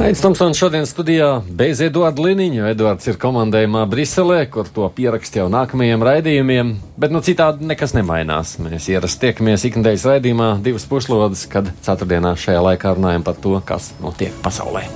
Aizsmeļamies 0.00 0.22
Tomsons 0.24 0.56
šodien 0.56 0.86
studijā 0.88 1.26
bez 1.44 1.82
Eduarda 1.84 2.22
Liniņa. 2.24 2.70
Eduards 2.72 3.04
ir 3.10 3.18
komandējumā 3.20 3.82
Briselē, 3.84 4.38
kur 4.48 4.64
to 4.64 4.86
pierakst 4.96 5.34
jau 5.36 5.44
nākamajiem 5.52 6.00
raidījumiem. 6.08 6.70
Bet 6.96 7.12
nu 7.12 7.20
citādi 7.20 7.68
nekas 7.68 7.92
nemainās. 7.92 8.54
Mēs 8.64 8.86
ierasti 8.88 9.26
tiekamies 9.26 9.66
ikdienas 9.68 10.06
raidījumā 10.08 10.46
divas 10.64 10.88
puslodes, 10.88 11.42
kad 11.52 11.68
ceturtdienā 11.84 12.32
šajā 12.32 12.62
laikā 12.64 12.94
runājam 12.96 13.26
par 13.28 13.36
to, 13.44 13.52
kas 13.60 13.90
notiek 14.00 14.32
pasaulē. 14.40 14.86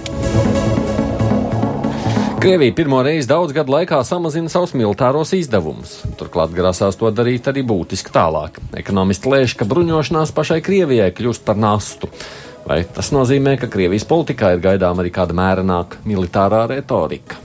Krievija 2.41 2.73
pirmo 2.81 3.03
reizi 3.05 3.29
daudz 3.29 3.53
gadu 3.53 3.77
laikā 3.77 4.01
samazina 4.09 4.49
savus 4.49 4.73
militāros 4.73 5.35
izdevumus. 5.37 5.99
Turklāt 6.17 6.57
grasās 6.57 6.97
to 6.97 7.13
darīt 7.13 7.53
arī 7.53 7.61
būtiski 7.61 8.17
tālāk. 8.17 8.57
Ekonomisti 8.81 9.37
lēš, 9.37 9.59
ka 9.61 9.69
bruņošanās 9.69 10.33
pašai 10.33 10.63
Krievijai 10.65 11.13
kļūst 11.13 11.45
par 11.45 11.61
nastu. 11.61 12.09
Vai 12.65 12.81
tas 12.89 13.11
nozīmē, 13.13 13.59
ka 13.61 13.69
Krievijas 13.69 14.07
politikā 14.09 14.55
ir 14.55 14.63
gaidām 14.65 15.01
arī 15.03 15.13
kāda 15.13 15.37
mērenāka 15.37 16.01
militārā 16.09 16.65
retorika? 16.71 17.37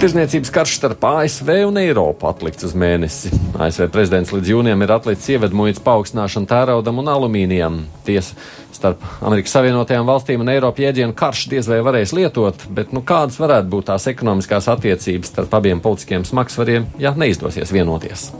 Tirzniecības 0.00 0.48
karš 0.54 0.78
starp 0.78 1.02
ASV 1.04 1.50
un 1.66 1.76
Eiropu 1.76 2.24
atlikts 2.30 2.64
uz 2.64 2.72
mēnesi. 2.72 3.28
ASV 3.60 3.90
prezidents 3.92 4.30
līdz 4.32 4.48
jūnijam 4.54 4.80
ir 4.86 4.94
atlicis 4.94 5.34
ievedmuļas 5.34 5.82
paaugstināšanu 5.84 6.48
tēraudam 6.48 7.02
un 7.02 7.10
alumīnijam. 7.12 7.82
Tiesa 8.06 8.38
starp 8.72 9.04
Amerikas 9.20 9.52
Savienotajām 9.58 10.08
valstīm 10.08 10.40
un 10.40 10.54
Eiropu 10.54 10.86
jēdzienu 10.86 11.12
karš 11.18 11.50
diez 11.52 11.68
vai 11.68 11.82
varēs 11.84 12.16
lietot, 12.16 12.64
bet 12.72 12.96
nu, 12.96 13.04
kādas 13.04 13.36
varētu 13.42 13.68
būt 13.74 13.90
tās 13.92 14.08
ekonomiskās 14.14 14.72
attiecības 14.72 15.34
starp 15.34 15.60
abiem 15.60 15.84
politiskiem 15.84 16.24
smagsvariem, 16.24 16.88
ja 17.02 17.12
neizdosies 17.12 17.74
vienoties? 17.74 18.30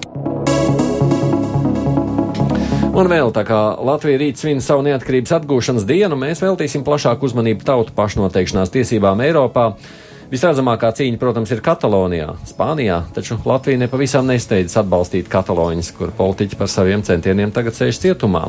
Un 3.00 3.08
vēl 3.08 3.30
tā 3.32 3.46
kā 3.48 3.58
Latvija 3.80 4.18
rīt 4.20 4.36
svin 4.36 4.58
savu 4.60 4.82
neatkarības 4.84 5.32
atgūšanas 5.38 5.86
dienu, 5.88 6.18
mēs 6.20 6.42
veltīsim 6.44 6.82
plašāku 6.84 7.24
uzmanību 7.30 7.64
tautu 7.64 7.94
pašnoteikšanās 7.96 8.72
tiesībām 8.74 9.22
Eiropā. 9.24 9.70
Visredzamākā 10.28 10.90
cīņa, 10.98 11.16
protams, 11.18 11.48
ir 11.54 11.62
Katalonijā, 11.64 12.34
Spānijā, 12.50 12.98
taču 13.16 13.38
Latvija 13.48 13.80
nepavisam 13.80 14.28
nesteidzas 14.28 14.82
atbalstīt 14.82 15.30
katalāņus, 15.32 15.88
kur 15.96 16.12
politiķi 16.18 16.58
par 16.60 16.68
saviem 16.68 17.00
centieniem 17.06 17.54
tagad 17.56 17.78
sēž 17.78 18.02
cietumā. 18.04 18.44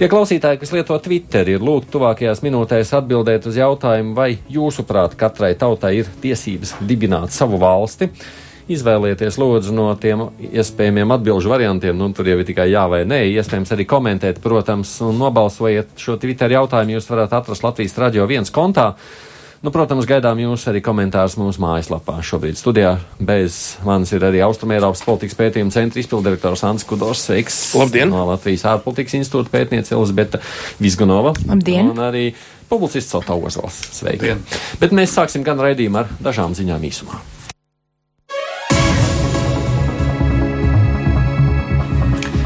Tie 0.00 0.08
klausītāji, 0.08 0.62
kas 0.62 0.72
lieto 0.72 0.96
Twitter, 1.04 1.52
ir 1.52 1.60
lūgti 1.60 1.92
tuvākajās 1.98 2.40
minūtēs 2.46 2.94
atbildēt 3.02 3.50
uz 3.52 3.60
jautājumu, 3.60 4.16
vai 4.16 4.30
jūsuprāt 4.48 5.18
katrai 5.20 5.52
tautai 5.60 5.98
ir 6.00 6.08
tiesības 6.24 6.78
dibināt 6.88 7.36
savu 7.36 7.60
valsti. 7.60 8.08
Izvēlieties, 8.64 9.36
lūdzu, 9.36 9.74
no 9.76 9.90
tiem 10.00 10.22
iespējamiem 10.40 11.10
atbildžu 11.18 11.50
variantiem. 11.52 11.98
Nu, 12.00 12.08
tur 12.16 12.30
jau 12.30 12.38
ir 12.40 12.46
tikai 12.48 12.70
jā 12.72 12.86
vai 12.88 13.02
nē. 13.04 13.20
Iespējams, 13.34 13.74
arī 13.76 13.84
komentēt, 13.88 14.40
protams, 14.44 14.96
un 15.04 15.20
nobalsojiet 15.20 15.92
šo 16.00 16.16
Twitter 16.20 16.54
jautājumu. 16.56 16.96
Jūs 16.96 17.10
varat 17.10 17.36
atrast 17.36 17.66
Latvijas 17.66 17.98
radio 18.00 18.24
viens 18.30 18.48
kontā. 18.54 18.94
Nu, 19.64 19.72
protams, 19.72 20.04
gaidām 20.08 20.40
jūs 20.40 20.64
arī 20.68 20.80
komentārus 20.84 21.36
mūsu 21.40 21.60
mājaslapā. 21.60 22.18
Šobrīd 22.24 22.56
studijā 22.60 22.94
bez 23.20 23.76
manis 23.84 24.12
ir 24.16 24.24
arī 24.28 24.40
Austrumēropas 24.44 25.04
politikas 25.04 25.38
pētījuma 25.38 25.72
centra 25.72 26.00
izpildirektors 26.00 26.64
Ants 26.68 26.88
Kudors. 26.88 27.26
Sveiks! 27.28 27.60
Labdien! 27.76 28.12
No 28.12 28.26
Latvijas 28.28 28.64
ārpolitikas 28.72 29.16
institūta 29.20 29.52
pētniece 29.52 29.96
Elizabeta 29.96 30.40
Vizgunova. 30.80 31.32
Labdien! 31.48 31.92
Un 31.92 32.04
arī 32.08 32.26
publicists 32.68 33.12
Sota 33.12 33.36
Ozols. 33.36 33.80
Sveiki! 34.00 34.34
Labdien. 34.34 34.44
Bet 34.84 34.96
mēs 34.96 35.16
sāksim 35.16 35.44
gan 35.44 35.60
raidījumu 35.60 36.04
ar 36.04 36.12
dažām 36.28 36.56
ziņām 36.56 36.84
īsumā. 36.92 37.24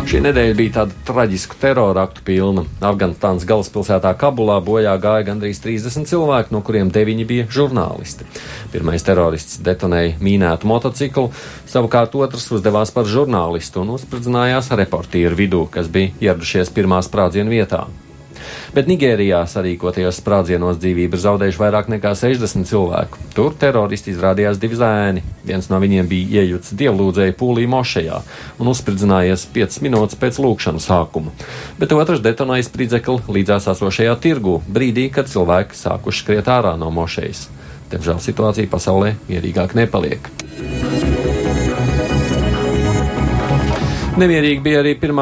Šī 0.08 0.22
nedēļa 0.24 0.54
bija 0.56 0.72
tāda 0.72 0.94
traģiska 1.04 1.58
terora 1.60 2.06
aktu 2.06 2.22
pilna. 2.24 2.62
Afganistānas 2.80 3.44
galvaspilsētā 3.44 4.14
Kabulā 4.16 4.54
bojā 4.64 4.94
gāja 5.02 5.26
gandrīz 5.26 5.60
30 5.60 6.08
cilvēki, 6.08 6.54
no 6.56 6.62
kuriem 6.64 6.88
9 6.94 7.28
bija 7.28 7.44
žurnālisti. 7.52 8.24
Pirmais 8.72 9.04
terorists 9.04 9.60
detonēja 9.60 10.16
mīnētu 10.24 10.72
motociklu, 10.72 11.28
savukārt 11.68 12.16
otrs 12.16 12.48
uzdevās 12.56 12.96
par 12.96 13.04
žurnālistu 13.04 13.84
un 13.84 13.98
uzspridzinājās 13.98 14.72
reportieru 14.80 15.44
vidū, 15.44 15.64
kas 15.68 15.92
bija 15.92 16.16
ieradušies 16.30 16.72
pirmā 16.72 17.04
sprādziena 17.04 17.52
vietā 17.52 17.84
bet 18.74 18.88
Nigērijā 18.90 19.40
sarīkotajos 19.48 20.20
sprādzienos 20.22 20.78
dzīvību 20.82 21.18
ir 21.18 21.22
zaudējuši 21.24 21.62
vairāk 21.62 21.90
nekā 21.94 22.14
60 22.18 22.68
cilvēku. 22.68 23.22
Tur 23.36 23.56
teroristi 23.58 24.12
izrādījās 24.14 24.60
divi 24.60 24.78
zēni. 24.78 25.24
Viens 25.48 25.70
no 25.72 25.80
viņiem 25.82 26.08
bija 26.10 26.42
iejuts 26.42 26.74
dievlūdzēju 26.78 27.36
pūlī 27.38 27.66
mošajā 27.70 28.22
un 28.58 28.72
uzspridzinājies 28.72 29.46
5 29.54 29.80
minūtes 29.86 30.18
pēc 30.20 30.40
lūkšanas 30.44 30.88
sākuma, 30.90 31.34
bet 31.80 31.94
otrs 31.96 32.24
detonēja 32.24 32.68
spridzekli 32.68 33.38
līdzās 33.38 33.70
esošajā 33.74 34.18
tirgu 34.24 34.58
brīdī, 34.68 35.08
kad 35.14 35.30
cilvēki 35.30 35.78
sākuši 35.78 36.24
skriet 36.24 36.52
ārā 36.52 36.76
no 36.80 36.92
mošejas. 36.94 37.46
Diemžēl 37.88 38.20
situācija 38.20 38.68
pasaulē 38.68 39.14
mierīgāk 39.30 39.76
nepaliek. 39.78 40.28
Nemierīgi 44.18 44.58
bija 44.58 44.80
arī 44.82 44.96
1. 44.98 45.12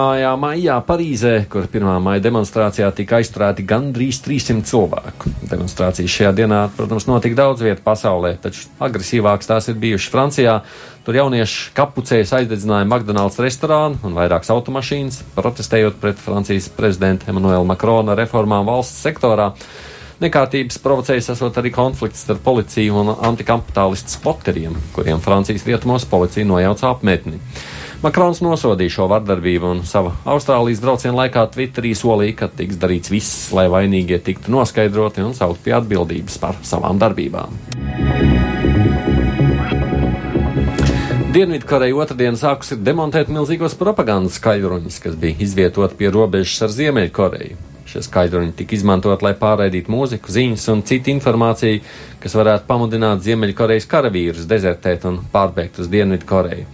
maijā 0.40 0.74
Parīzē, 0.88 1.32
kur 1.52 1.66
1. 1.68 1.84
maija 2.00 2.22
demonstrācijā 2.24 2.86
tika 2.96 3.18
aizturēti 3.18 3.66
gandrīz 3.68 4.22
300 4.24 4.64
cilvēku. 4.70 5.32
Demonstrācijas 5.50 6.14
šajā 6.14 6.30
dienā, 6.38 6.62
protams, 6.78 7.04
notika 7.04 7.36
daudz 7.42 7.60
vietu 7.66 7.84
pasaulē, 7.84 8.30
taču 8.40 8.70
agresīvākas 8.80 9.50
tās 9.50 9.68
ir 9.68 9.76
bijušas 9.82 10.14
Francijā. 10.14 10.56
Tur 11.04 11.20
jaunieši 11.20 11.76
kapucējas 11.76 12.32
aizdedzināja 12.40 12.88
McDonald's 12.88 13.36
restorānu 13.44 14.00
un 14.00 14.16
vairākas 14.16 14.54
automašīnas, 14.56 15.20
protestējot 15.36 16.00
pret 16.00 16.24
Francijas 16.24 16.72
prezidenta 16.72 17.28
Emanuela 17.28 17.68
Makrona 17.68 18.16
reformām 18.16 18.64
valsts 18.64 19.04
sektorā. 19.04 19.52
Nekārtības 20.24 20.80
provocējis 20.80 21.34
esot 21.36 21.60
arī 21.60 21.68
konflikts 21.76 22.24
starp 22.24 22.40
policiju 22.48 23.02
un 23.02 23.12
antikapitālistu 23.28 24.16
spoteriem, 24.16 24.80
kuriem 24.96 25.20
Francijas 25.20 25.68
rietumos 25.68 26.08
policija 26.08 26.48
nojauca 26.48 26.94
apmetni. 26.96 27.44
Makrons 28.04 28.42
nosodīja 28.44 28.92
šo 28.92 29.06
vardarbību 29.08 29.68
un 29.72 29.78
savā 29.88 30.10
Austrālijas 30.28 30.82
brauciena 30.84 31.16
laikā 31.22 31.46
Twitterī 31.54 31.94
solīja, 31.96 32.34
ka 32.42 32.48
tiks 32.52 32.76
darīts 32.80 33.08
viss, 33.12 33.46
lai 33.56 33.64
vainīgie 33.72 34.18
tiktu 34.20 34.52
noskaidroti 34.52 35.24
un 35.24 35.32
saukt 35.36 35.62
pie 35.64 35.72
atbildības 35.78 36.36
par 36.42 36.58
savām 36.66 37.00
darbībām. 37.00 37.56
Dienvidkoreja 41.36 41.96
otrdien 42.00 42.36
sākusi 42.40 42.78
demontēt 42.80 43.32
milzīgos 43.32 43.74
propagandas 43.76 44.36
skaļruņus, 44.40 45.00
kas 45.04 45.16
bija 45.20 45.40
izvietoti 45.44 45.96
pie 45.98 46.12
robežas 46.12 46.62
ar 46.64 46.72
Ziemeļkoreju. 46.76 47.56
Šie 47.86 48.02
skaidruņi 48.04 48.54
tika 48.56 48.76
izmantot, 48.76 49.24
lai 49.24 49.32
pārraidītu 49.40 49.92
mūziku, 49.92 50.32
ziņas 50.32 50.68
un 50.72 50.84
citu 50.88 51.12
informāciju, 51.12 51.80
kas 52.20 52.36
varētu 52.36 52.68
pamudināt 52.68 53.24
Ziemeļkorejas 53.24 53.88
karavīrus 53.88 54.48
dezertēt 54.48 55.04
un 55.08 55.20
pārbēgt 55.32 55.80
uz 55.84 55.92
Dienvidkoreju. 55.92 56.68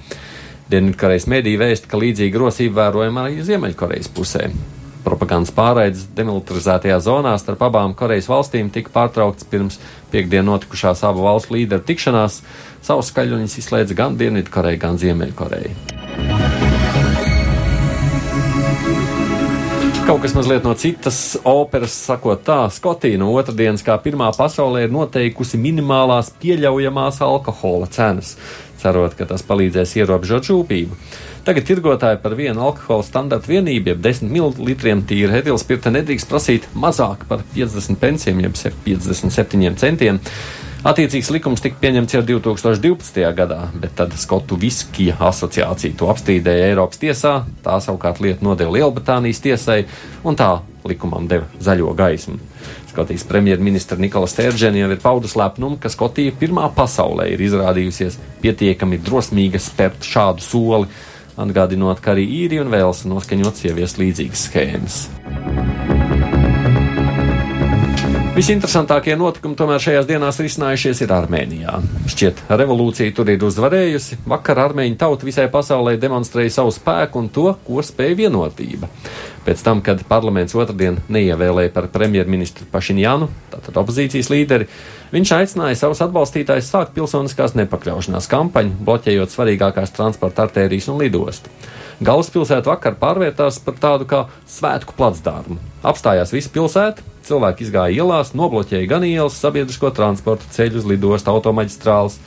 Dienvidkorejas 0.73 1.27
mediji 1.29 1.59
vēsta, 1.61 1.89
ka 1.91 1.99
līdzīga 2.01 2.39
rosība 2.41 2.87
vērojama 2.87 3.27
arī 3.27 3.43
Ziemeļkorejas 3.45 4.09
pusē. 4.17 4.47
Propagandas 5.05 5.53
pārraides 5.53 6.07
demilitarizētajā 6.17 6.97
zonā 7.05 7.35
starp 7.43 7.67
abām 7.67 7.93
Korejas 7.99 8.31
valstīm 8.31 8.71
tika 8.73 8.93
pārtraukts 8.95 9.45
pirms 9.51 9.77
piekdien 10.15 10.47
notikušās 10.49 11.03
abu 11.05 11.27
valstu 11.27 11.59
līderu 11.59 11.85
tikšanās. 11.85 12.41
Savus 12.81 13.13
skaļuņus 13.13 13.59
izslēdza 13.61 13.99
gan 13.99 14.17
Dienvidkoreja, 14.17 14.81
gan 14.81 14.97
Ziemeļkoreja. 15.03 15.75
Kaut 20.03 20.25
kas 20.25 20.33
mazliet 20.35 20.65
no 20.65 20.73
citas 20.75 21.21
operas, 21.47 21.93
sakot 22.09 22.41
tā, 22.49 22.63
Skotija 22.73 23.21
no 23.21 23.29
otrdienas 23.37 23.85
kā 23.87 24.01
pirmā 24.03 24.33
pasaulē 24.35 24.87
ir 24.87 24.95
noteikusi 24.95 25.61
minimālās 25.61 26.33
pieļaujamās 26.41 27.21
alkohola 27.29 27.93
cenas 27.93 28.39
cerot, 28.83 29.15
ka 29.19 29.27
tas 29.31 29.45
palīdzēs 29.47 29.97
ierobežot 30.01 30.51
šūpību. 30.51 30.99
Tagad 31.47 31.67
tirgotāji 31.67 32.21
par 32.23 32.37
vienu 32.39 32.63
alkohola 32.69 33.03
standarta 33.07 33.51
vienību, 33.51 33.95
jeb 33.95 34.03
10 34.05 34.29
ml 34.31 34.99
tīra 35.09 35.41
etilspirta 35.41 35.91
nedrīkst 35.95 36.31
prasīt 36.31 36.69
mazāk 36.75 37.25
par 37.31 37.43
50 37.55 37.99
pensiem, 38.03 38.43
jeb 38.45 38.59
57 38.59 39.81
centiem. 39.83 40.21
Attiecīgs 40.83 41.29
likums 41.31 41.63
tika 41.63 41.79
pieņemts 41.79 42.17
jau 42.17 42.21
2012. 42.27 43.23
gadā, 43.39 43.69
bet 43.79 43.93
tad 44.01 44.17
Skotu 44.19 44.57
viskija 44.59 45.15
asociācija 45.29 45.95
to 45.95 46.09
apstrīdēja 46.11 46.73
Eiropas 46.73 46.99
tiesā, 46.99 47.37
tā 47.63 47.77
savukārt 47.85 48.19
lietu 48.19 48.43
nodeva 48.43 48.75
Lielbritānijas 48.75 49.39
tiesai, 49.45 49.85
un 50.27 50.35
tā 50.35 50.57
likumam 50.83 51.29
deva 51.31 51.47
zaļo 51.63 51.95
gaismu. 51.95 52.41
Skotijas 52.93 53.23
premjerministra 53.25 53.97
Nikola 53.97 54.29
Stēržena 54.29 54.83
jau 54.83 54.91
ir 54.93 54.99
paudus 55.01 55.33
lepnumu, 55.39 55.79
ka 55.81 55.89
Skotija 55.89 56.35
pirmā 56.37 56.67
pasaulē 56.77 57.31
ir 57.33 57.41
izrādījusies 57.41 58.19
pietiekami 58.43 59.01
drosmīga 59.01 59.57
spērt 59.57 60.05
šādu 60.05 60.45
soli, 60.45 60.91
atgādinot, 61.41 62.05
ka 62.05 62.13
arī 62.13 62.27
īri 62.43 62.61
un 62.61 62.69
vēlas 62.69 63.07
noskaņots 63.09 63.65
ievies 63.71 63.97
līdzīgas 63.97 64.45
schēmas. 64.51 64.99
Visinteresantākie 68.33 69.13
notikumi 69.17 69.57
tomēr 69.57 69.81
šajās 69.85 70.07
dienās 70.09 70.39
risinājušies 70.41 71.03
ir 71.05 71.17
Armēnijā. 71.17 71.75
Šķiet, 72.13 72.39
revolūcija 72.53 73.13
tur 73.17 73.29
ir 73.33 73.45
uzvarējusi. 73.45 74.23
Vakar 74.29 74.61
armēņu 74.63 74.97
tauta 75.01 75.29
visai 75.29 75.49
pasaulē 75.53 75.99
demonstrēja 76.01 76.59
savu 76.61 76.73
spēku 76.73 77.21
un 77.21 77.29
to, 77.33 77.51
ko 77.65 77.85
spēja 77.85 78.17
vienotība. 78.23 78.89
Pēc 79.43 79.63
tam, 79.67 79.81
kad 79.83 80.05
parlaments 80.07 80.55
otrdien 80.55 81.01
neievēlēja 81.11 81.73
par 81.75 81.89
premjerministru 81.91 82.69
Pašiņānu, 82.71 83.27
tātad 83.51 83.79
opozīcijas 83.83 84.31
līderi, 84.31 84.69
viņš 85.11 85.33
aicināja 85.35 85.81
savus 85.81 86.03
atbalstītājus 86.05 86.69
sākt 86.71 86.95
pilsoniskās 86.95 87.57
nepakļaušanās 87.59 88.31
kampaņu, 88.31 88.77
bloķējot 88.87 89.35
svarīgākās 89.35 89.95
transporta 89.97 90.47
artērijas 90.47 90.87
un 90.93 91.03
lidostu. 91.03 91.51
Galvaspilsēta 92.03 92.71
vakar 92.71 92.95
pārvērtās 93.03 93.59
par 93.67 93.75
tādu 93.83 94.07
kā 94.11 94.23
svētku 94.51 94.95
placdārmu. 94.99 95.59
Apstājās 95.87 96.33
visa 96.35 96.51
pilsēta, 96.55 97.03
cilvēki 97.27 97.67
izgāja 97.67 97.99
ielās, 97.99 98.33
nobloķēja 98.39 98.91
gan 98.91 99.07
ielas, 99.07 99.39
sabiedrisko 99.43 99.91
transportu, 99.95 100.47
ceļus, 100.55 100.87
lidostu, 100.87 101.35
automaģistrāles, 101.35 102.19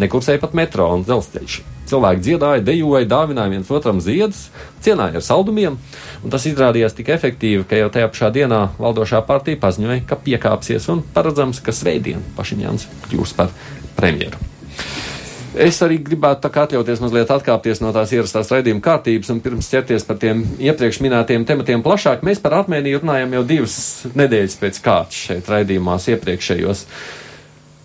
nekursēja 0.00 0.42
pat 0.42 0.56
metro 0.56 0.88
un 0.94 1.04
dzelzceļš. 1.06 1.58
Cilvēki 1.90 2.24
dziedāja, 2.24 2.64
dejoja, 2.64 3.04
dāvināja 3.08 3.52
viens 3.52 3.70
otram 3.74 4.00
ziedus, 4.00 4.46
cienāja 4.84 5.20
ar 5.20 5.26
saldumiem, 5.26 5.76
un 6.24 6.32
tas 6.32 6.46
izrādījās 6.48 6.96
tik 6.96 7.12
efektīvi, 7.12 7.66
ka 7.68 7.78
jau 7.78 7.92
tajā 7.92 8.08
pašā 8.14 8.32
dienā 8.34 8.62
valdošā 8.80 9.20
partija 9.28 9.60
paziņoja, 9.60 10.06
ka 10.08 10.18
piekāpsies 10.24 10.88
un 10.94 11.04
paredzams, 11.14 11.60
ka 11.64 11.76
svētdien 11.76 12.24
Pašiņāns 12.38 12.88
kļūs 13.10 13.36
par 13.36 13.52
premjeru. 13.98 14.40
Es 15.54 15.76
arī 15.86 16.00
gribētu 16.02 16.48
atļauties 16.50 16.98
mazliet 16.98 17.30
atkāpties 17.30 17.78
no 17.78 17.92
tās 17.94 18.10
ierastās 18.10 18.48
raidījuma 18.50 18.82
kārtības 18.82 19.30
un 19.30 19.38
pirms 19.42 19.68
ķerties 19.70 20.06
par 20.08 20.18
tiem 20.18 20.40
iepriekš 20.58 20.98
minētiem 21.04 21.44
tematiem 21.46 21.84
plašāk. 21.84 22.24
Mēs 22.26 22.42
par 22.42 22.56
Armēniju 22.58 23.04
runājam 23.04 23.36
jau 23.36 23.42
divas 23.46 23.76
nedēļas 24.18 24.56
pēc 24.58 24.80
kārtas 24.82 25.20
šeit 25.28 25.50
raidījumās 25.52 26.08
iepriekšējos. 26.10 26.82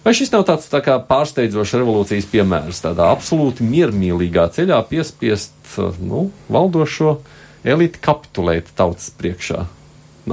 Vai 0.09 0.15
šis 0.17 0.31
nav 0.33 0.41
tāds 0.41 0.63
tā 0.71 0.79
pārsteidzošs 1.05 1.75
revolūcijas 1.77 2.25
piemērs, 2.31 2.79
tādā 2.81 3.11
absolūti 3.13 3.61
miermīlīgā 3.61 4.47
ceļā 4.55 4.79
piespiest 4.89 5.75
nu, 6.01 6.23
valdošo 6.49 7.19
eliti 7.61 8.01
kapitulēt 8.01 8.71
tautas 8.73 9.11
priekšā? 9.19 9.67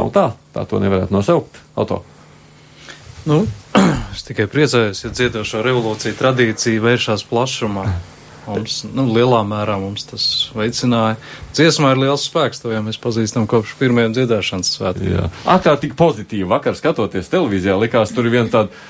Nav 0.01 0.09
tā, 0.17 0.25
tā 0.57 0.65
to 0.71 0.81
nevarētu 0.81 1.13
nosaukt. 1.13 1.61
Auto. 1.77 2.01
Nu, 3.29 3.43
Es 4.17 4.25
tikai 4.25 4.49
priecājos, 4.49 5.05
ja 5.05 5.13
dziedošā 5.13 5.61
revolūcija 5.69 6.17
tradīcija 6.23 6.81
vēršas 6.81 7.27
plašumā. 7.29 7.85
Mums, 8.47 8.81
nu, 8.89 9.05
lielā 9.13 9.43
mērā 9.45 9.77
mums 9.83 10.09
tas 10.09 10.25
veicināja. 10.57 11.21
Dziesmā 11.53 11.93
ir 11.93 12.05
liels 12.07 12.25
spēks, 12.31 12.65
to 12.65 12.73
jau 12.73 12.81
mēs 12.89 12.97
pazīstam 13.05 13.45
kopš 13.51 13.77
pirmajiem 13.77 14.17
dziedāšanas 14.17 14.73
svētkiem. 14.79 15.29
Ārkārtīgi 15.53 16.01
pozitīvi. 16.01 16.49
Vakar 16.49 16.81
skatoties 16.81 17.29
televīzijā, 17.29 17.77
likās 17.77 18.17
tur 18.17 18.25
ir 18.25 18.39
viena 18.39 18.55
tāda 18.57 18.87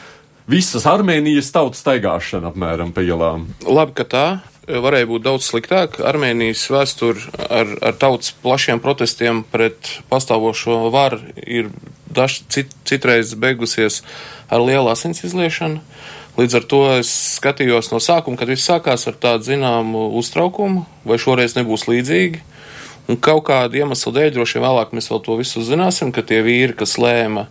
visas 0.51 0.87
Armēnijas 0.89 1.53
tautas 1.55 1.83
staigāšana 1.85 2.53
apmēram 2.53 2.93
pa 2.95 3.05
ielām. 3.07 3.49
Labi, 3.67 3.97
ka 3.99 4.07
tā. 4.09 4.27
Varēja 4.67 5.07
būt 5.07 5.23
daudz 5.23 5.47
sliktāk. 5.47 6.01
Armēnijas 6.03 6.65
vēsture 6.75 7.23
ar, 7.47 7.71
ar 7.87 7.99
tautas 8.01 8.33
plašiem 8.43 8.81
protestiem 8.83 9.45
pret 9.47 9.93
pastāvošo 10.11 10.89
varu 10.91 11.21
ir 11.47 11.71
daž, 12.11 12.41
cit, 12.51 12.73
citreiz 12.89 13.37
beigusies 13.39 14.01
ar 14.51 14.65
lielu 14.67 14.91
asins 14.91 15.23
izliešanu. 15.27 15.79
Līdz 16.37 16.59
ar 16.59 16.67
to 16.69 16.81
es 16.99 17.11
skatījos 17.39 17.93
no 17.93 18.01
sākuma, 18.03 18.37
kad 18.37 18.51
viss 18.51 18.67
sākās 18.69 19.07
ar 19.09 19.15
tādu 19.17 19.47
zināmu 19.47 20.11
uztraukumu, 20.19 20.83
vai 21.07 21.17
šoreiz 21.23 21.55
nebūs 21.57 21.87
līdzīgi. 21.89 22.43
Un 23.07 23.21
kaut 23.23 23.47
kādu 23.47 23.79
iemeslu 23.79 24.13
dēļ, 24.13 24.33
droši 24.35 24.59
vien 24.59 24.67
vēlāk 24.67 24.93
mēs 24.97 25.09
vēl 25.13 25.23
to 25.23 25.39
visu 25.39 25.63
zināsim, 25.65 26.11
ka 26.13 26.27
tie 26.27 26.43
vīri, 26.45 26.75
kas 26.77 26.99
lēma 26.99 27.47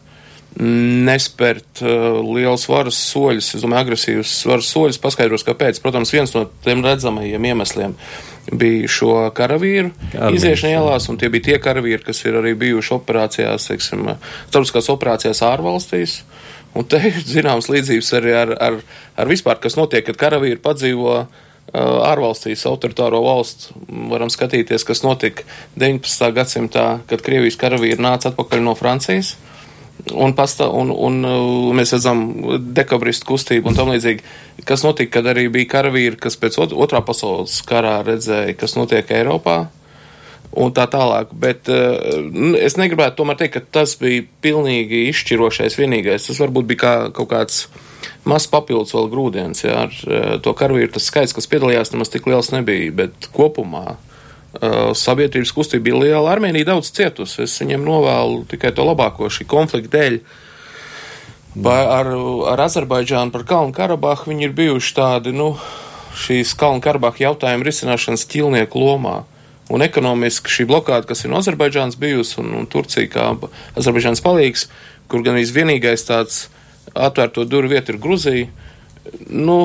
nespērt 0.60 1.82
uh, 1.84 2.22
liels 2.24 2.64
varas 2.72 3.00
soļus, 3.10 3.56
es 3.58 3.64
domāju, 3.66 3.88
agresīvus 3.90 4.36
varas 4.48 4.70
soļus, 4.72 5.02
paskaidros, 5.04 5.44
kāpēc. 5.48 5.82
Protams, 5.84 6.14
viens 6.16 6.32
no 6.36 6.46
tiem 6.64 6.84
redzamajiem 6.86 7.50
iemesliem 7.52 7.96
bija 8.54 8.90
šo 8.92 9.14
karavīru 9.36 9.90
iziešana 10.14 10.78
ielās, 10.78 11.10
un 11.10 11.18
tie 11.20 11.32
bija 11.34 11.50
tie 11.50 11.56
karavīri, 11.62 12.04
kas 12.06 12.22
ir 12.28 12.38
arī 12.40 12.54
bijuši 12.62 12.94
operācijās, 12.96 13.66
teiksim, 13.72 14.06
starptautiskās 14.14 14.92
operācijās 14.94 15.42
ārvalstīs. 15.48 16.20
Un 16.76 16.86
te 16.92 17.00
ir 17.08 17.18
zināms 17.24 17.70
līdzības 17.72 18.14
arī 18.20 18.36
ar, 18.36 18.54
ar, 18.62 18.78
ar 19.16 19.32
vispār, 19.32 19.60
kas 19.64 19.78
notiek, 19.80 20.06
kad 20.08 20.20
karavīri 20.20 20.60
padzīvo 20.62 21.18
uh, 21.24 21.44
ārvalstīs 21.74 22.66
autoritāro 22.70 23.22
valstu. 23.26 23.76
Varam 24.12 24.32
skatīties, 24.32 24.84
kas 24.88 25.04
notika 25.06 25.48
19. 25.80 26.32
gadsimtā, 26.36 26.86
kad 27.10 27.24
Krievijas 27.26 27.58
karavīri 27.60 28.04
nāca 28.04 28.32
atpakaļ 28.32 28.64
no 28.68 28.76
Francijas. 28.78 29.36
Un, 30.14 30.36
pasta, 30.38 30.68
un, 30.70 30.92
un 30.94 31.16
mēs 31.74 31.96
redzam 31.96 32.20
dekabristu 32.78 33.26
kustību 33.32 33.72
un 33.72 33.78
tam 33.78 33.90
līdzīgi, 33.90 34.22
kas 34.70 34.84
notika, 34.86 35.16
kad 35.18 35.32
arī 35.32 35.48
bija 35.50 35.72
karavīri, 35.72 36.20
kas 36.22 36.38
pēc 36.38 36.60
otrā 36.62 37.02
pasaules 37.06 37.56
karā 37.66 37.98
redzēja, 38.06 38.54
kas 38.60 38.78
notiek 38.78 39.10
Eiropā 39.18 39.64
un 40.54 40.76
tā 40.78 40.86
tālāk. 40.92 41.34
Bet 41.34 41.72
uh, 41.74 41.98
es 42.62 42.78
negribētu 42.78 43.18
tomēr 43.18 43.42
teikt, 43.42 43.58
ka 43.58 43.80
tas 43.80 43.98
bija 43.98 44.28
pilnīgi 44.46 45.08
izšķirošais 45.10 45.80
vienīgais. 45.82 46.30
Tas 46.30 46.42
varbūt 46.44 46.70
bija 46.70 46.84
kā 46.86 46.96
kaut 47.18 47.32
kāds 47.34 47.66
mazs 48.30 48.46
papildus 48.54 48.94
vēl 48.94 49.10
grūdienis. 49.10 49.66
Jā, 49.66 49.88
ar 49.88 50.02
uh, 50.06 50.36
to 50.46 50.54
karavīru 50.54 50.94
tas 50.94 51.10
skaits, 51.10 51.34
kas 51.34 51.50
piedalījās, 51.50 51.96
nemaz 51.96 52.14
tik 52.14 52.30
liels 52.30 52.54
nebija, 52.54 52.94
bet 53.04 53.34
kopumā. 53.34 53.88
Uh, 53.96 54.15
sabiedrības 54.96 55.52
kustība 55.56 55.90
bija 55.90 56.02
liela. 56.02 56.32
Armēnija 56.32 56.72
daudz 56.72 56.92
cietusi. 56.96 57.44
Es 57.46 57.56
viņiem 57.62 57.86
novēlu 57.86 58.44
tikai 58.52 58.74
to 58.76 58.86
labāko 58.88 59.30
šī 59.32 59.48
konflikta 59.50 59.98
dēļ. 59.98 60.20
Vai 61.66 61.78
ar, 61.88 62.10
ar 62.52 62.66
Azerbaidžānu 62.66 63.32
par 63.32 63.46
Kalnu 63.48 63.76
Karabahu 63.76 64.32
viņi 64.32 64.50
ir 64.50 64.56
bijuši 64.58 64.96
tādi, 64.98 65.32
nu, 65.36 65.54
šīs 66.20 66.52
Kalnu 66.60 66.84
Karabahu 66.84 67.24
jautājumu 67.24 67.68
risināšanas 67.68 68.28
ķilnieku 68.32 68.82
lomā. 68.82 69.22
Un 69.72 69.82
ekonomiski 69.82 70.52
šī 70.52 70.68
blokāda, 70.70 71.08
kas 71.10 71.24
ir 71.24 71.32
no 71.32 71.40
Azerbaidžānas 71.42 71.98
bijusi 71.98 72.38
un, 72.44 72.52
un 72.60 72.68
Turcija 72.70 73.10
kā 73.10 73.30
Azerbaidžānas 73.80 74.22
palīgs, 74.22 74.68
kur 75.10 75.24
gan 75.26 75.40
vienīgais 75.40 76.06
tāds 76.06 76.46
atvērto 76.94 77.48
durvju 77.50 77.74
vieta 77.74 77.94
ir 77.94 78.02
Gruzija. 78.04 78.52
Nu, 79.30 79.58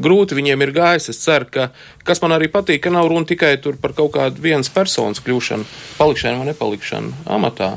grūti 0.00 0.36
viņiem 0.38 0.62
ir 0.64 0.72
gājis. 0.76 1.10
Es 1.12 1.20
ceru, 1.20 1.48
ka, 1.52 1.68
kas 2.08 2.22
man 2.24 2.34
arī 2.36 2.48
patīk, 2.52 2.80
ka 2.86 2.92
nav 2.94 3.10
runa 3.10 3.28
tikai 3.28 3.56
par 3.82 3.92
kaut 3.96 4.14
kādu 4.16 4.42
vienas 4.44 4.70
personas 4.72 5.20
kļūšanu, 5.24 5.68
palikšanu 5.98 6.40
vai 6.40 6.48
nepalikšanu 6.50 7.28
amatā. 7.36 7.76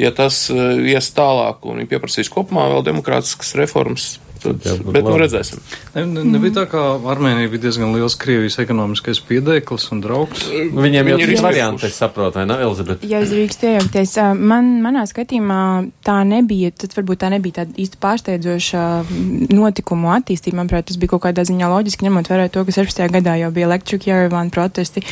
Ja 0.00 0.12
tas 0.12 0.42
uh, 0.52 0.76
ies 0.84 1.08
tālāk 1.16 1.64
un 1.64 1.80
viņi 1.80 1.88
pieprasīs 1.88 2.32
kopumā 2.32 2.66
vēl 2.74 2.84
demokrātiskas 2.84 3.54
reformas, 3.56 4.16
Tad, 4.42 4.60
jā, 4.66 4.74
bet 4.84 5.06
nu 5.06 5.16
redzēsim. 5.20 5.60
Ne, 5.94 6.04
ne, 6.10 6.24
nebija 6.36 6.58
tā, 6.60 6.64
ka 6.70 6.82
Armēnija 7.12 7.50
bija 7.52 7.66
diezgan 7.66 7.94
liels 7.96 8.16
Krievijas 8.20 8.58
ekonomiskais 8.62 9.20
piedēklis 9.26 9.88
un 9.94 10.02
draugs. 10.04 10.46
Viņiem 10.76 11.10
jau 11.12 11.18
ir 11.22 11.32
varianti, 11.44 11.88
es 11.88 11.96
saprotu, 12.00 12.40
vai 12.40 12.46
ne, 12.50 12.58
Elizabete? 12.66 13.08
Ja 13.08 13.22
es 13.24 13.32
drīkstu 13.32 13.70
iejaukties, 13.70 14.16
man, 14.36 14.76
manā 14.84 15.06
skatījumā 15.08 15.60
tā 16.06 16.18
nebija, 16.28 16.72
tad 16.76 16.94
varbūt 16.96 17.22
tā 17.24 17.30
nebija 17.32 17.62
tāda 17.62 17.76
īsti 17.80 18.00
pārsteidzoša 18.02 18.84
notikumu 19.54 20.12
attīstība. 20.14 20.60
Manuprāt, 20.60 20.88
tas 20.90 21.00
bija 21.00 21.14
kaut 21.14 21.24
kādā 21.26 21.46
ziņā 21.48 21.70
loģiski, 21.72 22.06
ņemot 22.06 22.30
vērā 22.32 22.48
to, 22.52 22.64
ka 22.66 22.76
16. 22.76 23.08
gadā 23.16 23.36
jau 23.40 23.50
bija 23.54 23.70
Electric 23.70 24.06
Yerevan 24.08 24.52
protesti, 24.54 25.02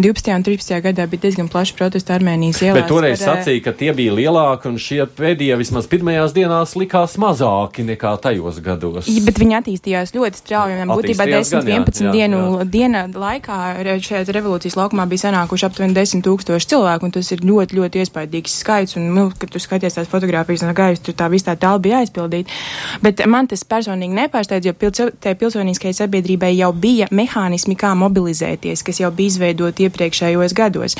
12. 0.00 0.34
un 0.36 0.46
13. 0.46 0.80
gadā 0.88 1.06
bija 1.10 1.26
diezgan 1.26 1.50
plaši 1.52 1.76
protesti 1.78 2.14
Armēnijas 2.16 2.62
ielās. 2.64 2.80
Bet 2.80 2.90
toreiz 2.90 3.22
par, 3.22 3.40
sacīja, 3.40 3.64
ka 3.68 3.76
tie 3.76 3.92
bija 3.96 4.16
lielāki 4.16 4.70
un 4.70 4.80
šie 4.80 5.04
pēdējie 5.18 5.58
vismaz 5.60 5.88
pirmajās 5.90 6.34
dienās 6.36 6.76
likās 6.78 7.16
mazāki 7.20 7.86
nekā 7.86 8.16
tajos 8.24 8.60
gados 8.64 8.79
gados. 8.80 9.08
Ja, 9.10 9.22
bet 9.26 9.38
viņi 9.40 9.56
attīstījās 9.60 10.14
ļoti 10.16 10.40
strauji. 10.40 10.78
Būtībā 10.90 11.26
10-11 11.28 12.10
dienu 12.14 12.40
jā. 12.40 12.66
diena 12.70 13.04
laikā 13.08 13.58
šajā 14.00 14.24
revolūcijas 14.34 14.76
laukumā 14.78 15.06
bija 15.10 15.26
sanākuši 15.26 15.66
aptuveni 15.68 15.96
10 15.96 16.24
tūkstoši 16.26 16.70
cilvēku, 16.72 17.08
un 17.08 17.14
tas 17.14 17.30
ir 17.34 17.44
ļoti, 17.46 17.78
ļoti 17.78 18.02
iespaidīgs 18.04 18.56
skaits. 18.62 18.96
Un, 18.98 19.10
nu, 19.16 19.26
kad 19.36 19.52
tu 19.52 19.62
skaties 19.62 19.98
tās 19.98 20.10
fotogrāfijas 20.10 20.64
no 20.64 20.74
gaisa, 20.76 21.02
tur 21.04 21.16
tā 21.18 21.28
viss 21.32 21.46
tā 21.46 21.56
telpa 21.60 21.82
bija 21.84 22.02
aizpildīta. 22.04 22.56
Bet 23.04 23.22
man 23.30 23.50
tas 23.50 23.64
personīgi 23.68 24.16
nepārsteidz, 24.16 24.70
jo 24.70 24.76
pilso, 24.78 25.08
tai 25.20 25.36
pilsoniskajai 25.38 25.96
sabiedrībai 26.02 26.52
jau 26.56 26.72
bija 26.72 27.10
mehānismi, 27.14 27.76
kā 27.78 27.92
mobilizēties, 27.98 28.84
kas 28.86 29.02
jau 29.02 29.12
bija 29.14 29.34
izveidoti 29.34 29.88
iepriekšējos 29.88 30.56
gados. 30.56 30.96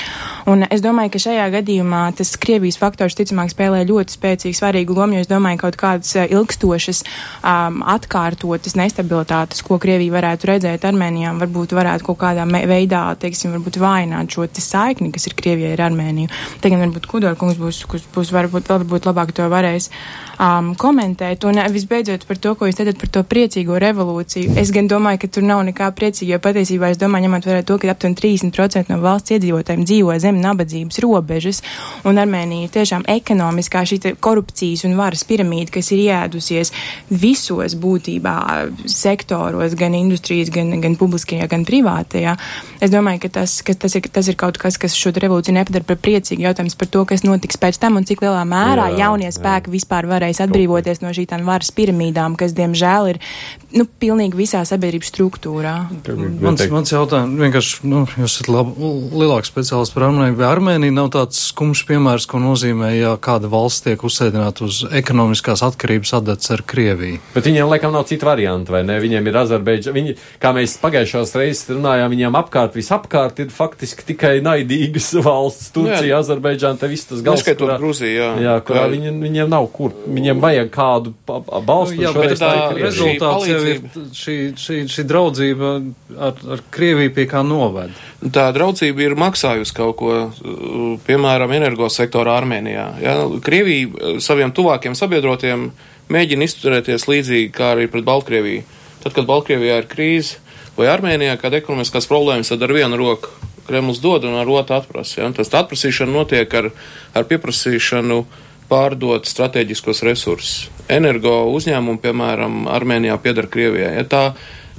Un 0.50 0.66
es 0.68 0.84
domāju, 0.84 1.14
ka 1.14 1.24
šajā 1.26 1.48
gadījumā 1.56 2.04
tas 2.18 2.34
Krievijas 2.40 2.78
faktors, 2.80 3.16
ticamāk, 3.18 3.52
spēlē 3.52 3.82
ļoti 3.88 4.16
spēcīgu, 4.16 4.56
svarīgu 4.56 4.96
lomu, 4.96 5.18
jo 5.18 5.24
es 5.24 5.30
domāju, 5.30 5.60
ka 5.60 5.70
kaut 5.70 5.80
kādas 5.80 6.14
ilgstošas 6.30 7.02
uh, 7.04 7.59
um, 7.68 7.80
atkārtotas 7.86 8.76
nestabilitātes, 8.78 9.62
ko 9.66 9.78
Krievija 9.82 10.14
varētu 10.16 10.50
redzēt 10.50 10.86
Armēnijā, 10.88 11.32
varbūt 11.40 11.74
varētu 11.76 12.06
kaut 12.08 12.20
kādā 12.22 12.46
veidā, 12.48 13.02
teiksim, 13.20 13.54
varbūt 13.56 13.80
vājināt 13.82 14.34
šo 14.34 14.48
saikni, 14.60 15.12
kas 15.14 15.28
ir 15.28 15.36
Krievijai 15.38 15.74
ar 15.76 15.86
Armēniju. 15.90 16.30
Tagad 16.64 16.82
varbūt 16.84 17.08
Kudorkungs 17.10 17.60
būs, 17.60 17.84
būs, 17.90 18.06
būs 18.14 18.32
varbūt, 18.34 18.70
varbūt 18.72 19.08
labāk 19.10 19.34
to 19.36 19.46
varēs 19.52 19.90
um, 20.40 20.72
komentēt. 20.78 21.44
Un 21.48 21.60
visbeidzot 21.72 22.26
par 22.28 22.40
to, 22.40 22.54
ko 22.56 22.68
jūs 22.68 22.78
teicat 22.80 23.00
par 23.00 23.12
to 23.14 23.24
priecīgo 23.30 23.78
revolūciju. 23.82 24.54
Es 24.60 24.72
gan 24.74 24.88
domāju, 24.90 25.22
ka 25.24 25.32
tur 25.36 25.46
nav 25.46 25.62
nekā 25.68 25.90
priecīga, 25.96 26.36
jo 26.36 26.42
patiesībā 26.44 26.92
es 26.92 27.00
domāju, 27.00 27.28
ņemot 27.28 27.48
vērā 27.50 27.64
to, 27.66 27.78
ka 27.80 27.92
aptuveni 27.92 28.18
30% 28.20 28.92
no 28.92 29.00
valsts 29.04 29.36
iedzīvotājiem 29.36 29.86
dzīvo 29.88 30.16
zem 30.22 30.40
nabadzības 30.42 31.00
robežas, 31.04 31.62
un 32.08 32.20
Armēnija 32.20 32.72
tiešām 32.76 33.06
ekonomiskā 33.10 33.84
šī 33.88 34.14
korupcijas 34.20 34.86
un 34.88 34.96
varas 34.98 35.24
piramīda, 35.28 35.74
kas 35.78 35.92
ir 35.94 36.04
iēdusies 36.06 36.72
visos 37.50 37.76
būtībā 37.80 38.34
sektoros, 38.86 39.74
gan 39.78 39.94
industrijas, 39.94 40.50
gan, 40.50 40.72
gan 40.80 40.96
publiskajā, 40.96 41.48
gan 41.50 41.64
privātajā. 41.64 42.36
Es 42.80 42.90
domāju, 42.90 43.24
ka 43.24 43.28
tas, 43.40 43.60
ka 43.62 43.74
tas, 43.74 43.94
ir, 43.96 44.08
tas 44.12 44.28
ir 44.28 44.36
kaut 44.36 44.58
kas, 44.58 44.78
kas 44.78 44.94
šo 44.96 45.12
revolūciju 45.12 45.56
nepadara 45.56 45.84
par 45.84 45.98
priecīgu 46.00 46.44
jautājums 46.46 46.76
par 46.78 46.88
to, 46.88 47.04
kas 47.04 47.24
notiks 47.24 47.58
pēc 47.60 47.80
tam 47.80 47.98
un 47.98 48.06
cik 48.08 48.22
lielā 48.24 48.44
mērā 48.48 48.90
jā, 48.92 49.06
jaunie 49.06 49.30
spēki 49.32 49.70
jā. 49.70 49.76
vispār 49.78 50.08
varēs 50.10 50.42
atbrīvoties 50.44 51.02
no 51.02 51.12
šīm 51.14 51.46
varas 51.46 51.70
piramīdām, 51.74 52.36
kas, 52.38 52.54
diemžēl, 52.56 53.10
ir 53.14 53.20
nu, 53.76 53.86
pilnīgi 54.00 54.38
visā 54.38 54.62
sabiedrības 54.66 55.10
struktūrā. 55.12 55.74
Mans, 56.40 56.64
mans 56.72 56.92
jautājums 56.92 57.38
vienkārši, 57.40 57.80
nu, 57.90 58.04
jūs 58.18 58.38
esat 58.38 58.50
lab, 58.50 58.72
lielāks 58.78 59.52
speciālists 59.52 59.94
par 59.94 60.08
Armēniju, 60.08 60.38
vai 60.40 60.48
Armēnija 60.48 60.96
nav 60.96 61.12
tāds 61.14 61.42
skumjš 61.50 61.84
piemērs, 61.90 62.26
ko 62.30 62.40
nozīmē, 62.42 62.92
ja 62.96 63.14
kāda 63.22 63.50
valsts 63.52 63.84
tiek 63.86 64.02
uzsēdināta 64.06 64.66
uz 64.66 64.82
ekonomiskās 65.00 65.62
atkarības 65.66 66.14
adats 66.18 66.50
ar 66.54 66.64
Krieviju? 66.66 67.20
Bet 67.34 67.39
viņiem 67.46 67.70
laikam 67.70 67.94
nav 67.94 68.06
cita 68.10 68.28
varianta, 68.28 68.74
vai 68.74 68.82
ne? 68.86 68.98
Viņiem 69.02 69.28
ir 69.30 69.38
Azerbeidža, 69.40 69.94
viņi, 69.94 70.16
kā 70.42 70.52
mēs 70.56 70.76
pagājušās 70.82 71.34
reizes 71.38 71.70
runājām, 71.70 72.12
viņiem 72.12 72.38
apkārt, 72.40 72.76
visapkārt 72.78 73.42
ir 73.44 73.52
faktiski 73.54 74.06
tikai 74.12 74.32
naidīgas 74.44 75.12
valsts, 75.26 75.70
Turcija, 75.74 76.20
Azerbeidžāna, 76.20 76.80
te 76.80 76.90
viss 76.90 77.08
tas 77.10 77.24
galds. 77.24 77.44
Neskaitot 77.44 77.76
Gruziju, 77.80 78.12
jā. 78.16 78.30
Jā, 78.44 78.56
kurā 78.66 78.86
kā... 78.86 78.92
viņiem, 78.94 79.20
viņiem 79.24 79.52
nav 79.52 79.68
kur, 79.74 79.94
viņiem 80.06 80.42
vajag 80.42 80.72
kādu 80.74 81.14
balstu. 81.26 81.98
Nu, 82.00 82.06
jā, 82.06 82.14
bet 82.16 82.36
tā, 82.36 82.50
tā 82.50 82.78
rezultāts 82.78 83.48
jau 83.50 83.60
ir 83.72 83.82
šī, 84.16 84.36
šī, 84.60 84.80
šī 84.90 85.06
draudzība 85.10 85.74
ar, 86.30 86.40
ar 86.56 86.64
Krieviju 86.74 87.14
pie 87.16 87.26
kā 87.30 87.44
noved. 87.46 87.94
Tā 88.20 88.50
draudzība 88.54 89.06
ir 89.06 89.16
maksājusi 89.18 89.76
kaut 89.76 89.96
ko, 90.00 90.16
piemēram, 91.06 91.54
energosektorā 91.56 92.36
Armēnijā. 92.40 92.88
Ja? 93.02 93.14
Krievija 93.44 94.18
saviem 94.22 94.52
tuvākiem 94.56 94.96
sabiedrotiem 94.98 95.70
mēģina 96.12 96.46
izturēties 96.46 97.08
līdzīgi 97.10 97.50
kā 97.54 97.74
arī 97.74 97.88
pret 97.90 98.06
Baltkrieviju. 98.06 98.64
Tad, 99.00 99.14
kad 99.16 99.28
Baltkrievijā 99.28 99.80
ir 99.80 99.88
krīze 99.90 100.40
vai 100.76 100.90
Armēnijā, 100.92 101.36
kad 101.40 101.54
ekonomiskās 101.56 102.08
problēmas, 102.10 102.50
tad 102.52 102.62
ar 102.66 102.74
vienu 102.76 102.98
roku 103.00 103.32
Kremlis 103.70 104.00
dod 104.02 104.24
un 104.26 104.34
ar 104.40 104.48
otru 104.50 104.76
atprasa. 104.80 105.20
Ja? 105.20 105.28
Tas 105.34 105.52
atprasīšana 105.54 106.10
notiek 106.10 106.54
ar, 106.58 106.70
ar 107.14 107.26
pieprasīšanu 107.30 108.24
pārdot 108.70 109.26
strateģiskos 109.30 110.02
resursus. 110.06 110.68
Energo 110.90 111.44
uzņēmumi, 111.54 112.02
piemēram, 112.02 112.64
Armēnijā 112.70 113.18
piedara 113.22 113.50
Krievijai. 113.50 113.92
Ja? 114.00 114.06
Tā, 114.10 114.22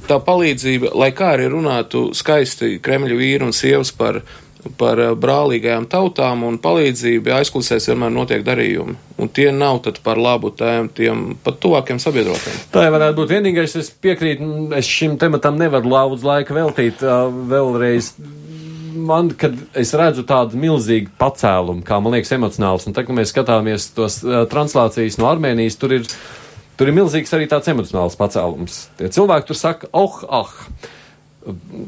tā 0.09 0.19
palīdzība, 0.25 0.91
lai 0.97 1.11
kā 1.15 1.33
arī 1.37 1.47
runātu 1.53 2.09
skaisti 2.17 2.79
Kremļa 2.83 3.19
vīri 3.19 3.47
un 3.47 3.55
sievas 3.55 3.93
par 3.95 4.21
par 4.77 4.99
eh, 5.01 5.13
brālīgajām 5.17 5.87
tautām 5.91 6.45
un 6.47 6.59
palīdzību 6.61 7.33
aizkulisēs 7.37 7.89
vienmēr 7.91 8.13
notiek 8.13 8.43
darījumi. 8.45 8.97
Un 9.21 9.29
tie 9.33 9.49
nav 9.53 9.81
tad 9.85 9.99
par 10.05 10.19
labu 10.21 10.51
tiem, 10.57 10.89
tiem 10.97 11.23
pat 11.43 11.59
tuvākiem 11.61 11.99
sabiedrotiem. 12.01 12.59
Tā 12.73 12.85
jau 12.87 12.93
varētu 12.95 13.19
būt 13.19 13.33
vienīgais, 13.35 13.75
es 13.81 13.91
piekrītu, 14.03 14.47
es 14.77 14.89
šim 14.89 15.17
tematam 15.21 15.59
nevaru 15.61 15.91
daudz 15.91 16.25
laika 16.25 16.55
veltīt 16.57 17.03
vēlreiz. 17.51 18.13
Man, 19.01 19.29
kad 19.39 19.55
es 19.77 19.93
redzu 19.97 20.25
tādu 20.27 20.59
milzīgu 20.59 21.13
pacēlumu, 21.21 21.83
kā 21.87 21.99
man 22.03 22.17
liekas, 22.17 22.33
emocionāls, 22.35 22.87
un 22.87 22.95
tagad, 22.95 23.11
kad 23.11 23.17
mēs 23.21 23.31
skatāmies 23.31 23.85
tos 23.95 24.17
uh, 24.25 24.41
translācijas 24.51 25.15
no 25.21 25.29
Armēnijas, 25.29 25.77
tur 25.79 25.95
ir, 25.95 26.09
tur 26.77 26.91
ir 26.91 26.97
milzīgs 26.97 27.31
arī 27.37 27.47
tāds 27.49 27.71
emocionāls 27.71 28.19
pacēlums. 28.19 28.81
Tie 28.99 29.07
cilvēki 29.15 29.47
tur 29.47 29.61
saka, 29.61 29.89
oh, 29.95 30.19
ah! 30.27 30.51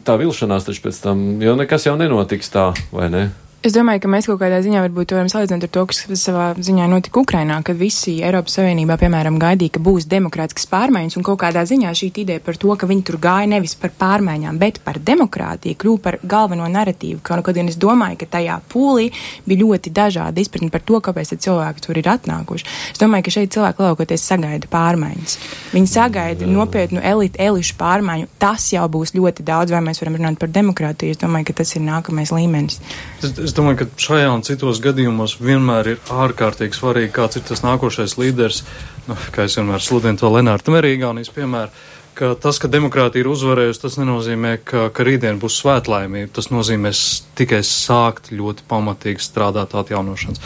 Tā 0.06 0.18
vilšanās 0.20 0.68
taču 0.68 0.84
pēc 0.88 1.00
tam, 1.04 1.24
jo 1.44 1.56
nekas 1.60 1.88
jau 1.88 1.96
nenotiks 2.00 2.52
tā, 2.54 2.72
vai 2.94 3.10
ne? 3.14 3.24
Es 3.64 3.72
domāju, 3.72 4.02
ka 4.04 4.10
mēs 4.12 4.26
kaut 4.28 4.42
kādā 4.42 4.58
ziņā 4.60 4.82
varbūt 4.84 5.14
varam 5.16 5.30
salīdzināt 5.32 5.64
ar 5.64 5.70
to, 5.72 5.82
kas 5.88 6.02
savā 6.20 6.50
ziņā 6.60 6.84
notika 6.92 7.22
Ukrainā, 7.22 7.62
kad 7.64 7.78
visi 7.80 8.18
Eiropas 8.20 8.58
Savienībā, 8.58 8.98
piemēram, 9.00 9.38
gaidīja, 9.40 9.78
ka 9.78 9.82
būs 9.86 10.04
demokrātiskas 10.12 10.68
pārmaiņas, 10.68 11.16
un 11.16 11.24
kaut 11.24 11.40
kādā 11.46 11.64
ziņā 11.70 11.94
šī 11.96 12.10
ideja 12.26 12.42
par 12.44 12.60
to, 12.60 12.76
ka 12.76 12.90
viņi 12.90 13.06
tur 13.08 13.18
gāja 13.24 13.48
nevis 13.48 13.78
par 13.80 13.94
pārmaiņām, 14.02 14.58
bet 14.60 14.82
par 14.84 15.00
demokrātiju, 15.00 15.78
kļuva 15.80 16.02
par 16.04 16.18
galveno 16.34 16.68
narratīvu. 16.74 17.22
Kaut 17.24 17.48
gan 17.56 17.72
es 17.72 17.78
domāju, 17.80 18.18
ka 18.20 18.28
tajā 18.36 18.58
pūlī 18.68 19.06
bija 19.48 19.62
ļoti 19.62 19.96
dažādi 19.96 20.44
izpratni 20.44 20.68
par 20.74 20.84
to, 20.84 21.00
kāpēc 21.08 21.32
cilvēki 21.48 21.86
tur 21.88 22.02
ir 22.04 22.12
atnākuši. 22.18 22.68
Es 22.92 23.00
domāju, 23.00 23.30
ka 23.30 23.36
šeit 23.38 23.56
cilvēki 23.56 23.80
lielākoties 23.86 24.28
sagaida 24.28 24.72
pārmaiņas. 24.76 25.38
Viņi 25.72 25.92
sagaida 25.94 26.52
nopietnu 26.52 27.00
elitu, 27.00 27.40
elišu 27.40 27.80
pārmaiņu. 27.80 28.28
Tas 28.44 28.68
jau 28.76 28.84
būs 28.92 29.16
ļoti 29.16 29.48
daudz, 29.48 29.72
vai 29.72 29.80
mēs 29.88 30.04
varam 30.04 30.20
runāt 30.20 30.44
par 30.44 30.52
demokrātiju. 30.52 31.16
Es 31.16 31.24
domāju, 31.24 31.48
ka 31.48 31.60
tas 31.64 31.76
ir 31.78 31.88
nākamais 31.88 32.36
līmenis. 32.36 32.82
Es, 33.24 33.32
es 33.40 33.53
Es 33.54 33.58
domāju, 33.60 33.84
ka 33.84 34.02
šajā 34.02 34.30
un 34.34 34.42
citos 34.42 34.80
gadījumos 34.82 35.36
vienmēr 35.38 35.92
ir 35.92 36.00
ārkārtīgi 36.10 36.74
svarīgi, 36.74 37.12
kāds 37.14 37.38
ir 37.38 37.44
tas 37.46 37.60
nākošais 37.62 38.16
līderis. 38.18 38.64
Nu, 39.06 39.14
kā 39.30 39.44
es 39.46 39.60
vienmēr 39.60 39.84
sludinu 39.86 40.18
to 40.18 40.32
Lenārtu 40.34 40.74
Merīgānijas 40.74 41.30
piemēru, 41.36 41.70
ka 42.18 42.32
tas, 42.34 42.58
ka 42.58 42.72
demokrātija 42.74 43.22
ir 43.22 43.30
uzvarējusi, 43.30 43.82
tas 43.84 44.00
nenozīmē, 44.02 44.56
ka, 44.66 44.88
ka 44.90 45.06
rītdien 45.06 45.38
būs 45.38 45.60
svētlaimība. 45.62 46.32
Tas 46.34 46.50
nozīmē 46.50 46.96
tikai 47.38 47.62
sākt 47.70 48.32
ļoti 48.34 48.66
pamatīgi 48.74 49.22
strādāt 49.22 49.78
atjaunošanas. 49.78 50.42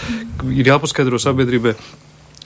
Ir 0.51 0.67
jāpaskaidro 0.73 1.23
sabiedrībai, 1.23 1.77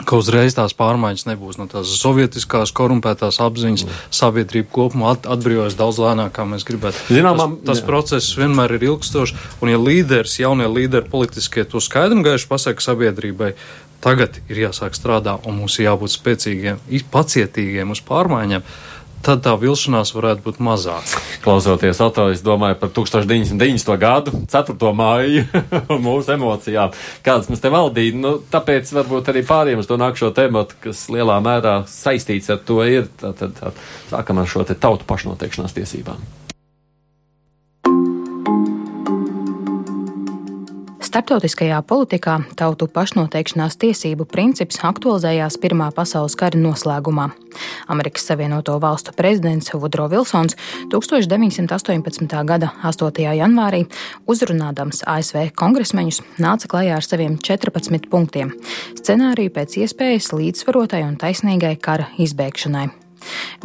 ka 0.07 0.17
uzreiz 0.19 0.55
tās 0.57 0.73
pārmaiņas 0.77 1.27
nebūs 1.29 1.59
no 1.59 1.67
tās 1.71 1.91
sovietiskās 2.01 2.73
korumpētās 2.75 3.39
apziņas 3.43 3.85
mm. 3.85 3.99
sabiedrība 4.21 4.71
kopumā 4.75 5.15
at, 5.15 5.27
atbrīvojas 5.35 5.77
daudz 5.79 6.01
lēnāk, 6.01 6.33
kā 6.35 6.45
mēs 6.47 6.65
gribētu. 6.67 7.01
Zinām, 7.11 7.39
tas, 7.39 7.69
tas 7.69 7.83
process 7.87 8.35
vienmēr 8.39 8.77
ir 8.77 8.87
ilgstošs, 8.91 9.35
un 9.61 9.73
ja 9.73 9.81
līderis, 9.81 10.39
jaunie 10.41 10.69
līderi 10.71 11.09
politiskie 11.11 11.65
to 11.67 11.83
skaidri 11.83 12.19
un 12.19 12.25
gaiši 12.27 12.49
pasaka 12.51 12.85
sabiedrībai, 12.85 13.53
tagad 14.01 14.41
ir 14.49 14.65
jāsāk 14.67 14.97
strādāt, 14.97 15.45
un 15.45 15.59
mums 15.61 15.77
ir 15.79 15.89
jābūt 15.89 16.15
spēcīgiem, 16.15 16.81
pacietīgiem 17.13 17.93
uz 17.93 18.01
pārmaiņām 18.07 18.65
tad 19.25 19.43
tā 19.45 19.53
vilšanās 19.59 20.13
varētu 20.15 20.45
būt 20.45 20.59
mazāka. 20.63 21.21
Klausoties 21.45 22.01
Oto, 22.03 22.27
es 22.33 22.43
domāju 22.45 22.77
par 22.81 22.91
1990. 22.95 23.93
gadu, 24.01 24.33
4. 24.51 24.91
māju 24.97 25.45
un 25.93 26.03
mūsu 26.03 26.35
emocijām, 26.35 26.93
kādas 27.25 27.49
mums 27.51 27.63
te 27.63 27.71
valdīja. 27.73 28.17
Nu, 28.21 28.35
tāpēc 28.51 28.91
varbūt 28.97 29.31
arī 29.33 29.45
pāriem 29.47 29.81
uz 29.81 29.89
to 29.89 29.99
nākšo 30.01 30.33
tematu, 30.37 30.77
kas 30.85 31.07
lielā 31.13 31.39
mērā 31.43 31.81
saistīts 31.89 32.51
ar 32.53 32.61
to 32.65 32.81
ir, 32.85 33.09
tad, 33.21 33.39
tad, 33.41 33.57
tad 33.57 33.81
sākam 34.11 34.41
ar 34.41 34.49
šo 34.49 34.67
tautu 34.71 35.07
pašnoteikšanās 35.09 35.77
tiesībām. 35.77 36.21
Startautiskajā 41.11 41.75
politikā 41.83 42.37
tautu 42.55 42.85
pašnoteikšanās 42.87 43.75
tiesību 43.81 44.23
princips 44.31 44.77
aktualizējās 44.87 45.57
Pirmā 45.59 45.89
pasaules 45.91 46.37
kara 46.39 46.55
noslēgumā. 46.55 47.25
Amerikas 47.91 48.29
Savienoto 48.29 48.77
Valstu 48.79 49.11
prezidents 49.17 49.73
Vudro 49.75 50.05
Vilsons 50.07 50.55
1918. 50.93 52.37
gada 52.47 52.71
8. 52.87 53.27
janvārī 53.41 53.83
uzrunādams 54.23 55.03
ASV 55.03 55.51
kongresmeņus 55.59 56.23
nāca 56.39 56.71
klajā 56.71 56.95
ar 57.01 57.09
saviem 57.09 57.35
14 57.43 58.07
punktiem- 58.07 58.55
scenāriju 59.03 59.51
pēc 59.51 59.81
iespējas 59.83 60.31
līdzsvarotai 60.31 61.03
un 61.03 61.19
taisnīgai 61.19 61.75
kara 61.75 62.07
izbēgšanai. 62.15 63.00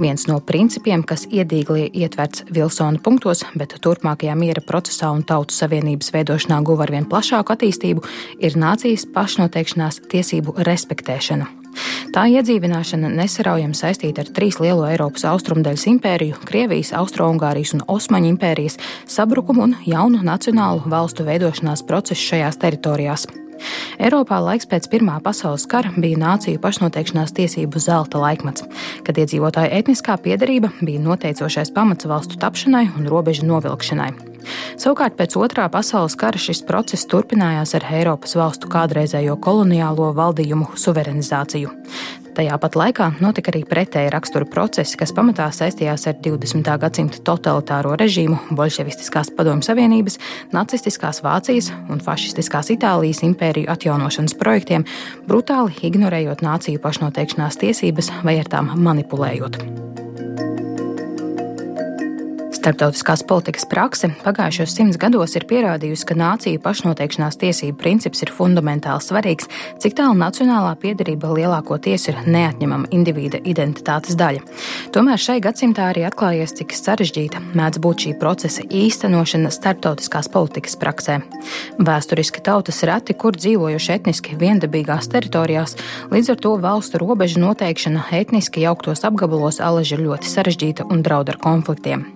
Viens 0.00 0.26
no 0.28 0.40
principiem, 0.40 1.02
kas 1.06 1.26
iedīgli 1.30 1.90
ietverts 1.92 2.46
Vilsona 2.52 3.00
punktos, 3.02 3.44
bet 3.54 3.76
turpmākajā 3.82 4.34
miera 4.38 4.64
procesā 4.64 5.10
un 5.14 5.22
tautu 5.26 5.56
savienības 5.56 6.12
veidošanā 6.14 6.62
guva 6.66 6.86
arvien 6.86 7.06
plašāku 7.08 7.56
attīstību, 7.56 8.04
ir 8.38 8.58
nācijas 8.60 9.06
pašnoteikšanās 9.14 10.02
tiesību 10.12 10.58
respektēšana. 10.66 11.48
Tā 12.14 12.24
iedzīvināšana 12.32 13.10
nesaraujami 13.12 13.76
saistīta 13.76 14.24
ar 14.24 14.30
trīs 14.36 14.56
lielo 14.62 14.86
Eiropas 14.88 15.26
austrumdaļas 15.28 15.86
impēriju- 15.92 16.38
Krievijas, 16.48 16.94
Austro-Ungārijas 16.96 17.74
un 17.76 17.84
Osmaņu 17.96 18.32
impērijas 18.32 18.78
sabrukumu 19.06 19.62
un 19.62 19.76
jaunu 19.84 20.22
nacionālu 20.24 20.88
valstu 20.88 21.24
veidošanās 21.24 21.84
procesu 21.86 22.32
šajās 22.32 22.56
teritorijās. 22.56 23.26
Eiropā 23.96 24.38
laiks 24.44 24.68
pēc 24.68 24.88
Pirmā 24.92 25.16
pasaules 25.24 25.66
kara 25.70 25.92
bija 25.96 26.20
nāciju 26.20 26.60
pašnoteikšanās 26.62 27.34
tiesību 27.36 27.80
zelta 27.82 28.20
laikmets, 28.22 28.66
kad 29.06 29.18
iedzīvotāju 29.22 29.72
etniskā 29.78 30.18
piedarība 30.22 30.72
bija 30.80 31.02
noteicošais 31.04 31.72
pamats 31.76 32.08
valstu 32.08 32.40
tapšanai 32.42 32.88
un 32.96 33.08
robežu 33.10 33.48
novilkšanai. 33.48 34.12
Savukārt 34.78 35.16
pēc 35.18 35.34
otrā 35.40 35.66
pasaules 35.72 36.14
kara 36.18 36.38
šis 36.38 36.62
process 36.68 37.08
turpinājās 37.10 37.74
ar 37.78 37.88
Eiropas 37.98 38.36
valstu 38.38 38.70
kādreizējo 38.70 39.38
koloniālo 39.42 40.12
valdījumu 40.16 40.76
suverenizāciju. 40.78 41.72
Tajā 42.36 42.56
pat 42.60 42.74
laikā 42.76 43.06
notika 43.24 43.48
arī 43.48 43.62
pretēji 43.64 44.10
rakstura 44.12 44.44
procesi, 44.52 44.98
kas 45.00 45.14
pamatā 45.16 45.46
saistījās 45.56 46.04
ar 46.10 46.18
20. 46.20 46.68
gadsimta 46.82 47.22
totalitāro 47.24 47.94
režīmu, 47.96 48.36
bolševistiskās 48.58 49.32
padomju 49.38 49.64
savienības, 49.64 50.18
nacistiskās 50.52 51.22
Vācijas 51.24 51.70
un 51.88 52.04
fašistiskās 52.04 52.74
Itālijas 52.76 53.24
impēriju 53.24 53.72
atjaunošanas 53.72 54.36
projektiem, 54.36 54.84
brutāli 55.24 55.80
ignorējot 55.88 56.44
nāciju 56.44 56.84
pašnoteikšanās 56.84 57.56
tiesības 57.64 58.12
vai 58.20 58.36
ar 58.44 58.52
tām 58.52 58.74
manipulējot. 58.84 59.85
Startautiskās 62.66 63.20
politikas 63.22 63.62
prakse 63.70 64.08
pagājušos 64.24 64.72
simts 64.74 64.96
gados 64.98 65.36
ir 65.38 65.44
pierādījusi, 65.46 66.02
ka 66.08 66.16
nāciju 66.18 66.58
pašnoteikšanās 66.64 67.38
tiesību 67.38 67.76
princips 67.78 68.24
ir 68.26 68.32
fundamentāli 68.34 69.04
svarīgs, 69.04 69.46
cik 69.78 69.94
tālu 70.00 70.16
nacionālā 70.18 70.72
piedarība 70.82 71.30
lielākoties 71.30 72.08
ir 72.10 72.18
neatņemama 72.26 72.90
individa 72.90 73.38
identitātes 73.46 74.18
daļa. 74.18 74.42
Tomēr 74.90 75.22
šai 75.22 75.38
gadsimtā 75.46 75.92
arī 75.92 76.08
atklājies, 76.08 76.56
cik 76.58 76.74
sarežģīta 76.74 77.44
mēdz 77.54 77.78
būt 77.86 78.08
šī 78.08 78.16
procesa 78.18 78.66
īstenošana 78.66 79.54
startautiskās 79.54 80.32
politikas 80.34 80.74
praksē. 80.82 81.20
Vēsturiski 81.78 82.42
tautas 82.50 82.82
reti, 82.82 83.14
kur 83.14 83.38
dzīvojuši 83.38 83.94
etniski 84.00 84.34
viendabīgās 84.42 85.06
teritorijās, 85.14 85.78
līdz 86.10 86.34
ar 86.34 86.42
to 86.42 86.58
valstu 86.66 86.98
robežu 87.06 87.46
noteikšana 87.46 88.10
etniski 88.24 88.66
jauktos 88.66 89.06
apgabalos 89.06 89.62
alaži 89.62 90.00
ir 90.00 90.08
ļoti 90.10 90.34
sarežģīta 90.34 90.90
un 90.90 91.06
draud 91.06 91.30
ar 91.30 91.38
konfliktiem. 91.38 92.08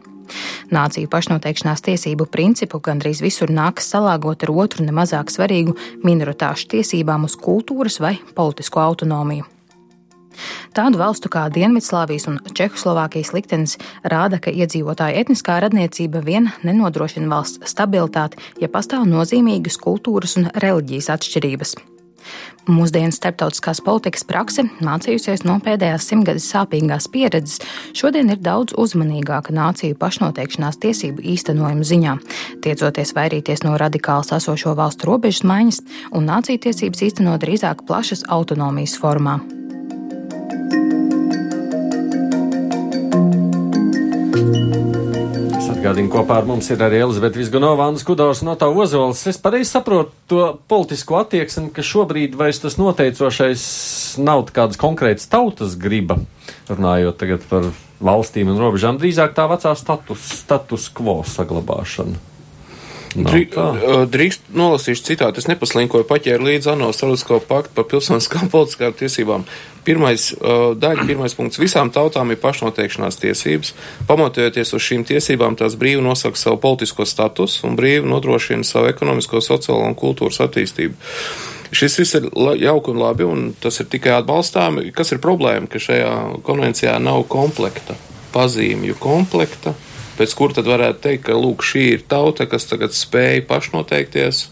Nāciju 0.75 1.11
pašnoteikšanās 1.13 1.85
tiesību 1.87 2.27
principu 2.31 2.81
gandrīz 2.85 3.23
visur 3.25 3.53
nākas 3.53 3.91
salāgot 3.95 4.45
ar 4.47 4.55
otru 4.65 4.87
nemazāk 4.87 5.33
svarīgu 5.33 5.77
minoritāšu 6.07 6.71
tiesībām 6.77 7.27
uz 7.29 7.39
kultūras 7.41 8.01
vai 8.03 8.19
politisko 8.37 8.85
autonomiju. 8.85 9.49
Tādu 10.77 11.01
valstu 11.01 11.29
kā 11.33 11.49
Dienvidslāvijas 11.53 12.29
un 12.31 12.39
Čehoslovākijas 12.57 13.33
liktenis 13.35 13.77
rāda, 14.07 14.39
ka 14.43 14.55
iedzīvotāju 14.55 15.21
etniskā 15.25 15.59
radniecība 15.67 16.23
vien 16.25 16.51
nenodrošina 16.67 17.31
valsts 17.33 17.75
stabilitāti, 17.75 18.41
ja 18.63 18.71
pastāv 18.73 19.09
nozīmīgas 19.11 19.81
kultūras 19.83 20.39
un 20.41 20.53
reliģijas 20.55 21.11
atšķirības. 21.17 21.77
Mūsdienu 22.71 23.11
starptautiskās 23.15 23.81
politikas 23.83 24.25
prakse, 24.29 24.67
mācījusies 24.85 25.43
no 25.49 25.57
pēdējās 25.65 26.07
simtgades 26.11 26.47
sāpīgās 26.53 27.09
pieredzes, 27.11 27.63
šodien 27.97 28.31
ir 28.31 28.43
daudz 28.45 28.77
uzmanīgāka 28.79 29.55
nāciju 29.57 29.99
pašnoteikšanās 30.01 30.79
tiesību 30.83 31.25
īstenojumu 31.35 31.87
ziņā, 31.93 32.17
tiecoties 32.67 33.15
vairīties 33.17 33.65
no 33.67 33.77
radikāli 33.81 34.37
esošo 34.37 34.77
valstu 34.79 35.11
robežas 35.11 35.47
maiņas 35.49 35.81
un 36.13 36.29
nāciju 36.31 36.67
tiesības 36.69 37.07
īstenot 37.09 37.43
drīzāk 37.43 37.87
plašas 37.89 38.27
autonomijas 38.29 38.99
formā. 39.01 39.41
Atgādini, 45.81 46.11
kopā 46.13 46.43
ar 46.43 46.45
mums 46.45 46.67
ir 46.69 46.83
arī 46.85 46.99
Elizabete 47.01 47.39
Vizgunova, 47.41 47.87
Andris 47.89 48.05
Kudors 48.05 48.43
no 48.45 48.53
tā 48.53 48.67
Ozols. 48.69 49.23
Es 49.31 49.39
pareizi 49.41 49.71
saprotu 49.71 50.13
to 50.29 50.43
politisko 50.69 51.17
attieksmi, 51.23 51.71
ka 51.73 51.81
šobrīd 51.81 52.37
vairs 52.37 52.61
tas 52.61 52.77
noteicošais 52.77 53.65
nav 54.21 54.45
kādas 54.53 54.77
konkrētas 54.77 55.31
tautas 55.33 55.79
griba, 55.81 56.19
runājot 56.69 57.17
tagad 57.25 57.49
par 57.49 57.71
valstīm 57.97 58.53
un 58.53 58.61
robežām, 58.61 59.01
drīzāk 59.01 59.33
tā 59.33 59.49
vecā 59.49 59.73
status, 59.73 60.27
status 60.43 60.91
quo 60.93 61.23
saglabāšana. 61.25 62.30
Drī, 63.11 63.43
drīkst 64.07 64.53
nolasīšu 64.55 65.03
citātu. 65.09 65.43
Es 65.43 65.49
nepaslinkoju 65.51 66.07
paķēru 66.07 66.47
līdzi 66.47 66.71
ANO 66.77 66.93
starptautisko 66.95 67.41
paktu 67.49 67.75
par 67.75 67.89
pilsoniskām 67.91 68.51
politiskām 68.55 68.95
tiesībām. 68.95 69.47
Pirmais 69.83 70.29
uh, 70.37 70.77
daļa, 70.79 71.07
pirmais 71.09 71.35
punkts. 71.35 71.59
Visām 71.59 71.91
tautām 71.91 72.31
ir 72.31 72.39
pašnoteikšanās 72.39 73.19
tiesības. 73.19 73.73
Pamatojoties 74.07 74.75
uz 74.77 74.87
šīm 74.87 75.07
tiesībām, 75.09 75.59
tās 75.59 75.75
brīvi 75.81 76.05
nosaka 76.05 76.39
savu 76.39 76.61
politisko 76.63 77.09
statusu 77.09 77.67
un 77.67 77.79
brīvi 77.81 78.07
nodrošina 78.07 78.67
savu 78.69 78.93
ekonomisko, 78.93 79.43
sociālo 79.43 79.89
un 79.89 79.99
kultūras 79.99 80.39
attīstību. 80.47 80.95
Šis 81.75 81.99
viss 81.99 82.19
ir 82.19 82.31
jauki 82.63 82.95
un 82.95 83.03
labi, 83.03 83.27
un 83.27 83.51
tas 83.59 83.83
ir 83.83 83.91
tikai 83.91 84.15
atbalstām. 84.21 84.83
Kas 84.95 85.11
ir 85.15 85.23
problēma, 85.23 85.67
ka 85.71 85.83
šajā 85.83 86.15
konvencijā 86.47 86.95
nav 87.03 87.25
komplekta, 87.31 87.99
pazīmju 88.35 88.99
komplekta, 89.03 89.75
pēc 90.21 90.37
kur 90.37 90.55
tad 90.57 90.69
varētu 90.69 91.05
teikt, 91.07 91.27
ka 91.31 91.37
lūk, 91.39 91.65
šī 91.65 91.85
ir 91.97 92.09
tauta, 92.09 92.47
kas 92.51 92.69
tagad 92.69 92.97
spēja 92.97 93.45
pašnoteikties. 93.49 94.49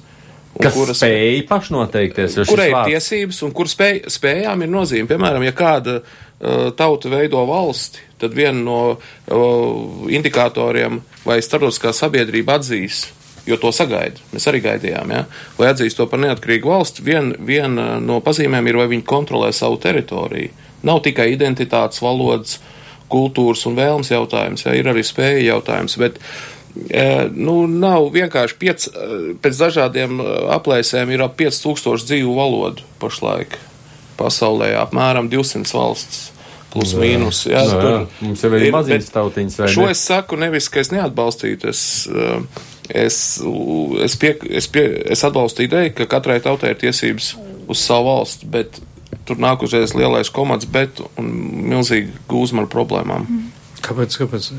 Kas 0.58 0.74
kuras 0.74 0.98
spēja 0.98 1.42
pašnoteikties, 1.46 2.38
kurai 2.48 2.70
ir 2.72 2.78
tiesības 2.88 3.42
un 3.46 3.52
kur 3.54 3.68
spēj, 3.70 4.00
spējām 4.10 4.64
ir 4.64 4.70
nozīme. 4.72 5.06
Piemēram, 5.10 5.44
ja 5.46 5.52
kāda 5.54 6.00
uh, 6.00 6.70
tauta 6.74 7.12
veido 7.12 7.44
valsti, 7.46 8.02
tad 8.18 8.34
viena 8.34 8.58
no 8.58 8.78
uh, 8.96 10.08
indikatoriem 10.10 10.98
vai 11.28 11.38
starptautiskā 11.44 11.92
sabiedrība 11.94 12.56
atzīs, 12.58 13.04
jo 13.46 13.60
to 13.60 13.70
sagaida. 13.76 14.24
Mēs 14.32 14.48
arī 14.50 14.64
gaidījām, 14.64 15.12
ja? 15.14 15.22
vai 15.60 15.68
atzīst 15.70 16.00
to 16.00 16.08
par 16.10 16.24
neatkarīgu 16.24 16.72
valsti. 16.72 17.04
Viena 17.06 17.38
vien 17.38 17.78
no 18.08 18.18
pazīmēm 18.24 18.72
ir, 18.72 18.80
vai 18.80 18.88
viņi 18.96 19.06
kontrolē 19.06 19.52
savu 19.54 19.78
teritoriju. 19.84 20.66
Nav 20.88 21.04
tikai 21.06 21.28
identitātes, 21.36 22.02
valodas, 22.02 22.56
uh, 22.58 22.77
kultūras 23.12 23.64
un 23.68 23.76
vēlmes 23.78 24.12
jautājums, 24.12 24.64
jā, 24.66 24.76
ir 24.78 24.88
arī 24.90 25.04
spēja 25.06 25.42
jautājums, 25.54 25.96
bet 26.00 26.18
e, 26.88 27.28
nu, 27.34 27.60
nav 27.70 28.10
vienkārši 28.14 28.58
piec, 28.60 28.88
e, 28.88 29.20
pēc 29.42 29.62
dažādiem 29.64 30.20
e, 30.20 30.26
aplēsēm 30.56 31.12
ir 31.14 31.24
ap 31.26 31.38
5000 31.40 32.08
dzīvu 32.08 32.34
valodu 32.38 32.86
pašlaik 33.02 33.58
pasaulē, 34.18 34.74
apmēram 34.82 35.30
200 35.32 35.78
valsts. 35.78 36.26
Plus 36.68 36.90
jā, 36.92 36.98
mīnus. 37.00 37.46
Jā, 37.48 37.62
jā, 37.64 37.76
jā. 37.80 38.00
Mums 38.20 38.42
jau 38.44 38.50
ir 38.52 38.66
mazītas 38.74 39.08
tautiņas. 39.14 39.54
Šo 39.72 39.86
ne? 39.86 39.94
es 39.94 40.02
saku 40.04 40.36
nevis, 40.36 40.66
ka 40.68 40.82
es 40.82 40.90
neatbalstītu. 40.92 41.70
Es, 41.72 41.80
es, 42.92 43.20
es, 44.04 44.16
pie, 44.20 44.34
es, 44.60 44.68
pie, 44.68 44.84
es 45.14 45.24
atbalstu 45.24 45.64
ideju, 45.64 45.94
ka 45.96 46.08
katrai 46.18 46.36
tautai 46.44 46.74
ir 46.74 46.82
tiesības 46.82 47.30
uz 47.72 47.80
savu 47.80 48.10
valsti, 48.10 48.50
bet 48.52 48.76
tur 49.28 49.40
nāk 49.42 49.62
uzreiz 49.66 49.94
lielais 49.96 50.30
komats, 50.32 50.68
bet 50.68 51.02
un 51.20 51.28
milzīgi 51.68 52.16
gūzma 52.30 52.64
ar 52.64 52.72
problēmām. 52.72 53.28
Kāpēc, 53.84 54.16
kāpēc 54.22 54.50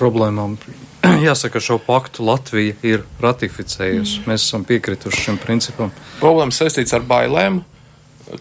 problēmām? 0.00 0.56
Jāsaka, 1.26 1.60
šo 1.62 1.78
paktu 1.84 2.24
Latvija 2.26 2.74
ir 2.86 3.04
ratificējusi. 3.22 4.22
Mm. 4.22 4.32
Mēs 4.32 4.48
esam 4.48 4.64
piekrituši 4.68 5.28
šim 5.28 5.38
principam. 5.42 5.92
Problēmas 6.22 6.58
saistīts 6.62 6.96
ar 6.96 7.04
bailēm, 7.06 7.60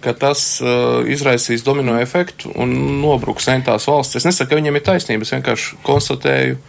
ka 0.04 0.14
tas 0.16 0.46
uh, 0.64 1.04
izraisīs 1.12 1.66
domino 1.66 1.98
efektu 2.00 2.54
un 2.56 2.74
nobruks 3.04 3.50
entās 3.52 3.88
valsts. 3.90 4.22
Es 4.22 4.28
nesaku, 4.28 4.54
ka 4.54 4.60
viņiem 4.62 4.80
ir 4.80 4.86
taisnība, 4.88 5.28
es 5.28 5.34
vienkārši 5.36 5.82
konstatēju 5.86 6.60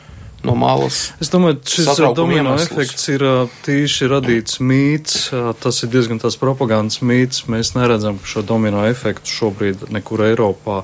no 0.44 0.54
malas. 0.58 1.12
Es 1.22 1.30
domāju, 1.32 1.60
šis 1.68 2.00
domino 2.16 2.54
iemesls. 2.54 2.70
efekts 2.70 3.08
ir 3.12 3.24
tīši 3.66 4.10
radīts 4.12 4.60
mīts, 4.60 5.30
tas 5.62 5.82
ir 5.82 5.92
diezgan 5.92 6.20
tās 6.22 6.38
propagandas 6.40 7.00
mīts. 7.04 7.46
Mēs 7.50 7.74
neredzam 7.78 8.20
šo 8.24 8.44
domino 8.46 8.84
efektu 8.88 9.32
šobrīd 9.32 9.88
nekur 9.94 10.26
Eiropā. 10.28 10.82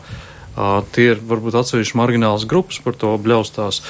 Tie 0.92 1.12
ir 1.12 1.20
varbūt 1.25 1.57
atsevišķi 1.61 1.96
marginālas 1.96 2.49
grupas 2.49 2.81
par 2.85 2.96
to 2.99 3.12
bļaustās 3.23 3.81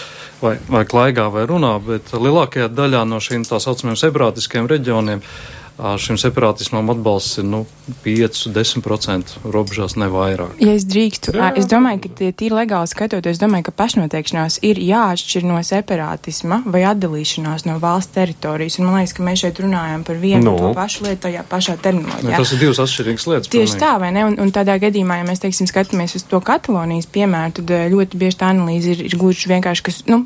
vai, 0.43 0.59
vai 0.69 0.85
klaigā 0.87 1.31
vai 1.33 1.47
runā, 1.49 1.73
bet 1.83 2.13
lielākajā 2.15 2.69
daļā 2.71 3.07
no 3.09 3.19
šīm 3.23 3.47
tā 3.49 3.59
saucamajiem 3.63 3.99
separātiskiem 3.99 4.69
reģioniem 4.71 5.25
uh, 5.25 5.60
šim 6.01 6.19
separātismam 6.21 6.91
atbalsts 6.93 7.41
ir 7.41 7.47
nu, 7.49 7.65
5-10% 8.05 9.41
robežās, 9.45 9.97
ne 10.01 10.09
vairāk. 10.13 10.59
Ja 10.63 10.75
es 10.77 10.87
drīkstu, 10.89 11.35
jā, 11.37 11.51
es 11.59 11.69
domāju, 11.71 12.05
ka 12.05 12.13
tie 12.21 12.31
tīri 12.37 12.57
legāli 12.57 12.91
skatoties, 12.91 13.39
es 13.39 13.43
domāju, 13.43 13.69
ka 13.69 13.75
pašnoteikšanās 13.81 14.61
ir 14.67 14.81
jāatšķir 14.83 15.47
no 15.49 15.59
separātisma 15.67 16.61
vai 16.67 16.85
atdalīšanās 16.91 17.67
no 17.69 17.79
valsts 17.83 18.15
teritorijas. 18.15 18.79
Un 18.81 18.89
man 18.89 19.01
liekas, 19.01 19.15
ka 19.17 19.27
mēs 19.27 19.45
šeit 19.45 19.61
runājam 19.63 20.05
par 20.07 20.21
vienu 20.21 20.45
no. 20.47 20.57
to 20.59 20.73
pašu 20.77 21.07
lietu 21.07 21.25
tajā 21.27 21.45
pašā 21.51 21.77
terminoloģijā. 21.83 22.41
Tas 22.41 22.55
ir 22.55 22.63
divas 22.63 22.83
atšķirīgas 22.85 23.29
lietas. 23.31 23.51
Tieši 23.51 23.75
pilnīgi. 23.75 23.83
tā, 23.83 23.93
vai 24.03 24.13
ne? 24.17 24.27
Un, 24.31 24.39
un 24.45 24.53
tādā 24.55 24.77
gadījumā, 24.83 25.21
ja 25.21 25.29
mēs, 25.29 25.43
teiksim, 25.43 25.69
skatāmies 25.71 26.17
uz 26.19 26.27
to 26.31 26.41
Katalonijas 26.45 27.09
piemēru, 27.11 27.57
tad 27.61 27.75
ļoti 27.95 28.21
bieži 28.21 28.41
tā 28.41 28.53
analīze 28.55 28.95
ir, 28.95 29.05
ir 29.09 29.17
gluži 29.21 29.51
vienkārši, 29.53 29.87
kas, 29.87 30.01
nu, 30.11 30.23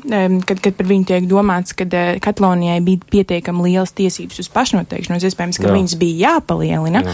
kad, 0.47 0.61
kad 0.63 0.77
par 0.77 0.89
viņu 0.91 1.09
tiek 1.11 1.29
domāts, 1.29 1.75
ka 1.77 1.87
Katalonijai 2.23 2.79
bija 2.85 3.11
pietiekami 3.15 3.69
liels 3.69 3.93
tiesības 3.95 4.41
uz 4.43 4.51
pašnoteikšanos, 4.53 5.25
iespējams, 5.29 5.44
ka 5.53 5.69
Jā. 5.69 5.73
viņas 5.75 5.95
bija 6.01 6.29
jāpalielina, 6.29 7.03
Jā. 7.05 7.13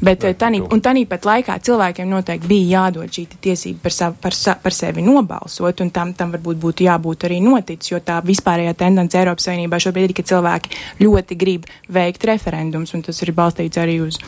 bet 0.00 0.24
eh, 0.24 0.36
tanī, 0.38 0.62
un 0.62 0.82
tāpat 0.84 1.26
laikā 1.28 1.58
cilvēkiem 1.66 2.08
noteikti 2.08 2.50
bija 2.50 2.68
jādod 2.78 3.10
šī 3.12 3.26
tiesība 3.42 3.82
par, 3.82 3.96
savu, 3.96 4.16
par, 4.22 4.38
par 4.62 4.76
sevi 4.76 5.02
nobalsot, 5.02 5.82
un 5.82 5.90
tam, 5.90 6.14
tam 6.14 6.32
varbūt 6.36 6.62
būtu 6.62 6.86
jābūt 6.86 7.28
arī 7.28 7.42
noticis, 7.44 7.92
jo 7.92 8.00
tā 8.00 8.20
vispārējā 8.24 8.74
tendence 8.78 9.18
Eiropas 9.18 9.50
Savienībā 9.50 9.82
šobrīd 9.82 10.10
ir, 10.10 10.16
ka 10.16 10.22
cilvēki 10.22 10.82
ļoti 11.02 11.38
grib 11.38 11.68
veikt 11.92 12.24
referendums, 12.30 12.94
un 12.94 13.02
tas 13.02 13.22
ir 13.22 13.34
balstīts 13.36 13.80
arī 13.82 14.00
uz 14.06 14.20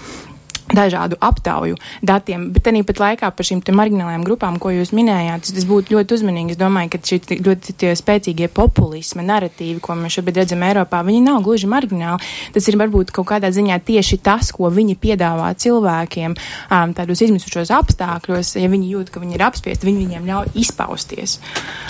dažādu 0.73 1.19
aptauju 1.21 1.77
datiem, 2.03 2.49
bet 2.55 2.69
arī 2.71 2.83
pat 2.87 3.01
laikā 3.03 3.31
par 3.35 3.47
šīm 3.47 3.61
marginālajām 3.65 4.25
grupām, 4.25 4.57
ko 4.63 4.73
jūs 4.73 4.95
minējāt, 4.97 5.51
tas 5.53 5.67
būtu 5.69 5.97
ļoti 5.97 6.17
uzmanīgi. 6.17 6.55
Es 6.55 6.61
domāju, 6.61 6.95
ka 6.95 7.01
šie 7.05 7.21
ļoti 7.45 7.91
spēcīgie 7.99 8.49
populisma 8.53 9.25
narratīvi, 9.27 9.81
ko 9.85 9.97
mēs 9.99 10.19
šobrīd 10.19 10.41
redzam 10.41 10.65
Eiropā, 10.65 11.03
viņi 11.05 11.21
nav 11.27 11.43
gluži 11.45 11.69
margināli. 11.71 12.25
Tas 12.55 12.69
ir 12.71 12.79
varbūt 12.81 13.13
kaut 13.15 13.29
kādā 13.29 13.51
ziņā 13.55 13.79
tieši 13.85 14.21
tas, 14.25 14.53
ko 14.55 14.71
viņi 14.73 14.97
piedāvā 15.01 15.51
cilvēkiem 15.61 16.35
um, 16.35 16.95
tādos 16.97 17.25
izmisušos 17.27 17.73
apstākļos, 17.75 18.55
ja 18.61 18.71
viņi 18.73 18.93
jūt, 18.95 19.13
ka 19.13 19.23
viņi 19.23 19.37
ir 19.37 19.47
apspiesti, 19.49 19.89
viņi 19.89 20.07
viņiem 20.07 20.29
ļauj 20.31 20.55
izpausties. 20.65 21.39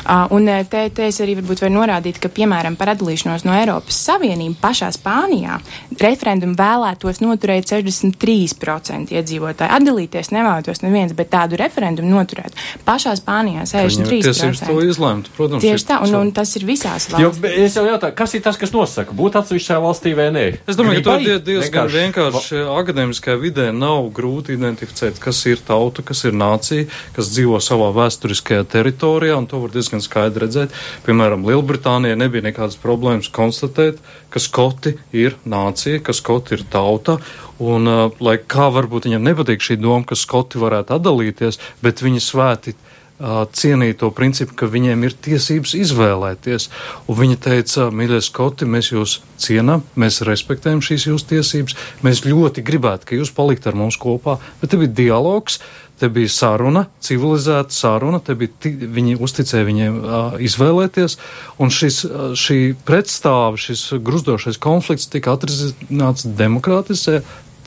Uh, 0.05 0.27
un 0.35 0.51
te, 0.71 0.83
te 0.95 1.09
es 1.09 1.21
arī 1.23 1.39
varbūt 1.39 1.65
varu 1.65 1.79
norādīt, 1.79 2.19
ka, 2.23 2.33
piemēram, 2.33 2.79
par 2.81 2.95
atdalīšanos 2.95 3.47
no 3.47 3.55
Eiropas 3.57 4.03
Savienību 4.09 4.59
pašā 4.63 4.91
Spānijā 4.95 5.61
referendumu 6.01 6.59
vēlētos 6.59 7.23
noturēt 7.25 7.71
63%. 7.71 8.64
10% 8.65 9.15
iedzīvotāji. 9.15 9.71
Atdalīties 9.77 10.31
nevēlētos 10.35 10.83
neviens, 10.85 11.15
bet 11.17 11.31
tādu 11.33 11.59
referendumu 11.61 12.11
noturēt. 12.15 12.57
Pašā 12.87 13.15
Spānijā 13.19 13.65
63%. 13.69 14.25
Tiesības 14.25 14.63
to 14.65 14.79
izlemt, 14.85 15.31
protams. 15.37 15.65
Tieši 15.65 15.89
tā, 15.89 16.01
un, 16.05 16.15
un 16.19 16.33
tas 16.37 16.55
ir 16.59 16.67
visās 16.69 17.09
valstīs. 17.13 17.43
Jo, 17.45 17.53
es 17.65 17.77
jau 17.79 17.85
jautāju, 17.87 18.17
kas 18.19 18.37
ir 18.37 18.45
tas, 18.45 18.59
kas 18.61 18.75
nosaka, 18.75 19.17
būt 19.17 19.39
atsevišķā 19.41 19.79
valstī 19.85 20.15
vai 20.19 20.29
nē? 20.35 20.45
Es 20.71 20.79
domāju, 20.81 21.03
ka 21.05 21.17
to 21.19 21.31
ir 21.35 21.43
diezgan 21.45 21.93
vienkārši 21.93 22.65
akadēmiskajā 22.75 23.39
vidē 23.43 23.69
nav 23.77 24.11
grūti 24.17 24.57
identificēt, 24.59 25.21
kas 25.23 25.45
ir 25.51 25.63
tauta, 25.67 26.05
kas 26.07 26.25
ir 26.29 26.37
nācija, 26.37 26.89
kas 27.17 27.33
dzīvo 27.35 27.61
savā 27.65 27.91
vēsturiskajā 27.97 28.67
teritorijā, 28.75 29.39
un 29.39 29.49
to 29.51 29.63
var 29.65 29.75
diezgan 29.75 30.05
skaidri 30.05 30.47
redzēt. 30.47 30.75
Piemēram, 31.07 31.47
Lielbritānijā 31.49 32.19
nebija 32.19 32.49
nekādas 32.49 32.79
problēmas 32.81 33.31
konstatēt, 33.35 34.01
ka 34.35 34.43
skoti 34.43 34.97
ir 35.15 35.37
nācija, 35.47 36.03
ka 36.03 36.15
skoti 36.17 36.57
ir 36.57 36.65
tauta, 36.71 37.21
Un, 37.63 37.87
uh, 37.87 38.11
lai 38.25 38.39
kā 38.41 38.67
varbūt 38.75 39.07
viņam 39.07 39.29
nepatīk 39.31 39.63
šī 39.63 39.79
doma, 39.79 40.03
ka 40.09 40.19
skoti 40.19 40.59
varētu 40.59 40.97
atdalīties, 40.97 41.61
bet 41.85 42.03
viņi 42.03 42.23
svēti 42.23 42.75
uh, 42.75 43.45
cienīja 43.47 43.99
to 44.01 44.11
principu, 44.15 44.57
ka 44.59 44.67
viņiem 44.71 45.07
ir 45.07 45.15
tiesības 45.27 45.77
izvēlēties. 45.79 46.67
Un 47.07 47.19
viņi 47.21 47.39
teica, 47.47 47.87
mīļie 47.95 48.21
skoti, 48.27 48.67
mēs 48.67 48.91
jūs 48.91 49.21
cienām, 49.39 49.85
mēs 49.95 50.23
respektējam 50.27 50.83
šīs 50.83 51.07
jūsu 51.13 51.31
tiesības, 51.31 51.79
mēs 52.03 52.25
ļoti 52.27 52.65
gribētu, 52.67 53.07
ka 53.11 53.21
jūs 53.21 53.31
palikt 53.35 53.69
ar 53.71 53.79
mums 53.79 54.01
kopā, 54.03 54.41
bet 54.61 54.75
te 54.75 54.81
bija 54.81 54.97
dialogs. 55.05 55.61
Te 55.95 56.09
bija 56.11 56.31
saruna, 56.33 56.89
civilizēta 57.05 57.71
saruna, 57.71 58.19
te 58.19 58.35
bija 58.35 58.73
viņi 58.97 59.15
uzticēja 59.23 59.67
viņiem 59.69 59.99
uh, 60.01 60.37
izvēlēties, 60.43 61.15
un 61.63 61.71
šis, 61.71 62.01
uh, 62.09 62.33
šī 62.39 62.59
pretstāve, 62.87 63.61
šis 63.63 63.87
gruzdošais 64.03 64.59
konflikts 64.59 65.07
tika 65.13 65.37
atrisināts 65.39 66.27
demokrātisē, 66.27 67.21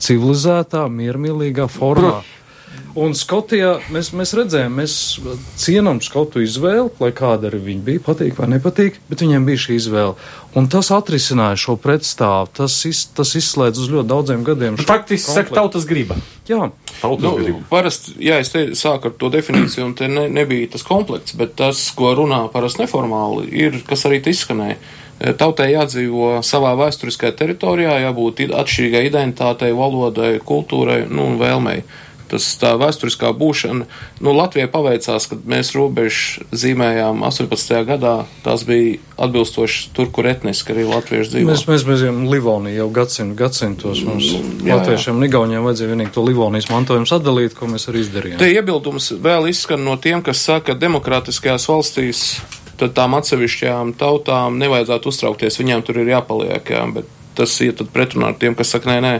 civilizētā, 0.04 0.84
miermīlīgā 0.92 1.70
formā. 1.72 2.18
Bro. 2.18 2.37
Un 2.98 3.14
Skotijā 3.14 3.76
mēs, 3.94 4.10
mēs 4.16 4.32
redzējām, 4.34 4.74
mēs 4.80 4.94
cienām 5.60 6.00
skotu 6.02 6.42
izvēli, 6.42 6.90
lai 6.98 7.10
kāda 7.16 7.50
arī 7.50 7.60
viņa 7.68 7.84
bija, 7.86 8.02
patīk 8.08 8.38
vai 8.40 8.48
nepatīk, 8.56 8.98
bet 9.10 9.22
viņiem 9.22 9.46
bija 9.46 9.62
šī 9.68 9.78
izvēle. 9.78 10.16
Un 10.58 10.66
tas 10.72 10.90
atrisināja 10.94 11.60
šo 11.60 11.76
pretstāvu, 11.78 12.50
tas, 12.58 12.76
iz, 12.88 13.04
tas 13.14 13.34
izslēdz 13.38 13.82
uz 13.84 13.90
ļoti 13.92 14.10
daudziem 14.10 14.44
gadiem. 14.46 14.78
Faktiski, 14.88 15.30
saka, 15.30 15.54
tautas 15.60 15.86
griba. 15.88 16.18
Jā, 16.48 16.70
tautas 16.98 17.26
nu, 17.26 17.34
griba. 17.38 17.64
Parasti, 17.70 18.16
jā, 18.24 18.40
es 18.42 18.50
te 18.54 18.64
sāku 18.78 19.12
ar 19.12 19.18
to 19.20 19.30
definīciju, 19.36 19.90
un 19.90 19.98
te 19.98 20.10
ne, 20.10 20.26
nebija 20.32 20.72
tas 20.74 20.86
komplekts, 20.86 21.36
bet 21.38 21.54
tas, 21.60 21.84
ko 21.94 22.16
runā 22.18 22.46
parasti 22.50 22.82
neformāli, 22.82 23.50
ir, 23.66 23.82
kas 23.86 24.08
arī 24.08 24.22
te 24.24 24.34
izskanēja 24.34 24.80
Tautai 25.18 25.72
jādzīvo 25.72 26.36
savā 26.46 26.76
vēsturiskajā 26.78 27.32
teritorijā, 27.40 27.96
jābūt 28.04 28.44
atšķirīgai 28.54 29.00
identitātei, 29.08 29.72
valodai, 29.74 30.36
kultūrai 30.46 31.00
nu, 31.10 31.24
un 31.32 31.40
vēlmei. 31.40 31.82
Tas 32.28 32.46
tā 32.60 32.74
vēsturiskā 32.80 33.30
būšana, 33.36 33.86
nu, 34.24 34.34
Latvijai 34.36 34.68
paveicās, 34.72 35.28
kad 35.30 35.46
mēs 35.48 35.72
robežu 35.76 36.44
zīmējām 36.52 37.24
18. 37.26 37.78
gadā, 37.88 38.14
tās 38.44 38.64
bija 38.68 38.98
atbilstoši 39.18 39.88
tur, 39.96 40.10
kur 40.14 40.28
etniski 40.30 40.74
arī 40.74 40.84
latvieši 40.88 41.32
dzīvo. 41.32 41.48
Mēs, 41.50 41.64
mēs 41.70 41.86
bijām 41.88 42.20
Livonija 42.30 42.82
jau 42.82 42.90
gadsimt, 43.00 43.34
gadsimtos. 43.38 44.04
Mums 44.06 44.28
jā, 44.30 44.42
jā. 44.68 44.78
latviešiem 44.78 45.18
un 45.18 45.26
igauniem 45.26 45.66
vajadzēja 45.66 45.94
vienīgi 45.94 46.14
to 46.14 46.24
Livonijas 46.26 46.70
mantojumu 46.70 47.08
sadalīt, 47.10 47.56
ko 47.58 47.70
mēs 47.72 47.88
arī 47.90 48.04
izdarījām. 48.04 48.38
Te 48.42 48.52
iebildums 48.52 49.10
vēl 49.24 49.50
izskan 49.50 49.82
no 49.86 49.96
tiem, 50.00 50.22
kas 50.26 50.44
saka, 50.44 50.72
ka 50.72 50.78
demokrātiskajās 50.78 51.68
valstīs 51.70 52.24
tad 52.78 52.94
tām 52.94 53.16
atsevišķajām 53.18 53.94
tautām 53.98 54.58
nevajadzētu 54.60 55.10
uztraukties, 55.10 55.58
viņām 55.58 55.84
tur 55.86 56.02
ir 56.02 56.12
jāpaliek, 56.12 56.74
jā, 56.74 56.84
bet 56.94 57.08
tas 57.38 57.54
iet 57.62 57.82
pretrunā 57.94 58.32
ar 58.32 58.38
tiem, 58.38 58.56
kas 58.58 58.74
saka, 58.74 58.90
nē, 58.90 58.98
nē, 59.02 59.12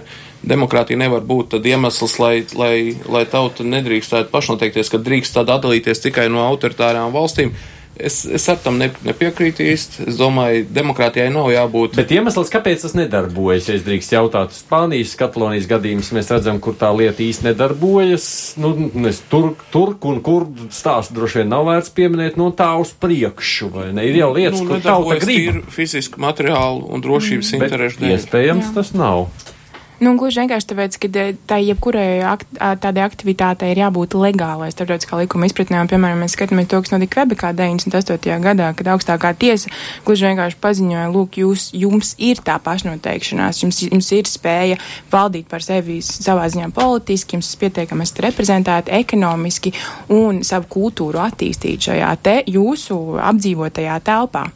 demokrātija 0.42 1.00
nevar 1.00 1.24
būt 1.26 1.54
tad 1.56 1.66
iemesls, 1.66 2.18
lai, 2.22 2.34
lai, 2.58 2.74
lai 3.08 3.24
tauta 3.30 3.66
nedrīkstētu 3.66 4.32
pašnoteikties, 4.34 4.92
ka 4.92 5.02
drīkst 5.02 5.38
tad 5.38 5.50
atdalīties 5.56 6.04
tikai 6.04 6.28
no 6.32 6.44
autoritārām 6.46 7.14
valstīm. 7.14 7.54
Es, 7.98 8.20
es 8.30 8.44
ar 8.46 8.60
tam 8.62 8.76
ne, 8.78 8.86
nepiekrītu 9.02 9.64
īsti. 9.66 10.04
Es 10.12 10.18
domāju, 10.20 10.62
demokrātijai 10.70 11.32
nav 11.34 11.48
jābūt. 11.50 11.96
Bet 11.98 12.12
iemesls, 12.14 12.50
kāpēc 12.52 12.84
tas 12.84 12.94
nedarbojas, 12.94 13.66
ja 13.66 13.74
es 13.74 13.82
drīkst 13.86 14.14
jautāt, 14.14 14.54
Spānijas, 14.54 15.16
Katalonijas 15.18 15.66
gadījums, 15.70 16.12
mēs 16.14 16.30
redzam, 16.30 16.60
kur 16.62 16.76
tā 16.78 16.92
lieta 16.94 17.24
īsti 17.26 17.48
nedarbojas. 17.48 18.28
Nu, 18.62 18.70
es 19.10 19.18
tur, 19.32 19.50
tur 19.74 19.96
un 20.06 20.22
kur 20.22 20.46
stāstu 20.74 21.18
droši 21.18 21.42
vien 21.42 21.50
nav 21.50 21.66
vērts 21.66 21.94
pieminēt, 21.98 22.38
no 22.38 22.52
tā 22.54 22.70
uz 22.78 22.94
priekšu, 23.02 23.72
vai 23.74 23.90
ne? 23.96 24.06
Ir 24.06 24.22
jau 24.22 24.30
lietas, 24.36 24.62
nu, 24.62 24.70
kur 24.70 24.84
tauta 24.84 25.18
grib. 25.24 25.50
Ir 25.50 25.62
fiziski, 25.74 26.22
materiāli 26.22 26.86
un 26.86 27.02
drošības 27.02 27.50
mm. 27.50 27.66
interešu 27.66 28.04
dēļ. 28.04 28.14
Iespējams, 28.14 28.70
Jā. 28.70 28.76
tas 28.78 28.94
nav. 28.94 29.26
Nu, 29.98 30.12
gluži 30.14 30.44
vienkārši 30.44 30.68
tāpēc, 30.70 30.96
ka 31.02 31.08
eh, 31.18 31.30
tā 31.50 31.56
jebkurai 31.58 32.20
akt, 32.22 32.46
tādai 32.54 33.02
aktivitātei 33.02 33.72
ir 33.72 33.80
jābūt 33.80 34.14
legālai 34.14 34.68
starptautiskā 34.70 35.18
likuma 35.18 35.48
izpratnē. 35.48 35.80
Un, 35.82 35.90
piemēram, 35.90 36.20
mēs 36.22 36.36
skatāmies 36.36 36.68
to, 36.70 36.78
kas 36.84 36.92
notika 36.94 37.16
Kvebekā 37.16 37.50
98. 37.58 38.36
gadā, 38.44 38.68
kad 38.78 38.92
augstākā 38.94 39.32
tiesa 39.34 39.72
gluži 40.06 40.28
vienkārši 40.28 40.60
paziņoja, 40.62 41.08
lūk, 41.14 41.40
jūs, 41.42 41.70
jums 41.74 42.12
ir 42.22 42.38
tā 42.46 42.60
pašnoteikšanās, 42.62 43.64
jums, 43.64 43.80
jums 43.88 44.12
ir 44.14 44.30
spēja 44.30 44.78
valdīt 45.10 45.50
par 45.50 45.66
sevi 45.66 45.98
savā 46.06 46.46
ziņā 46.46 46.70
politiski, 46.76 47.34
jums 47.34 47.50
pietiekami 47.58 48.06
esat 48.06 48.22
reprezentēti 48.28 48.94
ekonomiski 49.00 49.74
un 50.14 50.44
savu 50.46 50.70
kultūru 50.78 51.24
attīstīt 51.26 51.90
šajā 51.90 52.14
te 52.22 52.38
jūsu 52.46 53.00
apdzīvotajā 53.32 53.98
telpā. 54.06 54.46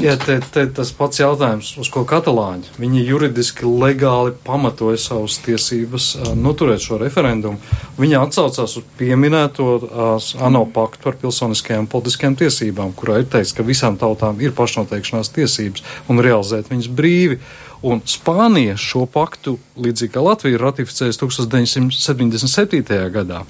Jā, 0.00 0.14
te, 0.20 0.36
te 0.52 0.64
tas 0.72 0.90
pats 0.96 1.20
jautājums, 1.20 1.74
uz 1.80 1.88
ko 1.92 2.04
katalāņi. 2.08 2.76
Viņi 2.80 3.02
juridiski 3.04 3.68
legāli 3.68 4.32
pamatoja 4.46 5.00
savas 5.00 5.36
tiesības 5.44 6.06
uh, 6.16 6.30
noturēt 6.38 6.84
šo 6.84 6.98
referendumu. 7.00 7.60
Viņi 7.98 8.16
atsaucās 8.20 8.78
uz 8.80 8.86
pieminēto 8.98 9.68
uh, 9.76 10.30
ANO 10.46 10.64
paktu 10.72 11.04
par 11.08 11.18
pilsoniskajām 11.20 11.88
politiskajām 11.90 12.38
tiesībām, 12.40 12.94
kurā 12.96 13.20
ir 13.22 13.28
teikts, 13.32 13.52
ka 13.56 13.66
visām 13.66 13.98
tautām 14.00 14.40
ir 14.44 14.54
pašnoteikšanās 14.56 15.32
tiesības 15.34 15.84
un 16.08 16.22
realizēt 16.24 16.72
viņas 16.72 16.90
brīvi. 16.94 17.40
Un 17.84 18.00
Spānija 18.08 18.78
šo 18.80 19.04
paktu, 19.12 19.58
līdzīgi 19.76 20.14
kā 20.14 20.22
Latvija, 20.24 20.56
ir 20.56 20.64
ratificējusi 20.64 21.20
1977. 21.20 23.02
gadā. 23.12 23.42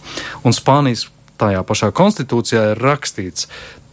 Un 0.43 0.57
Spānijas 0.57 1.07
tajā 1.39 1.63
pašā 1.67 1.93
konstitūcijā 1.95 2.73
ir 2.73 2.83
rakstīts, 2.83 3.47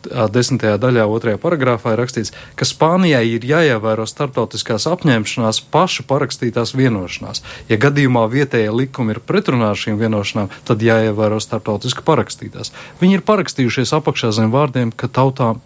desmitajā 0.10 0.78
daļā, 0.82 1.06
otrajā 1.10 1.40
paragrāfā 1.42 1.94
ir 1.96 2.02
rakstīts, 2.02 2.34
ka 2.58 2.68
Spānijai 2.68 3.24
ir 3.36 3.46
jāievēro 3.48 4.08
starptautiskās 4.10 4.88
apņemšanās 4.92 5.62
pašu 5.74 6.06
parakstītās 6.10 6.74
vienošanās. 6.78 7.44
Ja 7.70 7.80
gadījumā 7.82 8.26
vietējie 8.32 8.72
likumi 8.74 9.16
ir 9.16 9.22
pretrunā 9.26 9.72
ar 9.74 9.80
šīm 9.80 10.00
vienošanām, 10.02 10.50
tad 10.68 10.86
jāievēro 10.86 11.42
starptautiski 11.44 12.06
parakstītās. 12.08 12.74
Viņi 13.02 13.20
ir 13.20 13.28
parakstījušies 13.28 13.94
apakšā 13.98 14.34
zem 14.36 14.54
vārdiem, 14.54 14.94
ka 14.96 15.12
tautām 15.12 15.62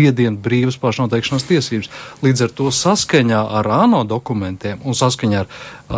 piedienu 0.00 0.40
brīvas 0.40 0.80
pašnoteikšanās 0.80 1.44
tiesības. 1.50 1.90
Līdz 2.24 2.46
ar 2.46 2.54
to 2.56 2.72
saskaņā 2.72 3.42
ar 3.60 3.68
ANO 3.82 4.06
dokumentiem 4.08 4.80
un 4.88 4.96
saskaņā 4.96 5.44
ar 5.44 5.48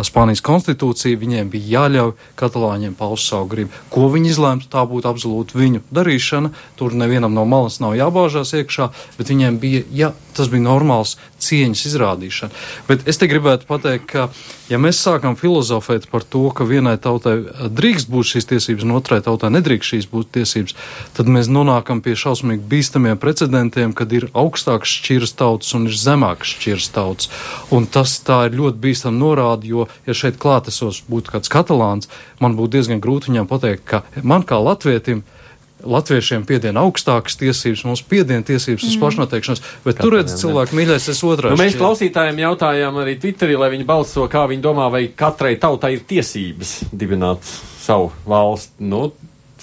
Spānijas 0.01 0.41
konstitūciju 0.41 1.19
viņiem 1.21 1.51
bija 1.53 1.69
jāļauj 1.75 2.15
katalāņiem 2.39 2.95
paust 2.97 3.29
savu 3.29 3.45
gribu. 3.51 3.81
Ko 3.93 4.07
viņi 4.11 4.31
izlēmtu, 4.33 4.69
tā 4.73 4.81
būtu 4.89 5.09
absolūti 5.09 5.59
viņu 5.59 5.83
darīšana. 5.93 6.49
Tur 6.79 6.97
nevienam 6.97 7.35
no 7.37 7.45
malas 7.45 7.77
nav 7.83 7.93
jābāžās 7.99 8.55
iekšā, 8.57 8.89
bet 9.19 9.29
viņiem 9.29 9.59
bija, 9.61 9.83
ja 9.93 10.11
tas 10.33 10.49
bija 10.49 10.65
normāls 10.65 11.15
cieņas 11.43 11.85
izrādīšana. 11.91 12.57
Bet 12.87 13.05
es 13.09 13.21
te 13.21 13.29
gribētu 13.29 13.67
pateikt, 13.69 14.07
ka 14.09 14.27
ja 14.71 14.79
mēs 14.81 15.01
sākam 15.03 15.37
filozofēt 15.37 16.07
par 16.09 16.25
to, 16.25 16.47
ka 16.55 16.65
vienai 16.65 16.95
tautai 17.01 17.35
drīkst 17.69 18.09
būt 18.09 18.31
šīs 18.33 18.49
tiesības 18.49 18.87
un 18.87 18.95
otrai 18.97 19.21
tautai 19.25 19.51
nedrīkst 19.53 19.93
šīs 19.93 20.09
būt 20.09 20.31
tiesības, 20.39 20.77
tad 21.17 21.29
mēs 21.29 21.51
nonākam 21.53 22.01
pie 22.01 22.15
šausmīgi 22.17 22.65
bīstamiem 22.71 23.19
precedentiem, 23.21 23.92
kad 23.97 24.11
ir 24.15 24.29
augstāks 24.37 24.97
šķiras 24.99 25.35
tautas 25.39 25.73
un 25.77 25.87
ir 25.89 25.97
zemāks 25.97 26.55
šķiras 26.57 26.89
tautas. 26.95 27.29
Un 27.73 27.87
tas 27.89 28.15
tā 28.25 28.43
ir 28.47 28.57
ļoti 28.59 28.81
bīstam 28.83 29.19
norādi, 29.21 29.73
jo 29.73 29.87
ja 30.07 30.17
šeit 30.17 30.39
klātesos 30.41 31.03
būtu 31.09 31.35
kāds 31.35 31.51
katalāns, 31.53 32.11
man 32.43 32.57
būtu 32.59 32.77
diezgan 32.77 33.03
grūti 33.03 33.31
viņam 33.31 33.49
pateikt, 33.49 33.87
ka 33.89 34.03
man 34.23 34.45
kā 34.47 34.59
latvietim 34.61 35.23
latviešiem 35.83 36.45
piedien 36.47 36.77
augstākas 36.79 37.35
tiesības, 37.39 37.83
mums 37.87 38.03
piedien 38.07 38.43
tiesības 38.45 38.85
uz 38.87 38.95
mm. 38.95 39.03
pašnoteikšanos, 39.03 39.63
bet 39.83 39.99
tur 39.99 40.15
redz 40.15 40.35
cilvēku 40.39 40.77
mīļais, 40.79 41.09
es 41.11 41.19
otrā. 41.27 41.51
Nu, 41.51 41.59
mēs 41.59 41.75
klausītājiem 41.79 42.39
jautājām 42.45 43.01
arī 43.03 43.17
Twitterī, 43.19 43.57
lai 43.59 43.69
viņi 43.73 43.87
balso, 43.87 44.25
kā 44.31 44.45
viņi 44.51 44.63
domā, 44.63 44.87
vai 44.93 45.05
katrai 45.11 45.55
tautai 45.61 45.95
ir 45.97 46.05
tiesības 46.07 46.75
dibināt 46.95 47.43
savu 47.83 48.11
valsti. 48.29 48.87
Nu, 48.87 49.09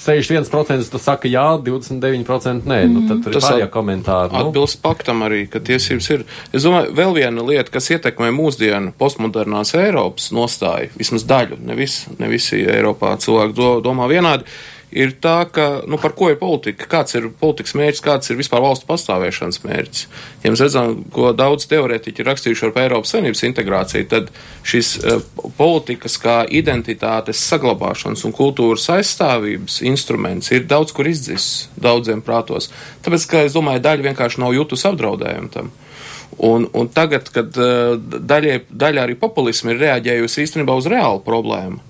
61% 0.00 0.98
saka 1.00 1.28
jā, 1.28 1.44
29% 1.64 2.68
nē. 2.68 2.80
Mm. 2.86 2.94
Nu, 2.94 3.04
tad 3.08 3.22
tur 3.24 3.36
ir 3.36 3.44
pārējie 3.44 3.68
komentāri. 3.74 4.32
Nu. 4.32 4.48
Atbilst 4.48 4.80
paktam 4.84 5.24
arī, 5.26 5.44
ka 5.50 5.62
tiesības 5.64 6.10
ir. 6.14 6.26
Es 6.56 6.64
domāju, 6.66 6.94
vēl 6.96 7.16
viena 7.18 7.44
lieta, 7.46 7.68
kas 7.74 7.90
ietekmē 7.92 8.32
mūsdienu 8.34 8.94
postmodernās 9.00 9.74
Eiropas 9.78 10.30
nostāju, 10.36 10.92
vismaz 11.00 11.26
daļu, 11.28 11.60
ne, 11.68 11.76
vis, 11.78 12.02
ne 12.20 12.30
visi 12.32 12.62
Eiropā 12.64 13.14
cilvēki 13.20 13.56
do, 13.56 13.72
domā 13.84 14.08
vienādi 14.10 14.48
ir 14.92 15.12
tā, 15.22 15.44
ka, 15.52 15.66
nu, 15.88 15.98
par 16.00 16.14
ko 16.18 16.30
ir 16.32 16.38
politika, 16.40 16.88
kāds 16.90 17.14
ir 17.18 17.28
politikas 17.40 17.76
mērķis, 17.78 18.02
kāds 18.04 18.30
ir 18.32 18.38
vispār 18.40 18.62
valstu 18.64 18.88
pastāvēšanas 18.88 19.62
mērķis. 19.62 20.06
Ja 20.44 20.52
mēs 20.52 20.62
redzam, 20.64 20.96
ko 21.14 21.30
daudz 21.36 21.68
teorētiķi 21.70 22.22
ir 22.22 22.30
rakstījuši 22.30 22.72
par 22.74 22.88
Eiropas 22.88 23.14
Savienības 23.14 23.44
integrāciju, 23.48 24.08
tad 24.10 24.30
šis 24.66 24.92
uh, 25.00 25.20
politikas 25.58 26.18
kā 26.22 26.40
identitātes 26.46 27.42
saglabāšanas 27.50 28.24
un 28.26 28.34
kultūras 28.36 28.88
aizstāvības 28.96 29.80
instruments 29.86 30.50
ir 30.54 30.66
daudz 30.70 30.94
kur 30.96 31.10
izdzis 31.10 31.68
daudziem 31.80 32.24
prātos. 32.26 32.70
Tāpēc, 33.04 33.28
ka 33.30 33.44
es 33.46 33.54
domāju, 33.54 33.84
daļa 33.86 34.10
vienkārši 34.10 34.42
nav 34.42 34.56
jutus 34.58 34.86
apdraudējumu 34.90 35.54
tam. 35.54 35.70
Un, 36.40 36.64
un 36.72 36.88
tagad, 36.88 37.28
kad 37.34 37.56
uh, 37.60 37.94
daļai, 38.00 38.62
daļa 38.70 39.06
arī 39.06 39.16
populisma 39.20 39.74
ir 39.74 39.82
reaģējusi 39.84 40.46
īstenībā 40.46 40.74
uz 40.78 40.86
reālu 40.88 41.20
problēmu, 41.26 41.82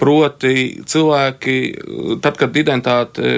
Proti, 0.00 0.80
cilvēki, 0.88 1.56
tad, 2.24 2.38
kad 2.40 2.54
identitāte, 2.56 3.32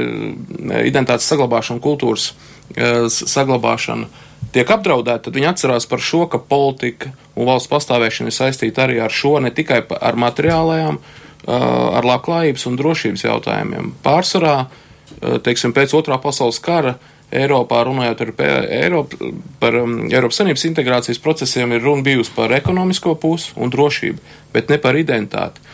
identitātes 0.87 1.27
saglabāšana, 1.27 1.83
kultūras 1.83 2.29
e, 2.31 3.09
saglabāšana 3.11 4.07
tiek 4.55 4.71
apdraudēta, 4.71 5.25
tad 5.27 5.39
viņi 5.39 5.49
atcerās 5.51 5.89
par 5.91 6.05
šo, 6.05 6.29
ka 6.31 6.39
politika 6.39 7.11
un 7.35 7.49
valsts 7.49 7.71
pastāvēšana 7.73 8.31
ir 8.31 8.37
saistīta 8.37 8.85
arī 8.85 9.01
ar 9.03 9.11
šo, 9.11 9.35
ne 9.43 9.51
tikai 9.51 9.81
ar 9.99 10.21
materiālajām, 10.23 11.01
e, 11.03 11.59
ar 11.99 12.07
labklājības 12.07 12.69
un 12.71 12.79
drošības 12.79 13.27
jautājumiem. 13.27 13.91
Pārsvarā, 14.07 14.57
e, 14.63 15.41
teiksim, 15.43 15.75
pēc 15.75 15.97
otrā 15.99 16.23
pasaules 16.23 16.63
kara 16.63 17.01
Eiropā, 17.33 17.81
runājot 17.89 18.27
par, 18.37 18.65
Eiropa, 18.69 19.33
par 19.59 19.77
um, 19.81 20.03
Eiropas 20.11 20.39
Savienības 20.39 20.67
integrācijas 20.69 21.21
procesiem, 21.25 21.73
ir 21.73 21.83
runa 21.83 22.05
bijusi 22.05 22.31
par 22.37 22.53
ekonomisko 22.53 23.15
pusi 23.19 23.55
un 23.57 23.73
drošību, 23.73 24.35
bet 24.53 24.69
ne 24.69 24.77
par 24.79 24.99
identitāti. 25.01 25.72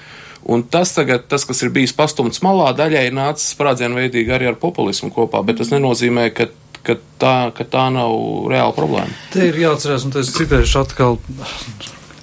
Un 0.49 0.63
tas 0.65 0.95
tagad, 0.97 1.27
tas, 1.29 1.45
kas 1.45 1.61
ir 1.61 1.73
bijis 1.75 1.93
pastumts 1.93 2.41
malā, 2.45 2.71
daļai 2.77 3.11
nācis 3.13 3.53
sprādzienveidīgi 3.53 4.33
arī 4.33 4.49
ar 4.49 4.57
populismu 4.61 5.11
kopā, 5.13 5.43
bet 5.45 5.61
tas 5.61 5.75
nenozīmē, 5.75 6.31
ka 6.33 6.49
ka 6.89 6.97
tā, 7.21 7.37
ka 7.57 7.67
tā 7.69 7.89
nav 7.93 8.15
reāla 8.49 8.73
problēma. 8.77 9.13
Te 9.35 9.49
ir 9.51 9.59
jāatcerās, 9.61 10.07
un 10.09 10.15
es 10.21 10.33
citēšu 10.37 10.83
atkal 10.85 11.19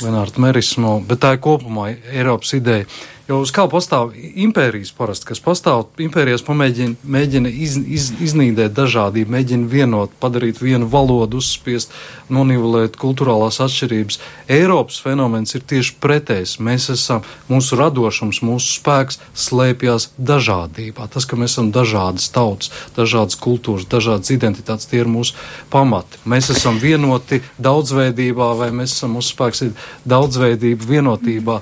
Lenārdu 0.04 0.42
Merismu, 0.44 0.98
bet 1.08 1.22
tā 1.24 1.36
ir 1.36 1.44
kopumā 1.44 1.92
Eiropas 2.12 2.56
ideja. 2.58 2.88
Jo 3.26 3.40
uz 3.42 3.50
kā 3.50 3.64
pastāv 3.66 4.12
impērijas 4.14 4.92
parasti, 4.94 5.26
kas 5.32 5.40
pastāv, 5.42 5.88
impērijas 5.98 6.44
pamēģina 6.46 7.10
mēģina 7.10 7.50
iz, 7.50 7.74
iz, 7.74 8.12
iznīdēt 8.22 8.76
dažādību, 8.78 9.32
mēģina 9.34 9.70
vienot, 9.72 10.12
padarīt 10.22 10.60
vienu 10.62 10.86
valodu, 10.86 11.40
uzspiest, 11.42 11.94
nonivelēt 12.30 13.00
kulturālās 13.02 13.58
atšķirības. 13.66 14.20
Eiropas 14.54 15.00
fenomens 15.02 15.58
ir 15.58 15.66
tieši 15.66 15.96
pretējs. 16.06 16.60
Mēs 16.62 16.86
esam, 16.94 17.24
mūsu 17.50 17.80
radošums, 17.80 18.44
mūsu 18.46 18.76
spēks 18.78 19.18
slēpjas 19.48 20.12
dažādībā. 20.22 21.10
Tas, 21.10 21.26
ka 21.26 21.42
mēs 21.42 21.58
esam 21.58 21.74
dažādas 21.74 22.30
tautas, 22.36 22.70
dažādas 22.94 23.42
kultūras, 23.42 23.90
dažādas 23.90 24.36
identitātes, 24.38 24.86
tie 24.92 25.02
ir 25.02 25.10
mūsu 25.10 25.34
pamati. 25.74 26.22
Mēs 26.30 26.52
esam 26.54 26.78
vienoti 26.78 27.42
daudzveidībā, 27.58 28.54
vai 28.62 28.70
mēs 28.70 28.94
esam, 29.00 29.18
mūsu 29.18 29.34
spēks 29.34 29.66
ir 29.66 29.76
daudzveidība 30.14 30.94
vienotībā 30.94 31.62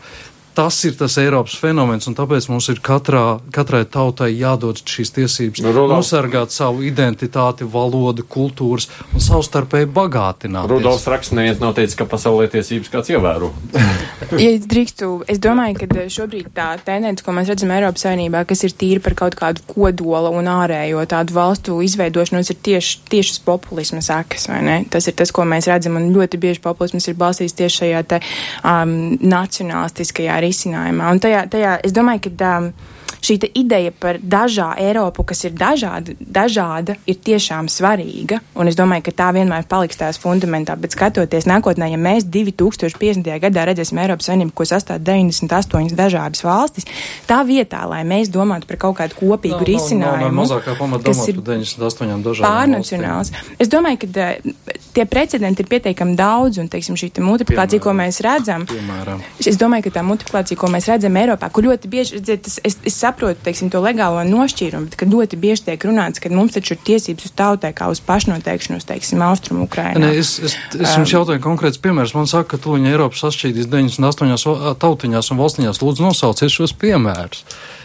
tas 0.56 0.78
ir 0.88 0.96
tas 0.98 1.18
Eiropas 1.22 1.56
fenomens, 1.60 2.08
un 2.10 2.18
tāpēc 2.18 2.48
mums 2.52 2.70
ir 2.74 2.82
katrā, 2.84 3.40
katrai 3.54 3.84
tautai 3.90 4.32
jādod 4.34 4.80
šīs 4.80 5.14
tiesības 5.18 5.64
nu, 5.66 5.74
nosargāt 5.92 6.54
savu 6.54 6.86
identitāti, 6.88 7.68
valodu, 7.68 8.26
kultūras 8.26 8.90
un 9.12 9.24
savstarpēji 9.24 9.90
bagātināt. 9.94 10.70
Rudolfs 10.70 11.08
raksts 11.12 11.36
neviens 11.36 11.62
nav 11.64 11.76
teicis, 11.78 11.98
ka 12.00 12.08
pasaulē 12.10 12.50
tiesības 12.54 12.94
kāds 12.94 13.14
ievēro. 13.14 13.52
ja 14.32 14.50
es 14.50 14.68
drīkstu, 14.70 15.10
es 15.32 15.40
domāju, 15.44 15.84
ka 15.84 16.06
šobrīd 16.14 16.52
tā 16.56 16.70
tendence, 16.86 17.24
ko 17.26 17.36
mēs 17.36 17.52
redzam 17.52 17.74
Eiropas 17.76 18.06
saimnībā, 18.06 18.44
kas 18.50 18.64
ir 18.68 18.76
tīri 18.78 19.04
par 19.04 19.16
kaut 19.20 19.38
kādu 19.40 19.64
kodola 19.70 20.32
un 20.34 20.50
ārējo 20.52 21.04
tādu 21.10 21.36
valstu 21.38 21.80
izveidošanos, 21.86 22.54
ir 22.54 22.60
tieši, 22.70 23.04
tiešas 23.12 23.44
populisma 23.46 24.02
sekas, 24.06 24.48
vai 24.52 24.62
ne? 24.66 24.80
Tas 24.94 25.10
ir 25.10 25.18
tas, 25.20 25.34
ko 25.36 25.46
mēs 25.50 25.70
redzam, 25.72 26.00
un 26.00 26.12
ļoti 26.16 26.40
bieži 26.42 26.64
populisms 26.64 27.10
ir 27.10 27.20
balstīts 27.20 27.58
tieši 27.60 27.84
šajā 27.84 28.04
te 28.14 28.22
um, 28.64 28.98
nacionālistiskajā 29.22 30.42
risinājumā. 30.48 31.14
Un 31.14 31.24
tajā, 31.24 31.48
tajā 31.54 31.78
es 31.84 31.96
domāju, 31.96 32.28
ka. 32.30 32.58
Um, 32.58 32.74
šī 33.22 33.38
ideja 33.54 33.92
par 33.92 34.20
dažā 34.20 34.74
Eiropu, 34.82 35.26
kas 35.28 35.44
ir 35.48 35.56
dažāda, 35.58 36.16
dažāda, 36.20 36.96
ir 37.06 37.20
tiešām 37.20 37.70
svarīga. 37.72 38.40
Un 38.56 38.70
es 38.72 38.78
domāju, 38.80 39.08
ka 39.08 39.16
tā 39.24 39.30
vienmēr 39.36 39.68
paliks 39.70 40.00
tās 40.00 40.20
fundamentā. 40.22 40.76
Bet 40.80 40.96
skatoties 40.96 41.48
nākotnē, 41.50 41.90
ja 41.94 42.00
mēs 42.00 42.28
2050. 42.30 43.30
gadā 43.44 43.68
redzēsim 43.70 44.02
Eiropas 44.04 44.30
Savienību, 44.30 44.56
ko 44.56 44.68
sastāv 44.68 45.04
98 45.04 45.98
dažādas 45.98 46.44
valstis, 46.46 46.88
tā 47.30 47.42
vietā, 47.48 47.84
lai 47.90 48.04
mēs 48.08 48.32
domātu 48.34 48.70
par 48.70 48.82
kaut 48.86 48.98
kādu 49.02 49.20
kopīgu 49.20 49.60
no, 49.60 49.68
risinājumu, 49.68 50.48
no, 50.48 50.62
no, 50.64 50.90
no 50.94 51.02
kas 51.04 51.26
ir 51.30 51.42
98 51.42 52.26
dažādām 52.26 52.48
pārnacionāls. 52.48 53.34
Es 53.62 53.72
domāju, 53.72 54.04
ka 54.04 54.28
uh, 54.30 54.80
tie 54.94 55.06
precedenti 55.10 55.64
ir 55.64 55.70
pietiekami 55.72 56.16
daudz, 56.20 56.60
un 56.62 56.70
teiksim, 56.72 56.98
šī 57.00 57.12
multiplikācija, 57.24 57.82
piemēram, 57.82 57.86
ko 57.86 57.98
mēs 58.00 58.22
redzam, 58.26 58.66
piemēram. 58.70 59.24
es 59.40 59.60
domāju, 59.60 59.88
ka 59.88 59.98
tā 59.98 60.06
multiplikācija, 60.06 60.60
ko 60.60 60.70
mēs 60.74 60.88
redzam 60.92 61.18
Eiropā, 61.20 61.50
kur 61.54 61.68
ļoti 61.68 61.92
bieži, 61.92 62.20
redziet, 62.20 62.50
es, 62.50 62.78
es 62.86 63.00
saprotu, 63.04 63.42
teiksim, 63.46 63.70
to 63.74 63.82
legālo 63.84 64.24
nošķīrumu, 64.28 64.90
bet 64.94 65.06
ļoti 65.14 65.40
bieži 65.40 65.68
tiek 65.70 65.86
runāts, 65.88 66.22
ka 66.24 66.32
mums 66.34 66.56
taču 66.56 66.76
ir 66.76 66.82
tiesības 66.88 67.28
uz 67.30 67.36
tautai 67.38 67.74
kā 67.76 67.90
uz 67.92 68.02
pašnoteikšanos, 68.04 68.88
teiksim, 68.90 69.22
Austrumu 69.26 69.68
Ukrainā. 69.68 70.02
Ne, 70.02 70.14
es, 70.22 70.36
es, 70.40 70.58
es 70.78 70.96
jums 70.96 71.12
um, 71.12 71.20
jautāju 71.20 71.44
konkrēts 71.44 71.82
piemērs. 71.84 72.16
Man 72.18 72.30
saka, 72.32 72.56
ka 72.56 72.64
tuliņa 72.64 72.94
Eiropas 72.94 73.26
sašķīdīs 73.26 73.70
98 73.72 74.76
tautiņās 74.84 75.32
un 75.34 75.42
valstiņās. 75.44 75.84
Lūdzu, 75.84 76.08
nosauciet 76.08 76.54
šos 76.54 76.76
piemērus. 76.80 77.44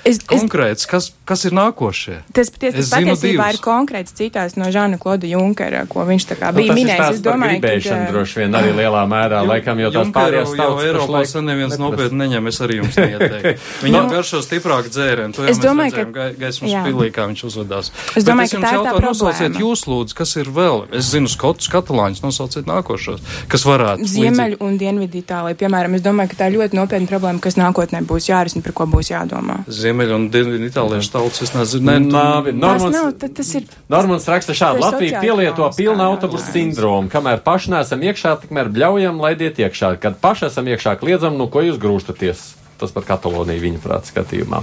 Es, 0.08 0.20
konkrēts, 0.24 0.86
kas, 0.88 1.10
kas 1.28 1.44
ir 1.48 1.54
nākošie? 1.56 2.20
Tas, 2.34 2.50
ties, 2.54 2.74
tas 2.76 2.90
patiesībā 2.94 3.50
ir 3.54 3.58
konkrēts 3.62 4.14
citās 4.16 4.56
no 4.58 4.70
Žana 4.72 4.98
Kloda 5.00 5.28
Junkera, 5.28 5.84
ko 5.90 6.04
viņš 6.08 6.26
tā 6.30 6.38
kā 6.40 6.52
nu, 6.52 6.62
bija 6.62 6.76
minējis. 6.76 7.18
Es 7.18 7.22
domāju, 7.24 7.60
ka 7.62 7.98
droši 8.12 8.42
vien 8.42 8.56
arī 8.58 8.72
lielā 8.78 9.02
mērā, 9.10 9.42
Jum, 9.42 9.52
laikam 9.52 9.82
jau 9.82 9.90
tās 9.94 10.12
pārējās 10.16 10.54
tautas. 10.56 10.86
Eiropā 10.88 11.22
sen 11.28 11.48
neviens 11.48 11.76
nopietni 11.80 12.22
neņem, 12.22 12.50
es 12.50 12.60
arī 12.64 12.80
jums 12.80 12.98
neieteiktu. 12.98 13.54
Viņam 13.86 14.10
garšo 14.12 14.42
stiprāk 14.44 14.88
dzērienu, 14.92 15.36
to 15.36 15.44
jau 15.44 15.52
es 15.52 15.62
domāju, 15.62 15.94
redzējām, 15.96 16.14
ka 16.16 16.28
gaismas 16.40 16.76
pilī, 16.88 17.10
kā 17.14 17.28
viņš 17.30 17.44
uzvedās. 17.50 17.92
Es 18.18 18.28
domāju, 18.28 18.54
ka 18.56 18.62
tā 18.64 18.72
ir 18.74 18.86
tā 18.88 18.94
problēma. 18.96 19.06
Nosauciet 19.08 19.60
jūs 19.60 19.84
lūdzu, 19.88 20.18
kas 20.18 20.34
ir 20.40 20.52
vēl. 20.54 20.84
Es 20.98 21.12
zinu 21.12 21.30
skotus, 21.32 21.68
katalāņus, 21.72 22.24
nosauciet 22.24 22.68
nākošos, 22.68 23.24
kas 23.52 23.66
varētu. 23.68 24.08
Ziemeļu 24.08 24.60
un 24.64 24.78
dienvidu 24.80 25.20
Itālija, 25.22 25.58
piemēram, 25.58 25.96
es 25.98 26.04
domāju, 26.04 26.32
ka 26.32 26.42
tā 26.42 26.50
ir 26.50 26.58
ļoti 26.58 26.78
nopietna 26.78 27.10
problēma, 27.10 27.42
kas 27.44 27.58
nākotnē 27.60 28.02
būs 28.08 28.30
jārisina, 28.30 28.64
par 28.66 28.76
ko 28.76 28.88
būs 28.90 29.12
jādomā. 29.12 29.60
Ziemeļu 29.98 30.14
un 30.14 30.26
dienvidu 30.30 30.68
itāliešu 30.68 31.10
tautas, 31.10 31.40
es 31.42 31.50
nezinu. 31.50 31.88
Ne, 31.88 31.96
Nāvi, 32.06 32.52
Normans, 32.54 32.94
nav, 32.94 33.08
tas 33.18 33.48
ir. 33.58 33.64
Normans 33.90 34.28
raksta 34.30 34.54
šādi, 34.54 34.82
Latvija 34.84 35.18
pielieto 35.22 35.66
pilnu 35.74 36.04
autobusu 36.04 36.52
sindromu, 36.52 37.10
kamēr 37.10 37.42
paši 37.42 37.72
neesam 37.74 38.04
iekšā, 38.06 38.36
tikmēr 38.44 38.70
bļaujam, 38.76 39.18
laidiet 39.18 39.58
iekšā. 39.58 39.96
Kad 39.98 40.20
paši 40.22 40.46
esam 40.52 40.70
iekšā, 40.70 40.94
kliedzam, 41.02 41.34
nu 41.40 41.48
ko 41.50 41.64
jūs 41.66 41.80
grūstaties? 41.82 42.44
Tas 42.78 42.94
pat 42.94 43.08
Katalonija 43.08 43.58
viņa 43.58 43.82
prāt 43.82 44.06
skatījumā. 44.06 44.62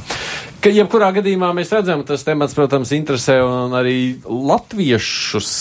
Ka 0.64 0.72
jebkurā 0.72 1.12
gadījumā 1.18 1.50
mēs 1.58 1.74
redzam, 1.76 2.06
tas 2.08 2.24
temats, 2.24 2.56
protams, 2.56 2.96
interesē 2.96 3.42
un 3.44 3.76
arī 3.76 3.98
latviešus 4.24 5.52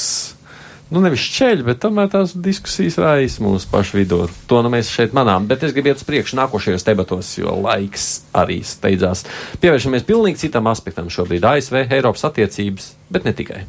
nu, 0.92 1.01
nevis 1.05 1.25
šķēļ, 1.25 1.64
bet 1.68 1.81
tomēr 1.85 2.11
tās 2.12 2.35
diskusijas 2.37 2.99
raisa 3.01 3.44
mūsu 3.44 3.68
pašu 3.73 3.99
vidū. 4.01 4.20
To 4.51 4.61
nu 4.64 4.73
mēs 4.73 4.92
šeit 4.92 5.16
manām, 5.16 5.49
bet 5.51 5.64
es 5.64 5.75
gribu 5.77 5.92
iet 5.92 6.03
uz 6.03 6.07
priekšu 6.09 6.38
nākošajos 6.40 6.87
debatos, 6.87 7.33
jo 7.38 7.57
laiks 7.64 8.25
arī 8.37 8.61
steidzās. 8.66 9.25
Pievēršamies 9.62 10.07
pilnīgi 10.09 10.47
citam 10.47 10.68
aspektam 10.73 11.11
šobrīd- 11.12 11.44
ASV, 11.55 11.87
Eiropas 11.88 12.27
attiecības, 12.29 12.92
bet 13.11 13.25
ne 13.25 13.33
tikai. 13.33 13.64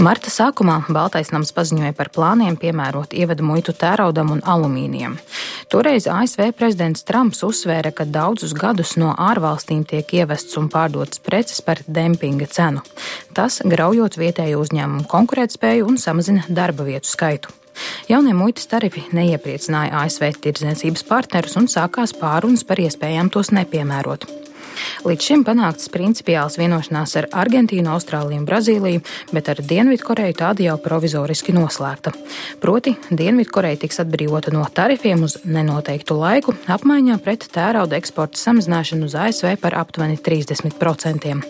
Marta 0.00 0.30
sākumā 0.32 0.78
Baltais 0.88 1.28
nams 1.28 1.50
paziņoja 1.52 1.92
par 1.92 2.08
plāniem 2.08 2.54
piemērot 2.56 3.12
ievadu 3.12 3.44
muitu 3.44 3.74
tēraudam 3.76 4.30
un 4.32 4.40
alumīnijam. 4.40 5.18
Toreiz 5.70 6.08
ASV 6.10 6.48
prezidents 6.58 7.04
Trumps 7.06 7.44
uzsvēra, 7.46 7.92
ka 7.94 8.02
daudzus 8.02 8.56
gadus 8.58 8.96
no 8.98 9.12
ārvalstīm 9.14 9.84
tiek 9.86 10.08
ievests 10.18 10.58
un 10.58 10.66
pārdotas 10.66 11.22
preces 11.22 11.62
par 11.62 11.78
dempinga 11.86 12.48
cenu. 12.50 12.82
Tas 13.38 13.60
graujot 13.62 14.18
vietēju 14.18 14.58
uzņēmumu 14.64 15.06
konkurētspēju 15.12 15.86
un 15.86 16.00
samazina 16.02 16.42
darba 16.50 16.88
vietu 16.90 17.12
skaitu. 17.12 17.54
Jaunie 18.10 18.34
muitas 18.34 18.66
tarifi 18.66 19.06
neiepriecināja 19.14 20.02
ASV 20.02 20.42
tirdzniecības 20.42 21.06
partnerus 21.06 21.54
un 21.62 21.70
sākās 21.70 22.18
pārunas 22.18 22.66
par 22.66 22.82
iespējām 22.82 23.30
tos 23.30 23.54
nepiemērot. 23.54 24.26
Līdz 25.06 25.26
šim 25.30 25.44
panāktas 25.46 25.90
principiāls 25.92 26.58
vienošanās 26.60 27.16
ar 27.20 27.28
Argentīnu, 27.42 27.90
Austrāliju 27.94 28.42
un 28.42 28.46
Brazīliju, 28.48 29.04
bet 29.32 29.48
ar 29.52 29.62
Dienvidkoreju 29.64 30.36
tāda 30.38 30.66
jau 30.66 30.76
provizoriski 30.82 31.54
noslēgta. 31.56 32.12
Proti, 32.60 32.94
Dienvidkoreja 33.10 33.80
tiks 33.84 34.02
atbrīvota 34.04 34.52
no 34.54 34.66
tarifiem 34.74 35.24
uz 35.26 35.38
nenoteiktu 35.44 36.16
laiku, 36.20 36.56
apmaiņā 36.70 37.18
pret 37.24 37.48
tērauda 37.54 37.98
eksporta 38.00 38.40
samazināšanu 38.40 39.08
uz 39.08 39.16
ASV 39.16 39.56
par 39.62 39.78
aptuveni 39.80 40.20
30%. 40.20 41.40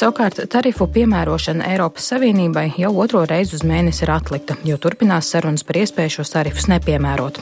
Savukārt 0.00 0.38
tarifu 0.52 0.86
piemērošana 0.94 1.66
Eiropas 1.72 2.06
Savienībai 2.12 2.70
jau 2.78 2.92
otro 3.02 3.24
reizi 3.28 3.56
uz 3.58 3.64
mēnesi 3.66 4.04
ir 4.06 4.12
atlikta, 4.14 4.56
jo 4.64 4.78
turpinās 4.80 5.28
sarunas 5.32 5.64
par 5.66 5.80
iespēju 5.82 6.14
šos 6.20 6.32
tarifus 6.34 6.68
nepiemērot. 6.70 7.40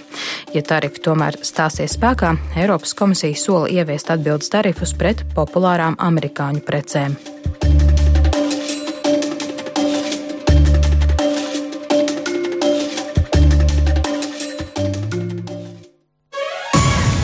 Ja 0.57 0.63
tarifi 0.67 1.03
tomēr 1.05 1.39
stāsies 1.45 1.99
spēkā, 1.99 2.35
Eiropas 2.59 2.95
komisija 2.99 3.37
sola 3.39 3.69
ieviest 3.73 4.11
atbildes 4.15 4.51
tarifus 4.53 4.95
pret 4.97 5.18
populārām 5.37 5.99
amerikāņu 5.99 6.63
precēm. 6.67 7.19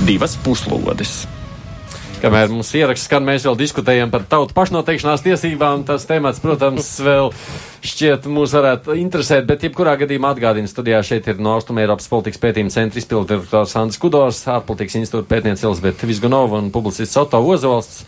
Divas 0.04 0.36
puslodes. 0.44 1.24
Kamēr 2.24 2.48
mums 2.48 2.70
ieraksts 2.76 3.04
skan, 3.08 3.24
mēs 3.24 3.44
vēl 3.44 3.56
diskutējam 3.60 4.08
par 4.12 4.22
tautu 4.28 4.54
pašnoteikšanās 4.56 5.24
tiesībām. 5.24 5.82
Tas 5.88 6.06
temats, 6.08 6.40
protams, 6.40 6.86
vēl 7.04 7.28
šķiet 7.84 8.26
mūs 8.32 8.54
varētu 8.56 8.94
interesēt, 8.96 9.44
bet 9.48 9.64
jebkurā 9.66 9.94
gadījumā 10.00 10.30
atgādina 10.32 10.68
studijā 10.70 11.02
šeit 11.04 11.26
ir 11.28 11.40
no 11.42 11.52
Austrum 11.58 11.78
Eiropas 11.82 12.08
politikas 12.08 12.40
pētījuma 12.40 12.72
centra 12.72 13.00
izpildu 13.00 13.28
direktors 13.34 13.74
Andris 13.76 14.00
Kudors, 14.00 14.40
ārpolitikas 14.48 14.96
institūta 15.02 15.28
pētniece 15.28 15.66
Elizabete 15.68 16.08
Vizgunova 16.08 16.62
un 16.62 16.70
publicists 16.74 17.18
Otto 17.20 17.42
Ozols. 17.44 18.04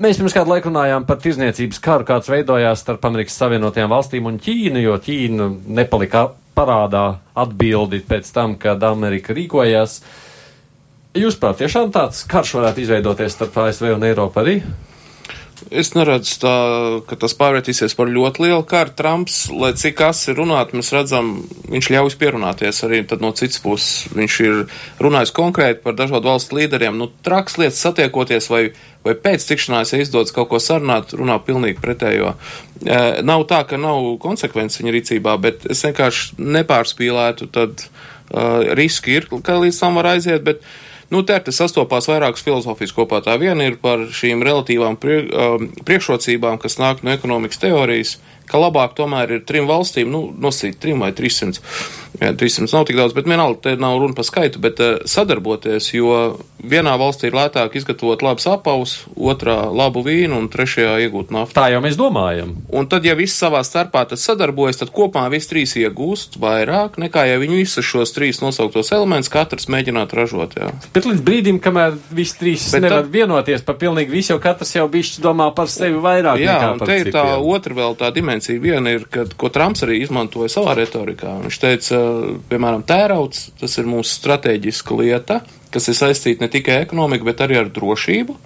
Mēs 0.00 0.20
pirms 0.20 0.36
kādu 0.36 0.54
laiku 0.54 0.70
runājām 0.70 1.04
par 1.08 1.20
tirzniecības 1.20 1.82
karu, 1.84 2.06
kāds 2.08 2.30
veidojās 2.32 2.84
starp 2.84 3.04
Amerikas 3.08 3.36
Savienotajām 3.42 3.92
valstīm 3.92 4.30
un 4.30 4.38
Ķīnu, 4.40 4.80
jo 4.80 4.96
Ķīna 5.04 5.48
nepalika 5.80 6.30
parādā 6.56 7.06
atbildi 7.36 8.00
pēc 8.08 8.30
tam, 8.32 8.56
kad 8.60 8.80
Amerika 8.86 9.36
rīkojās. 9.36 9.98
Jūs 11.20 11.36
prāt, 11.36 11.60
tiešām 11.60 11.92
tāds 11.92 12.24
karš 12.28 12.54
varētu 12.60 12.86
izveidoties 12.86 13.36
starp 13.36 13.60
ASV 13.66 13.92
un 13.92 14.08
Eiropu 14.08 14.40
arī? 14.40 14.56
Es 15.72 15.92
neredzu 15.96 16.34
tā, 16.42 16.54
ka 17.08 17.16
tas 17.16 17.34
pārvērtīsies 17.38 17.94
par 17.96 18.10
ļoti 18.12 18.44
lielu 18.44 18.64
karu. 18.68 18.92
Trumps, 18.96 19.46
lai 19.54 19.72
cik 19.78 19.96
kas 20.00 20.20
ir 20.28 20.36
runāt, 20.40 20.74
mēs 20.76 20.92
redzam, 20.92 21.30
viņš 21.72 21.88
ļauj 21.94 22.16
pierunāties 22.20 22.82
arī 22.86 23.02
no 23.22 23.32
citas 23.38 23.62
puses. 23.62 24.10
Viņš 24.12 24.38
ir 24.44 24.60
runājis 25.02 25.34
konkrēti 25.36 25.82
par 25.84 25.96
dažādu 25.96 26.28
valstu 26.28 26.58
līderiem. 26.58 26.98
Nu, 27.00 27.08
traks 27.24 27.56
lietas 27.60 27.80
satiekoties 27.84 28.50
vai, 28.52 28.62
vai 29.06 29.16
pēc 29.16 29.48
tikšanās, 29.48 29.94
ja 29.94 30.02
izdodas 30.02 30.34
kaut 30.36 30.50
ko 30.52 30.60
sarunāt, 30.62 31.16
runā 31.16 31.38
pilnīgi 31.46 31.80
pretējo. 31.82 32.34
E, 32.82 33.02
nav 33.24 33.46
tā, 33.50 33.62
ka 33.68 33.80
nav 33.80 34.14
konsekvences 34.22 34.82
viņa 34.82 34.96
rīcībā, 34.98 35.36
bet 35.42 35.68
es 35.72 35.84
vienkārši 35.86 36.42
nepārspīlētu, 36.42 37.48
tad 37.54 37.86
uh, 37.86 38.74
riski 38.76 39.20
ir, 39.20 39.28
ka 39.44 39.60
līdz 39.62 39.84
tam 39.84 40.00
var 40.00 40.14
aiziet, 40.14 40.44
bet 40.46 40.66
Nu, 41.12 41.20
te 41.28 41.36
te 41.44 41.52
sastopās 41.52 42.08
vairākas 42.08 42.44
filozofijas 42.44 42.94
kopā. 42.96 43.20
Tā 43.24 43.36
viena 43.40 43.66
ir 43.68 43.76
par 43.82 44.06
šīm 44.16 44.44
relatīvām 44.46 44.96
prie, 45.00 45.18
um, 45.28 45.66
priekšrocībām, 45.84 46.56
kas 46.62 46.78
nāk 46.80 47.02
no 47.04 47.12
ekonomikas 47.12 47.60
teorijas, 47.60 48.14
ka 48.48 48.60
labāk 48.62 48.96
tomēr 48.96 49.36
ir 49.36 49.44
trim 49.48 49.68
valstīm, 49.68 50.08
nu, 50.12 50.30
nosīt 50.40 50.80
trim 50.80 51.04
vai 51.04 51.12
300 51.16 51.60
Jā, 51.60 52.01
300 52.20 52.68
nav 52.72 52.86
tik 52.88 52.98
daudz, 52.98 53.14
bet 53.16 53.28
vienalga, 53.28 53.60
te 53.64 53.76
nav 53.80 53.98
runa 54.00 54.16
par 54.16 54.26
skaitu, 54.28 54.60
bet 54.62 54.80
uh, 54.82 55.00
sadarboties, 55.08 55.92
jo 55.94 56.38
vienā 56.62 56.94
valstī 57.00 57.30
ir 57.30 57.36
lētāk 57.36 57.76
izgatavot 57.78 58.22
labus 58.22 58.46
apavus, 58.50 58.94
otrā 59.16 59.56
labu 59.72 60.04
vīnu 60.06 60.36
un 60.38 60.48
trešajā 60.52 60.98
iegūt 61.06 61.32
naftu. 61.34 61.56
Tā 61.58 61.68
jau 61.72 61.80
mēs 61.84 61.98
domājam. 61.98 62.54
Un 62.72 62.88
tad, 62.90 63.06
ja 63.08 63.16
viss 63.18 63.38
savā 63.40 63.62
starpā 63.66 64.04
sadarbojas, 64.12 64.82
tad 64.82 64.92
kopumā 64.94 65.28
visi 65.32 65.50
trīs 65.50 65.74
iegūst 65.80 66.38
vairāk 66.42 66.98
nekā 67.00 67.24
ja 67.28 67.40
viņi 67.42 67.62
visus 67.62 67.86
šos 67.86 68.14
trīs 68.14 68.40
nosauktos 68.42 68.92
elementus 68.94 69.30
katrs 69.32 69.68
mēģinātu 69.72 70.18
ražot. 70.18 70.56
Jā. 70.58 70.70
Bet 70.94 71.06
līdz 71.08 71.24
brīdim, 71.26 71.60
kamēr 71.62 71.96
visi 72.14 72.38
trīs 72.40 72.68
bet 72.74 72.86
nevar 72.86 73.02
tad... 73.02 73.12
vienoties 73.14 73.64
par 73.66 73.78
pilnīgi 73.80 74.14
visu, 74.14 74.34
jo 74.34 74.40
katrs 74.42 74.74
jau 74.76 74.86
bišķi 74.92 75.24
domā 75.24 75.48
par 75.56 75.70
sevi 75.72 76.00
vairāk. 76.02 76.42
Jā, 76.42 76.58
un 76.74 76.82
te 76.82 76.98
ir 77.02 77.12
tā 77.14 77.24
otra 77.38 77.78
vēl 77.78 77.96
tā 77.98 78.12
dimensija. 78.14 78.60
Viena 78.62 78.94
ir, 78.96 79.06
kad, 79.12 79.34
ko 79.38 79.50
Trumps 79.52 79.86
arī 79.86 80.02
izmantoja 80.02 80.50
savā 80.52 80.76
retorikā. 80.78 81.38
Viņš 81.46 81.60
teica, 81.62 82.01
piemēram, 82.50 82.84
tērauds, 82.86 83.50
tas 83.60 83.76
ir 83.80 83.90
mūsu 83.90 84.16
strateģiska 84.18 84.96
lieta, 84.98 85.42
kas 85.72 85.88
ir 85.88 85.98
saistīta 85.98 86.44
ne 86.44 86.50
tikai 86.52 86.78
ar 86.78 86.86
ekonomiku, 86.86 87.28
bet 87.28 87.44
arī 87.44 87.60
ar 87.62 87.70
drošību. 87.72 88.36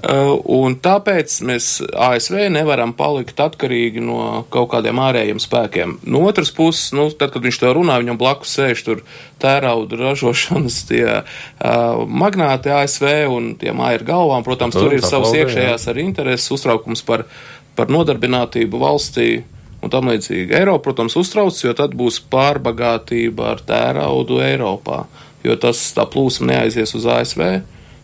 Uh, 0.00 0.38
un 0.48 0.78
tāpēc 0.80 1.34
mēs 1.44 1.66
ASV 1.92 2.46
nevaram 2.54 2.94
palikt 2.96 3.36
atkarīgi 3.44 4.00
no 4.00 4.46
kaut 4.48 4.70
kādiem 4.72 4.96
ārējiem 4.96 5.42
spēkiem. 5.42 5.98
No 6.08 6.22
otras 6.24 6.48
puses, 6.56 6.86
nu, 6.96 7.10
tad, 7.12 7.34
kad 7.34 7.44
viņš 7.44 7.58
to 7.60 7.74
runā, 7.76 7.98
viņam 8.00 8.16
blakus 8.20 8.54
sēž 8.56 8.80
tur 8.86 9.02
tērauda 9.44 10.00
ražošanas 10.00 10.78
tie 10.88 11.04
uh, 11.20 12.00
magnāti 12.08 12.72
ASV 12.72 13.12
un 13.28 13.52
tie 13.60 13.76
māja 13.76 14.00
ir 14.00 14.08
galvām. 14.08 14.46
Protams, 14.46 14.78
tur 14.80 14.96
ir 14.96 15.04
savas 15.04 15.36
iekšējās 15.36 15.88
arī 15.92 16.08
intereses, 16.08 16.48
uztraukums 16.56 17.04
par, 17.04 17.28
par 17.76 17.92
nodarbinātību 17.92 18.80
valstī. 18.80 19.30
Uh, 19.42 19.59
un 19.80 19.92
tam 19.92 20.10
līdzīgi. 20.10 20.54
Eiropa, 20.56 20.84
protams, 20.88 21.16
uztrauc, 21.20 21.56
jo 21.64 21.74
tad 21.76 21.96
būs 21.98 22.20
pārbagātība 22.32 23.54
ar 23.54 23.64
tēraudu 23.66 24.40
Eiropā, 24.44 25.04
jo 25.46 25.56
tas 25.60 25.82
tā 25.96 26.06
plūsma 26.10 26.52
neaizies 26.52 26.94
uz 26.98 27.08
ASV. 27.08 27.44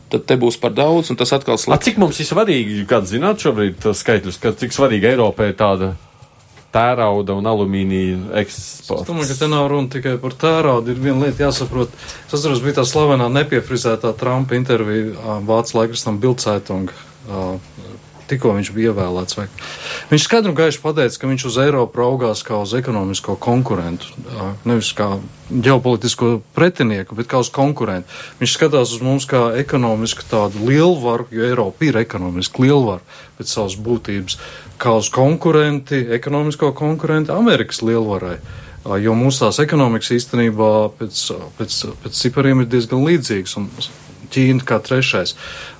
Tad 0.06 0.22
te 0.22 0.36
būs 0.38 0.54
par 0.62 0.70
daudz, 0.70 1.10
un 1.10 1.18
tas 1.18 1.32
atkal 1.34 1.58
slēdz. 1.58 1.82
Cik 1.88 1.96
mums 1.98 2.20
ir 2.22 2.28
svarīgi, 2.28 2.84
kāds 2.86 3.10
zināt 3.10 3.42
šobrīd 3.42 3.88
skaitļus, 3.90 4.38
ka 4.38 4.54
cik 4.54 4.76
svarīgi 4.76 5.10
Eiropai 5.10 5.50
ir 5.50 5.56
tāda 5.58 5.96
tērauda 6.76 7.34
un 7.38 7.48
alumīnija 7.48 8.20
eksports. 8.42 9.02
Es 9.02 9.08
domāju, 9.08 9.30
ka 9.32 9.38
te 9.40 9.48
nav 9.50 9.68
runa 9.72 9.90
tikai 9.92 10.16
par 10.22 10.36
tēraudu. 10.38 10.92
Ir 10.92 11.02
viena 11.02 11.26
lieta 11.26 11.46
jāsaprot. 11.46 11.94
Es 12.26 12.36
atceros, 12.36 12.62
bija 12.64 12.80
tā 12.80 12.86
slavenā 12.88 13.28
nepiefrizētā 13.32 14.12
Trumpa 14.20 14.58
intervija 14.58 15.40
Vācu 15.46 15.80
laikrastam 15.80 16.20
Bildzeitung 16.22 16.92
tikko 18.30 18.54
viņš 18.56 18.72
bija 18.74 18.92
ievēlēts. 18.92 19.38
Vai. 19.38 19.46
Viņš 20.10 20.26
skaidri 20.26 20.52
un 20.52 20.58
gaiši 20.58 20.82
pateica, 20.82 21.20
ka 21.20 21.30
viņš 21.30 21.46
uz 21.50 21.58
Eiropu 21.62 22.00
raugās 22.02 22.42
kā 22.46 22.58
uz 22.62 22.74
ekonomisko 22.78 23.36
konkurentu, 23.42 24.12
nevis 24.68 24.92
kā 24.96 25.14
ģeopolitisko 25.50 26.30
pretinieku, 26.56 27.16
bet 27.18 27.30
kā 27.30 27.40
uz 27.42 27.50
konkurentu. 27.54 28.10
Viņš 28.40 28.56
skatās 28.58 28.94
uz 28.96 29.02
mums 29.04 29.28
kā 29.30 29.48
ekonomisku 29.60 30.26
tādu 30.30 30.66
lielvaru, 30.66 31.28
jo 31.30 31.46
Eiropa 31.46 31.86
ir 31.86 32.00
ekonomiski 32.02 32.66
lielvaru 32.66 33.04
pēc 33.38 33.52
savas 33.52 33.76
būtības, 33.78 34.38
kā 34.80 34.96
uz 34.96 35.10
konkurenti, 35.12 36.02
ekonomisko 36.16 36.72
konkurentu 36.76 37.34
Amerikas 37.36 37.82
lielvarai. 37.84 38.38
Jo 39.02 39.16
mūsu 39.18 39.42
tās 39.42 39.58
ekonomikas 39.58 40.12
īstenībā 40.14 40.72
pēc, 40.98 41.22
pēc, 41.58 41.78
pēc 42.04 42.18
cipariem 42.20 42.62
ir 42.62 42.68
diezgan 42.70 43.02
līdzīgas. 43.02 43.56
Ķīna 44.36 44.66
kā 44.68 44.76
trešais. 44.84 45.32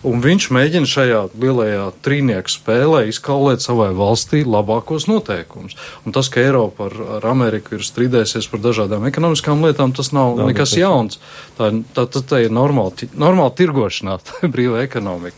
Un 0.07 0.23
viņš 0.25 0.49
mēģina 0.55 0.89
šajā 0.89 1.21
lielajā 1.37 1.85
trīnieku 2.07 2.53
spēlē 2.53 3.03
izkaulēt 3.11 3.65
savai 3.65 3.91
valstī 3.97 4.41
labākos 4.47 5.09
noteikumus. 5.11 5.77
Un 6.09 6.17
tas, 6.17 6.31
ka 6.33 6.41
Eiropa 6.41 6.89
ar, 6.89 6.97
ar 7.19 7.29
Ameriku 7.29 7.77
ir 7.77 7.85
strīdējusies 7.85 8.49
par 8.53 8.65
dažādām 8.65 9.05
ekonomiskām 9.11 9.65
lietām, 9.67 9.93
tas 9.97 10.13
nav 10.17 10.39
Nā, 10.41 10.51
nekas 10.53 10.73
jauns. 10.79 11.21
Tā, 11.59 11.69
tā, 11.93 12.07
tā, 12.09 12.23
tā 12.25 12.45
ir 12.47 12.55
normāla, 12.55 13.11
normāla 13.13 13.53
tirgošanā, 13.59 14.19
tā 14.27 14.47
ir 14.47 14.55
brīva 14.55 14.81
ekonomika. 14.87 15.37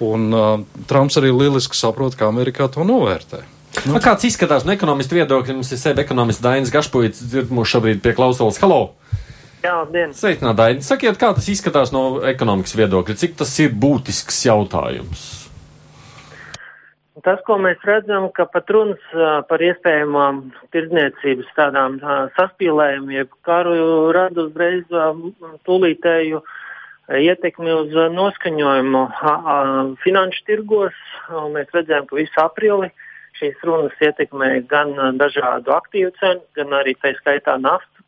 Un 0.00 0.30
uh, 0.30 0.52
Trumps 0.88 1.18
arī 1.20 1.32
lieliski 1.34 1.76
saprot, 1.76 2.14
kā 2.16 2.30
Amerikā 2.30 2.70
to 2.72 2.86
novērtē. 2.86 3.42
Nu. 3.86 3.98
Kāds 4.02 4.26
izskatās 4.26 4.64
no 4.66 4.74
ekonomista 4.74 5.14
viedokļa? 5.16 5.54
Mums 5.56 5.70
ir 5.74 5.80
sevi 5.80 6.02
ekonomists 6.02 6.42
Dainis 6.42 6.72
Gašpuits, 6.74 7.22
dzird 7.30 7.52
mūs 7.54 7.70
šobrīd 7.70 8.02
pie 8.04 8.14
klausulas. 8.18 8.58
Halo! 8.62 8.80
Labdien! 9.60 10.14
Sveicināti, 10.16 10.62
Aidi! 10.64 10.84
Sakiet, 10.84 11.18
kā 11.20 11.34
tas 11.36 11.48
izskatās 11.52 11.92
no 11.92 12.22
ekonomikas 12.24 12.72
viedokļa? 12.78 13.16
Cik 13.20 13.36
tas 13.42 13.52
ir 13.60 13.74
būtisks 13.76 14.38
jautājums? 14.46 15.24
Tas, 17.20 17.42
ko 17.44 17.58
mēs 17.60 17.82
redzam, 17.84 18.30
ka 18.32 18.46
pat 18.48 18.70
runas 18.72 19.02
par 19.50 19.60
iespējamām 19.60 20.38
tirdzniecības 20.72 21.50
tādām 21.58 21.98
saspīlējumiem, 22.38 23.12
jeb 23.18 23.34
karu 23.44 24.08
rada 24.16 24.46
uzreiz 24.46 24.86
tūlītēju 25.68 26.40
ietekmi 27.20 27.76
uz 27.76 28.00
noskaņojumu 28.16 29.04
finanšu 30.06 30.46
tirgos. 30.48 30.96
Mēs 31.52 31.68
redzējām, 31.76 32.08
ka 32.08 32.20
visu 32.22 32.40
aprili 32.40 32.88
šīs 33.36 33.60
runas 33.68 34.00
ietekmē 34.00 34.54
gan 34.70 34.96
dažādu 35.20 35.76
aktīvu 35.76 36.14
cenu, 36.16 36.46
gan 36.56 36.72
arī 36.80 36.96
tā 36.96 37.12
skaitā 37.20 37.60
naftu 37.60 37.99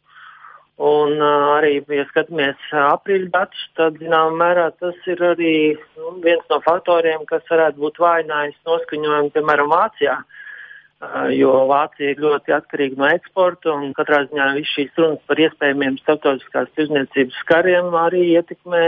Un 0.80 1.18
uh, 1.20 1.58
arī, 1.58 1.82
ja 1.92 2.04
skatāmies 2.08 2.70
aprīļa 2.72 3.28
datus, 3.34 3.64
tad, 3.76 3.98
zināmā 4.00 4.32
mērā, 4.40 4.70
tas 4.80 4.96
ir 5.06 5.20
arī 5.20 5.56
nu, 5.98 6.14
viens 6.24 6.46
no 6.48 6.62
faktoriem, 6.64 7.26
kas 7.28 7.44
varētu 7.50 7.82
būt 7.82 8.00
vājinājis 8.00 8.56
noskaņojumu, 8.66 9.34
piemēram, 9.34 9.68
Vācijā. 9.68 10.16
Uh, 10.22 11.28
jo 11.34 11.52
Vācija 11.68 12.14
ir 12.14 12.22
ļoti 12.22 12.54
atkarīga 12.56 13.00
no 13.00 13.08
eksporta, 13.10 13.74
un 13.74 13.92
katrā 13.96 14.22
ziņā 14.30 14.48
viss 14.56 14.74
šīs 14.76 14.96
runas 14.96 15.20
par 15.28 15.40
iespējamiem 15.44 15.98
starptautiskās 16.00 16.72
tirzniecības 16.78 17.42
kariem 17.50 17.92
arī 17.98 18.22
ietekmē 18.38 18.84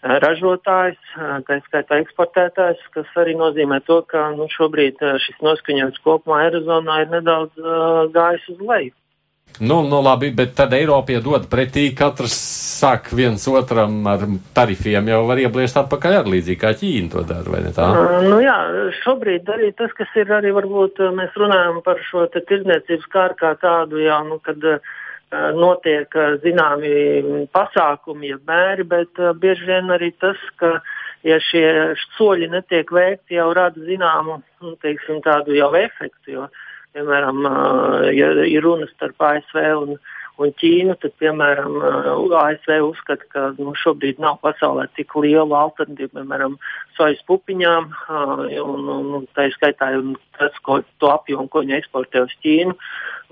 ražotājs, 0.00 1.00
tā 1.48 1.58
skaitā 1.66 1.98
eksportētājs, 2.00 2.80
kas 2.94 3.10
arī 3.20 3.34
nozīmē 3.36 3.82
to, 3.84 4.00
ka 4.08 4.30
nu, 4.36 4.46
šobrīd 4.52 5.02
šis 5.26 5.42
noskaņojums 5.44 6.00
kopumā 6.06 6.46
Eirozonā 6.46 7.02
ir 7.04 7.12
nedaudz 7.18 7.60
uh, 7.60 8.06
gājis 8.14 8.46
uz 8.54 8.64
leju. 8.64 8.94
Nu, 9.60 9.80
nu 9.88 9.98
labi, 10.00 10.30
bet 10.32 10.54
tad 10.56 10.72
Eiropa 10.72 11.12
iedod 11.12 11.44
pretī, 11.52 11.90
katrs 11.96 12.36
sāk 12.80 13.10
viens 13.12 13.42
otram 13.50 13.98
ar 14.08 14.24
tarifiem, 14.56 15.10
jau 15.12 15.20
var 15.28 15.42
iebliest 15.42 15.76
atpakaļ 15.82 16.16
ar 16.20 16.30
līdzīgi 16.32 16.60
kā 16.62 16.70
Ķīna 16.80 17.12
to 17.12 17.24
dara, 17.28 17.44
vai 17.52 17.60
ne 17.66 17.74
tā? 17.76 17.90
Uh, 17.92 18.16
nu 18.24 18.38
jā, 18.40 18.56
šobrīd 19.02 19.50
arī 19.52 19.74
tas, 19.76 19.92
kas 19.98 20.16
ir 20.16 20.32
arī 20.38 20.54
varbūt 20.56 21.02
mēs 21.18 21.36
runājam 21.40 21.82
par 21.84 22.00
šo 22.08 22.24
te 22.32 22.40
tirdzniecības 22.48 23.12
kāru 23.12 23.36
kā 23.42 23.52
tādu 23.60 24.00
jau, 24.00 24.22
nu, 24.30 24.40
kad 24.46 24.64
uh, 24.64 24.96
notiek 25.54 26.16
zināmi 26.42 27.44
pasākumi, 27.54 28.32
ja 28.32 28.40
mēri, 28.48 28.88
bet 28.88 29.20
bieži 29.42 29.68
vien 29.68 29.92
arī 29.94 30.10
tas, 30.22 30.40
ka 30.56 30.78
ja 31.26 31.36
šie 31.50 31.66
soļi 32.16 32.48
netiek 32.50 32.90
veikti, 32.92 33.36
jau 33.36 33.50
rada 33.56 33.80
zināmu, 33.84 34.40
nu, 34.64 34.74
teiksim, 34.82 35.20
tādu 35.24 35.54
jau 35.56 35.70
efektu, 35.78 36.36
jo, 36.36 36.48
piemēram, 36.96 37.44
ja 38.16 38.32
ir 38.46 38.64
runas 38.66 38.90
starp 38.96 39.22
ASV 39.22 39.60
un, 39.82 39.94
un 40.40 40.54
Ķīnu, 40.60 40.96
tad, 41.02 41.14
piemēram, 41.20 41.76
ASV 42.40 42.78
uzskata, 42.86 43.28
ka 43.34 43.46
nu, 43.58 43.74
šobrīd 43.78 44.22
nav 44.22 44.40
pasaulē 44.44 44.88
tik 44.96 45.14
liela 45.20 45.66
alternatīva, 45.66 46.14
piemēram, 46.18 46.56
sojas 46.96 47.20
pupiņām, 47.28 47.92
un, 48.64 48.90
un 48.96 49.30
tā 49.36 49.50
ir 49.50 49.56
skaitā 49.58 49.92
tas, 50.38 50.58
ko, 50.66 50.80
to 51.02 51.12
apjomu, 51.12 51.48
ko 51.52 51.64
viņi 51.64 51.80
eksportē 51.82 52.24
uz 52.26 52.36
Ķīnu 52.44 52.76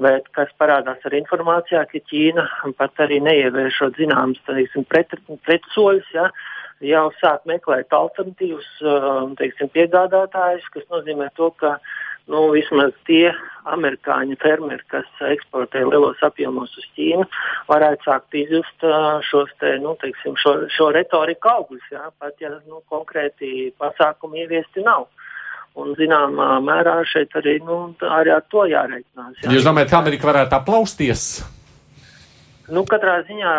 bet 0.02 0.28
kas 0.36 0.50
parādās 0.60 1.02
arī 1.08 1.22
informācijā, 1.22 1.82
ka 1.90 2.00
Ķīna 2.10 2.44
pat 2.78 3.02
arī 3.04 3.18
neievēršot 3.24 3.98
zināmas 3.98 4.40
pret, 4.90 5.14
pretsoļus, 5.46 6.10
ja, 6.14 6.28
jau 6.84 7.08
sāk 7.18 7.46
meklēt 7.50 7.94
alternatīvas 7.94 8.68
um, 8.86 9.34
teiksim, 9.38 9.70
piegādātājus, 9.74 10.68
kas 10.74 10.86
nozīmē 10.94 11.30
to, 11.38 11.50
ka 11.58 11.76
nu, 12.28 12.44
vismaz 12.54 12.94
tie 13.08 13.32
amerikāņu 13.68 14.38
fermeri, 14.40 14.84
kas 14.92 15.08
eksportē 15.32 15.82
lielos 15.84 16.20
apjomos 16.24 16.72
uz 16.78 16.86
Ķīnu, 16.96 17.26
varētu 17.68 18.08
sākt 18.08 18.38
izjust 18.40 18.86
šos 19.28 19.52
te, 19.60 19.74
nu, 19.82 19.94
teiksim, 20.00 20.38
šo, 20.40 20.54
šo 20.72 20.90
retoriku 20.96 21.52
augļus, 21.52 21.90
ja, 21.92 22.08
pat 22.20 22.40
ja 22.40 22.54
nu, 22.56 22.80
konkrēti 22.92 23.70
pasākumi 23.80 24.44
ieviesti 24.44 24.84
nav. 24.86 25.08
Un, 25.78 25.92
zināmā 25.94 26.56
mērā 26.64 26.96
šeit 27.06 27.36
arī, 27.38 27.58
nu, 27.62 27.92
arī 28.02 28.32
ar 28.34 28.42
to 28.50 28.64
jāreikinās. 28.66 29.36
Jā. 29.44 29.52
Jūs 29.54 29.68
domājat, 29.68 29.92
ka 29.92 30.00
Amerika 30.00 30.26
varētu 30.26 30.58
aplausties? 30.58 31.28
Nu, 32.68 32.82
katrā 32.88 33.18
ziņā 33.24 33.52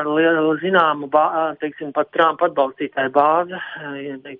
zināma, 0.61 1.07
teiksim, 1.61 1.89
pat 1.95 2.11
Trumpa 2.13 2.49
atbalstītāja 2.49 3.09
bāze, 3.13 3.61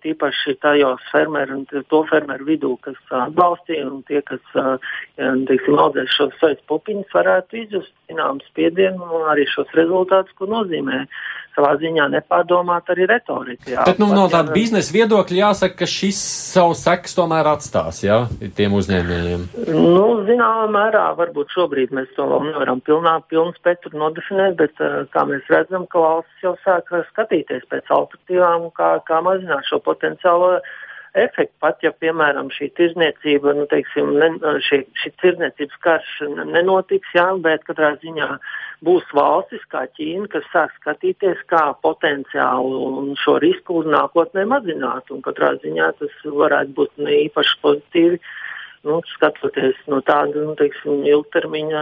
tīpaši 0.04 0.56
tajos 0.62 1.02
fermeru 1.12 1.60
un 1.60 1.66
to 1.90 2.04
fermeru 2.10 2.46
vidū, 2.46 2.76
kas 2.86 3.00
atbalstīja 3.26 3.88
un 3.90 4.04
tie, 4.10 4.22
kas, 4.26 4.44
teiksim, 5.18 5.80
audzēs 5.80 6.14
šos 6.14 6.38
sojas 6.42 6.62
pupiņus, 6.70 7.10
varētu 7.16 7.64
izjust 7.64 7.94
zināmu 8.10 8.46
spiedienu 8.50 9.10
un 9.20 9.28
arī 9.34 9.48
šos 9.50 9.74
rezultātus, 9.78 10.38
ko 10.38 10.50
nozīmē 10.50 11.06
savā 11.60 11.74
ziņā 11.82 12.08
nepārdomāt 12.14 12.90
arī 12.94 13.08
retorika. 13.10 13.68
Jā. 13.70 13.84
Bet 13.88 14.00
nu, 14.02 14.10
no 14.16 14.28
tāda 14.32 14.54
biznesa 14.56 14.94
viedokļa 14.96 15.40
jāsaka, 15.42 15.80
ka 15.82 15.90
šis 15.90 16.20
savu 16.54 16.76
seks 16.78 17.18
tomēr 17.18 17.50
atstās, 17.52 18.04
jā, 18.06 18.22
tiem 18.58 18.76
uzņēmējiem. 18.80 19.46
Nu, 19.74 20.06
zināmā 20.30 20.68
mērā 20.74 21.06
varbūt 21.20 21.54
šobrīd 21.56 21.94
mēs 21.96 22.12
to 22.16 22.28
vēl 22.30 22.48
nevaram 22.52 22.84
pilnā, 22.86 23.18
pilnu 23.32 23.56
spektru 23.58 23.98
nodefinēt, 23.98 24.59
bet 24.60 24.84
kā 25.16 25.26
mēs 25.30 25.48
redzam, 25.52 25.88
ka 25.90 26.04
valsts 26.04 26.46
jau 26.46 26.54
sāk 26.66 26.92
skatīties 27.14 27.66
pēc 27.72 27.90
alternatīvām, 27.96 28.70
kā, 28.78 28.92
kā 29.08 29.24
mazināt 29.26 29.68
šo 29.70 29.82
potenciālo 29.86 30.58
efektu. 31.18 31.56
Pat 31.64 31.84
ja, 31.84 31.92
piemēram, 31.96 32.52
šī 32.54 32.70
tirzniecība, 32.78 33.54
nu, 33.58 33.66
teiksim, 33.72 34.12
ne, 34.22 34.30
šī, 34.66 34.84
šī 35.02 35.12
tirzniecības 35.22 35.80
karš 35.86 36.12
nenotiks, 36.52 37.14
jā, 37.16 37.28
bet 37.44 37.66
katrā 37.68 37.96
ziņā 38.04 38.30
būs 38.86 39.08
valstis 39.16 39.64
kā 39.72 39.86
Ķīna, 39.98 40.30
kas 40.32 40.46
sāk 40.54 40.76
skatīties, 40.80 41.42
kā 41.52 41.64
potenciālu 41.84 43.16
šo 43.20 43.40
risku 43.44 43.82
nākotnē 43.88 44.46
mazināt. 44.50 45.10
Un 45.14 45.24
katrā 45.26 45.56
ziņā 45.64 45.92
tas 46.00 46.22
varētu 46.24 46.78
būt 46.78 47.04
ne 47.04 47.24
īpaši 47.26 47.60
pozitīvi. 47.66 48.22
Nu, 48.88 49.02
skatoties 49.12 49.76
no 49.92 49.98
tāda 50.08 50.40
nu, 50.40 50.54
teiksim, 50.56 51.02
ilgtermiņa 51.04 51.82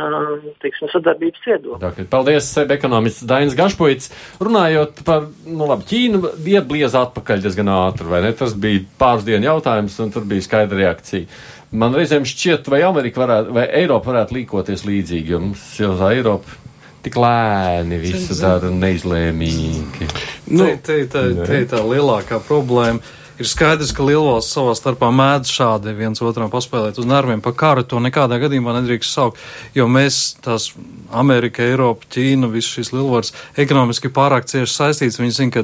teiksim, 0.63 0.89
sadarbības 0.89 1.43
viedokļa. 1.45 2.05
Paldies, 2.09 2.47
ekonomists 2.63 3.27
Dainis 3.29 3.53
Gašpoits. 3.57 4.09
Runājot 4.41 5.03
par 5.05 5.27
nu, 5.45 5.67
labi, 5.69 5.85
Ķīnu, 5.91 6.23
ieblieza 6.41 7.03
atpakaļ 7.05 7.43
diezgan 7.43 7.69
ātri, 7.75 8.09
vai 8.09 8.23
ne? 8.25 8.31
Tas 8.39 8.55
bija 8.57 8.81
pāris 8.97 9.27
dienu 9.27 9.45
jautājums, 9.45 9.99
un 10.01 10.15
tur 10.15 10.25
bija 10.25 10.47
skaidra 10.47 10.81
reakcija. 10.81 11.29
Man 11.77 11.93
reizēm 11.93 12.25
šķiet, 12.25 12.71
vai 12.73 12.81
Amerika 12.87 13.21
varētu, 13.21 13.53
vai 13.59 13.67
Eiropa 13.83 14.15
varētu 14.15 14.39
līkoties 14.39 14.87
līdzīgi, 14.87 15.35
jo 15.35 15.43
mums 15.43 15.67
jau 15.77 15.93
tā 15.99 16.15
Eiropa 16.17 16.57
tik 17.05 17.19
lēni 17.21 18.01
visu 18.01 18.35
dara 18.41 18.73
neizlēmīgi. 18.73 20.09
Nu, 20.49 20.65
te, 20.65 20.79
te, 20.81 20.99
te, 21.13 21.23
te 21.45 21.61
ir 21.61 21.69
tā 21.69 21.85
lielākā 21.85 22.41
problēma. 22.47 23.05
Ir 23.37 23.45
skaidrs, 23.45 23.91
ka 23.93 24.01
lielvalsts 24.01 24.55
savā 24.55 24.71
starpā 24.77 25.11
mēdz 25.13 25.51
šādi 25.53 25.91
viens 25.97 26.21
otram 26.25 26.49
paspēlēt 26.49 26.97
uz 26.97 27.05
nerviem. 27.05 27.41
Par 27.45 27.53
karu 27.57 27.83
to 27.85 27.99
nekādā 28.01 28.39
gadījumā 28.41 28.73
nedrīkst 28.79 29.13
saukt, 29.13 29.41
jo 29.77 29.85
mēs 29.91 30.39
tās 30.41 30.71
Amerika, 31.13 31.61
Eiropa, 31.61 32.07
Ķīna, 32.15 32.49
visas 32.49 32.71
šīs 32.73 32.91
lielvaras 32.95 33.33
ekonomiski 33.61 34.09
pārāk 34.13 34.49
cieši 34.49 34.73
saistīts. 34.73 35.19
Viņi 35.21 35.35
zina, 35.37 35.53
ka, 35.53 35.63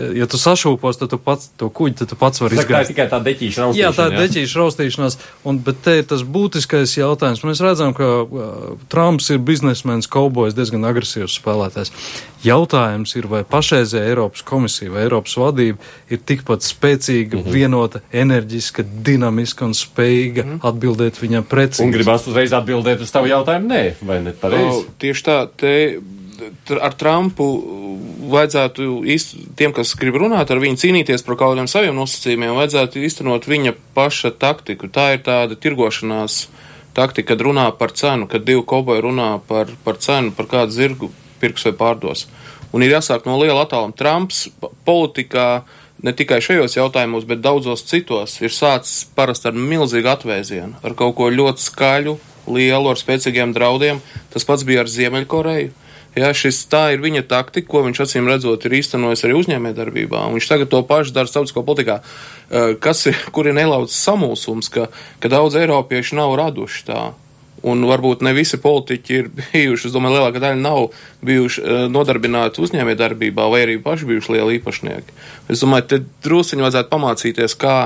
eh, 0.00 0.16
ja 0.22 0.26
tu 0.30 0.40
sašūpos, 0.40 1.02
tad 1.02 1.12
tu 1.12 1.20
pats 1.20 1.50
to 1.60 1.68
kuģi, 1.68 1.98
tad 2.00 2.14
tu 2.14 2.16
pats 2.16 2.40
vari 2.40 2.56
izdarīt. 2.56 2.72
Tā 2.72 2.80
ir 2.80 2.92
tikai 2.94 3.08
tā 3.12 3.20
deķīša 3.28 3.66
raustīšanās. 3.66 3.82
Jā, 3.82 3.92
tā 3.92 4.08
ir 4.08 4.18
deķīša 4.24 4.62
raustīšanās, 4.64 5.18
un, 5.44 5.60
bet 5.68 5.84
te 5.84 5.98
ir 6.00 6.08
tas 6.08 6.24
būtiskais 6.24 6.96
jautājums. 6.96 7.44
Mēs 7.44 7.60
redzam, 7.60 7.92
ka 7.92 8.10
uh, 8.24 8.76
Trumps 8.88 9.28
ir 9.30 9.44
biznesmenis, 9.44 10.08
kaubojs, 10.08 10.56
diezgan 10.56 10.88
agresīvs 10.88 11.36
spēlētājs. 11.36 11.92
Jautājums 12.44 13.12
ir, 13.18 13.26
vai 13.28 13.42
pašreizē 13.44 14.00
Eiropas 14.08 14.44
komisija 14.46 14.92
vai 14.94 15.02
Eiropas 15.04 15.34
vadība 15.36 15.90
ir 16.08 16.22
tikpat 16.24 16.64
spēcīga, 16.64 17.36
mm 17.36 17.42
-hmm. 17.42 17.52
vienota, 17.52 18.00
enerģiska, 18.12 18.84
dinamiska 19.04 19.64
un 19.64 19.74
spējīga 19.76 20.44
mm 20.44 20.50
-hmm. 20.50 20.68
atbildēt 20.70 21.20
viņam 21.20 21.44
precīzi. 21.44 21.84
Un 21.84 21.92
gribas 21.92 22.26
uzreiz 22.26 22.52
atbildēt 22.52 23.00
uz 23.00 23.10
tavu 23.10 23.26
jautājumu, 23.26 23.68
nē, 23.68 23.84
vai 24.00 24.22
ne 24.22 24.32
pareizi? 24.32 24.86
Tieši 24.98 25.24
tā, 25.24 25.48
te 25.56 26.00
ar 26.80 26.94
Trumpu 26.94 27.46
vajadzētu 28.30 28.88
īst, 29.04 29.36
tiem, 29.58 29.72
kas 29.76 29.94
grib 29.98 30.16
runāt 30.20 30.50
ar 30.50 30.60
viņu, 30.62 30.78
cīnīties 30.80 31.24
par 31.26 31.36
kaut 31.36 31.54
kādiem 31.54 31.68
saviem 31.68 31.96
nosacījumiem, 31.98 32.56
vajadzētu 32.56 33.04
īstenot 33.04 33.48
viņa 33.50 33.74
paša 33.94 34.30
taktiku. 34.30 34.88
Tā 34.88 35.14
ir 35.16 35.24
tāda 35.26 35.58
tirgošanās 35.60 36.48
taktika, 36.96 37.34
kad 37.34 37.44
runā 37.46 37.70
par 37.78 37.92
cenu, 37.92 38.28
kad 38.30 38.44
divi 38.46 38.62
koboji 38.66 39.04
runā 39.04 39.40
par, 39.48 39.70
par 39.84 39.98
cenu, 40.02 40.32
par 40.36 40.46
kādu 40.50 40.76
zirgu 40.76 41.10
pirks 41.40 41.66
vai 41.68 41.74
pārdos. 41.78 42.26
Un 42.70 42.84
ir 42.86 42.94
jāsāk 42.94 43.26
no 43.26 43.38
liela 43.40 43.64
attāluma. 43.64 43.96
Trumps 43.96 44.46
politikā 44.86 45.64
ne 46.04 46.14
tikai 46.16 46.40
šajos 46.44 46.78
jautājumos, 46.78 47.26
bet 47.28 47.42
daudzos 47.44 47.84
citos 47.88 48.38
ir 48.40 48.54
sācis 48.54 49.02
parasti 49.16 49.50
ar 49.50 49.58
milzīgu 49.58 50.12
atvēzienu, 50.14 50.78
ar 50.84 50.96
kaut 50.98 51.16
ko 51.18 51.28
ļoti 51.34 51.66
skaļu, 51.66 52.16
lielu, 52.50 52.90
ar 52.92 52.98
spēcīgiem 53.00 53.54
draudiem. 53.56 54.00
Tas 54.32 54.46
pats 54.48 54.64
bija 54.66 54.84
ar 54.84 54.90
Ziemeļkoreju. 54.90 55.72
Jā, 56.18 56.32
šis 56.34 56.64
tā 56.66 56.88
ir 56.90 57.02
viņa 57.04 57.22
taktika, 57.30 57.68
ko 57.70 57.84
viņš 57.86 58.00
acīm 58.02 58.26
redzot 58.26 58.64
ir 58.66 58.74
īstenojis 58.80 59.22
arī 59.26 59.36
uzņēmējdarbībā. 59.38 60.24
Viņš 60.34 60.48
tagad 60.50 60.70
to 60.72 60.80
pašu 60.88 61.14
dara 61.14 61.30
starptautiskā 61.30 61.62
politikā, 61.66 62.00
kas 62.82 63.04
ir, 63.06 63.18
kur 63.34 63.46
ir 63.46 63.54
nelauts 63.54 63.94
samulsums, 63.94 64.72
ka, 64.74 64.88
ka 65.22 65.30
daudz 65.30 65.54
eiropiešu 65.60 66.18
nav 66.18 66.34
raduši 66.40 66.82
tā. 66.88 67.04
Un 67.68 67.84
varbūt 67.84 68.22
ne 68.24 68.32
visi 68.36 68.56
politiķi 68.60 69.16
ir 69.18 69.26
bijuši, 69.36 69.88
es 69.88 69.94
domāju, 69.94 70.16
lielākā 70.16 70.40
daļa 70.40 70.60
nav 70.60 70.86
bijuši 71.26 71.64
uh, 71.64 71.82
nodarbināti 71.92 72.62
uzņēmē 72.64 72.94
darbībā 72.96 73.48
vai 73.52 73.64
arī 73.66 73.76
paši 73.84 74.08
bijuši 74.08 74.36
lieli 74.36 74.60
īpašnieki. 74.60 75.18
Es 75.52 75.64
domāju, 75.64 75.88
te 75.90 76.00
drusciņi 76.24 76.64
vajadzētu 76.64 76.92
pamācīties, 76.94 77.58
kā 77.60 77.76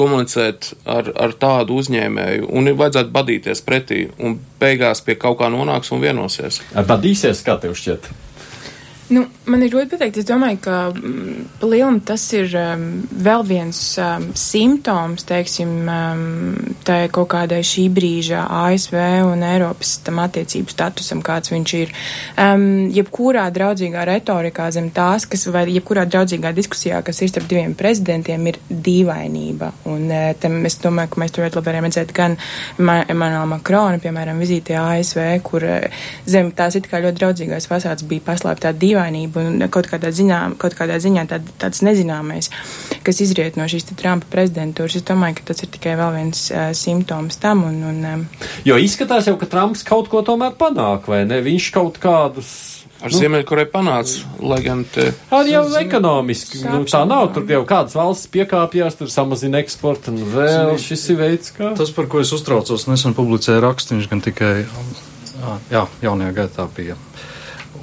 komunicēt 0.00 0.70
ar, 0.88 1.10
ar 1.18 1.34
tādu 1.36 1.76
uzņēmēju 1.82 2.48
un 2.56 2.70
ir 2.70 2.78
vajadzētu 2.80 3.12
badīties 3.12 3.62
pretī 3.66 4.06
un 4.22 4.38
beigās 4.62 5.02
pie 5.04 5.18
kaut 5.20 5.40
kā 5.42 5.50
nonāks 5.52 5.92
un 5.92 6.00
vienosies. 6.00 6.62
Badīsies, 6.72 7.42
kā 7.44 7.58
tev 7.60 7.76
šķiet? 7.76 8.08
Nu, 9.10 9.24
man 9.50 9.62
ir 9.64 9.72
grūti 9.72 9.90
pateikt. 9.90 10.20
Es 10.20 10.26
domāju, 10.28 10.60
ka 10.62 10.74
mm, 10.94 11.62
lielam 11.66 11.96
tas 12.06 12.22
ir 12.36 12.52
um, 12.54 12.84
vēl 13.10 13.42
viens 13.48 13.78
um, 13.98 14.28
simptoms, 14.38 15.24
teiksim, 15.26 15.72
um, 15.90 16.76
tā 16.86 17.00
kaut 17.10 17.26
kādai 17.32 17.58
šī 17.66 17.88
brīža 17.90 18.44
ASV 18.60 18.94
un 19.26 19.42
Eiropas 19.48 19.96
tam 20.06 20.20
attiecību 20.22 20.70
statusam, 20.70 21.24
kāds 21.26 21.50
viņš 21.50 21.74
ir. 21.80 21.94
Um, 22.38 22.62
jebkurā 22.94 23.48
draudzīgā 23.54 24.04
retorikā 24.12 24.68
zem 24.76 24.92
tās, 24.94 25.26
kas, 25.30 25.48
vai 25.50 25.64
jebkurā 25.72 26.06
draudzīgā 26.06 26.54
diskusijā, 26.54 27.02
kas 27.02 27.18
ir 27.24 27.32
starp 27.34 27.50
diviem 27.50 27.74
prezidentiem, 27.74 28.46
ir 28.52 28.60
dīvainība. 28.70 29.72
Un 29.90 30.06
uh, 30.06 30.28
tam 30.38 30.60
es 30.70 30.78
domāju, 30.84 31.16
ka 31.16 31.24
mēs 31.24 31.34
tur 31.34 31.48
ļoti 31.48 31.58
labi 31.58 31.70
varam 31.72 31.90
redzēt 31.90 32.14
gan 32.14 32.38
Emanuela 32.78 33.42
Makrona, 33.56 33.98
piemēram, 34.06 34.38
vizītē 34.46 34.78
ASV, 34.84 35.26
kur 35.50 35.66
uh, 35.66 36.08
zem 36.30 36.54
tās 36.54 36.78
it 36.78 36.86
kā 36.86 37.02
ļoti 37.02 37.24
draudzīgās 37.24 37.66
fasādes 37.74 38.06
bija 38.06 38.28
paslēpta 38.30 38.70
dīvainība 38.70 38.99
dīvainība 39.00 39.44
un 39.48 39.68
kaut 39.72 39.88
kādā 39.90 40.10
ziņā, 40.12 40.56
kaut 40.60 40.76
kādā 40.78 40.98
ziņā 41.00 41.26
tād, 41.30 41.46
tāds 41.60 41.82
nezināmais, 41.82 42.50
kas 43.02 43.20
izriet 43.20 43.56
no 43.56 43.64
šīs 43.64 43.88
Trumpa 43.96 44.26
prezidentūras. 44.30 44.96
Es 44.96 45.06
domāju, 45.06 45.40
ka 45.40 45.50
tas 45.52 45.62
ir 45.64 45.70
tikai 45.72 45.96
vēl 45.98 46.16
viens 46.18 46.50
uh, 46.52 46.70
simptoms 46.76 47.40
tam. 47.40 47.64
Un, 47.64 47.80
un, 47.90 48.02
um, 48.04 48.26
jo 48.64 48.76
izskatās 48.76 49.28
jau, 49.28 49.36
ka 49.40 49.48
Trumps 49.50 49.84
kaut 49.86 50.10
ko 50.12 50.22
tomēr 50.26 50.56
panāk, 50.58 51.08
vai 51.10 51.24
ne? 51.28 51.40
Viņš 51.44 51.72
kaut 51.76 52.00
kādus 52.02 52.52
Ar 53.00 53.08
nu, 53.08 53.16
Ziemeļkoreju 53.16 53.70
panāca, 53.72 54.26
lai 54.44 54.58
gan 54.60 54.82
te. 54.84 55.06
Ar 55.32 55.46
jau 55.48 55.62
ekonomiski, 55.80 56.58
nu, 56.66 56.82
tā 56.84 56.98
nav, 57.08 57.30
tur 57.32 57.46
jau 57.48 57.62
kādas 57.64 57.96
valsts 57.96 58.28
piekāpjās, 58.28 58.98
tur 58.98 59.08
samazina 59.08 59.62
eksportu, 59.64 60.12
un 60.12 60.26
vēl 60.34 60.74
šis 60.76 61.06
ir 61.14 61.16
veids, 61.22 61.54
kā. 61.56 61.70
Tas, 61.78 61.94
par 61.96 62.10
ko 62.12 62.20
es 62.20 62.34
uztraucos, 62.36 62.84
nesen 62.92 63.16
publicēja 63.16 63.62
rakstiņš, 63.64 64.10
gan 64.10 64.20
tikai, 64.26 64.52
jā, 65.72 65.86
jaunajā 66.04 66.36
gaitā 66.42 66.68
bija, 66.76 66.98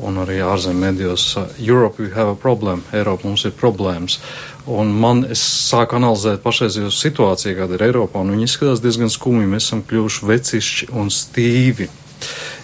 un 0.05 0.21
arī 0.23 0.39
ārzem 0.45 0.77
medijos, 0.81 1.35
Europe 1.59 2.01
we 2.01 2.09
have 2.13 2.31
a 2.31 2.35
problem, 2.35 2.83
Eiropa 2.93 3.27
mums 3.27 3.45
ir 3.47 3.55
problēmas. 3.57 4.19
Un 4.67 4.91
man, 4.91 5.23
es 5.31 5.41
sāku 5.41 5.95
analizēt 5.97 6.43
pašreizējo 6.43 6.91
situāciju, 6.91 7.55
kāda 7.61 7.77
ir 7.77 7.85
Eiropā, 7.87 8.19
un 8.21 8.35
viņi 8.35 8.49
izskatās 8.49 8.83
diezgan 8.83 9.11
skumji, 9.13 9.47
mēs 9.47 9.69
esam 9.69 9.85
kļuvuši 9.87 10.27
vecišķi 10.33 10.91
un 10.99 11.13
stīvi. 11.13 11.87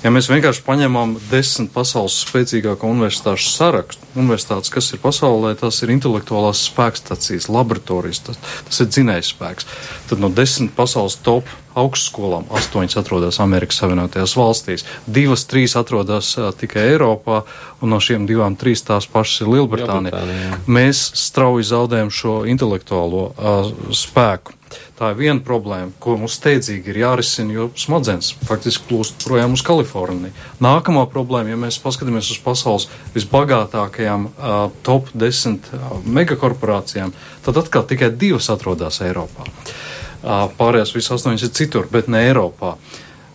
Ja 0.03 0.11
mēs 0.11 0.27
vienkārši 0.27 0.65
paņemam 0.65 1.15
desmit 1.29 1.71
pasaules 1.71 2.17
spēcīgāko 2.25 2.89
universitāšu 2.91 3.51
sarakstu, 3.53 4.07
universitātes, 4.19 4.71
kas 4.73 4.91
ir 4.91 4.99
pasaulē, 5.03 5.53
tas 5.59 5.79
ir 5.85 5.93
intelektuālās 5.93 6.65
spēkstacijas, 6.67 7.47
laboratorijas, 7.47 8.19
tas, 8.27 8.39
tas 8.67 8.83
ir 8.83 8.89
dzinējs 8.91 9.31
spēks. 9.31 9.69
Tad 10.09 10.19
no 10.19 10.27
desmit 10.33 10.73
pasaules 10.75 11.15
top 11.23 11.47
augstskolām 11.79 12.49
astoņas 12.53 12.99
atrodas 12.99 13.39
Amerikas 13.41 13.79
Savienotajās 13.81 14.35
valstīs, 14.37 14.83
divas, 15.07 15.47
trīs 15.49 15.77
atrodas 15.79 16.33
uh, 16.37 16.51
tikai 16.51 16.83
Eiropā, 16.91 17.41
un 17.81 17.95
no 17.95 18.01
šiem 18.03 18.27
divām 18.29 18.57
trīs 18.59 18.83
tās 18.85 19.07
pašas 19.09 19.45
ir 19.45 19.53
Lielbritānija. 19.55 20.59
Mēs 20.67 21.05
strauji 21.17 21.69
zaudējam 21.71 22.11
šo 22.13 22.41
intelektuālo 22.49 23.23
uh, 23.31 23.71
spēku. 23.95 24.57
Tā 24.97 25.11
ir 25.11 25.19
viena 25.19 25.41
problēma, 25.43 25.91
ko 26.03 26.15
mums 26.21 26.37
steidzīgi 26.39 26.91
ir 26.93 26.99
jārisina, 27.03 27.53
jo 27.55 27.69
smadzenes 27.79 28.33
faktiski 28.47 28.87
plūst 28.89 29.25
projām 29.25 29.55
uz 29.57 29.63
Kaliforniju. 29.65 30.33
Nākamā 30.63 31.05
problēma, 31.11 31.53
ja 31.53 31.59
mēs 31.59 31.79
paskatāmies 31.83 32.29
uz 32.33 32.41
pasaules 32.43 32.89
visbagātākajām 33.15 34.27
uh, 34.29 34.59
top 34.85 35.09
10 35.17 35.71
uh, 35.73 35.95
megakorporācijām, 36.05 37.15
tad 37.45 37.63
atkal 37.63 37.87
tikai 37.89 38.11
divas 38.13 38.51
atrodas 38.53 39.01
Eiropā. 39.05 39.47
Uh, 40.23 40.45
pārējās 40.59 40.93
visas 40.95 41.17
astoņas 41.17 41.47
ir 41.47 41.57
citur, 41.57 41.89
bet 41.91 42.11
ne 42.11 42.23
Eiropā. 42.29 42.77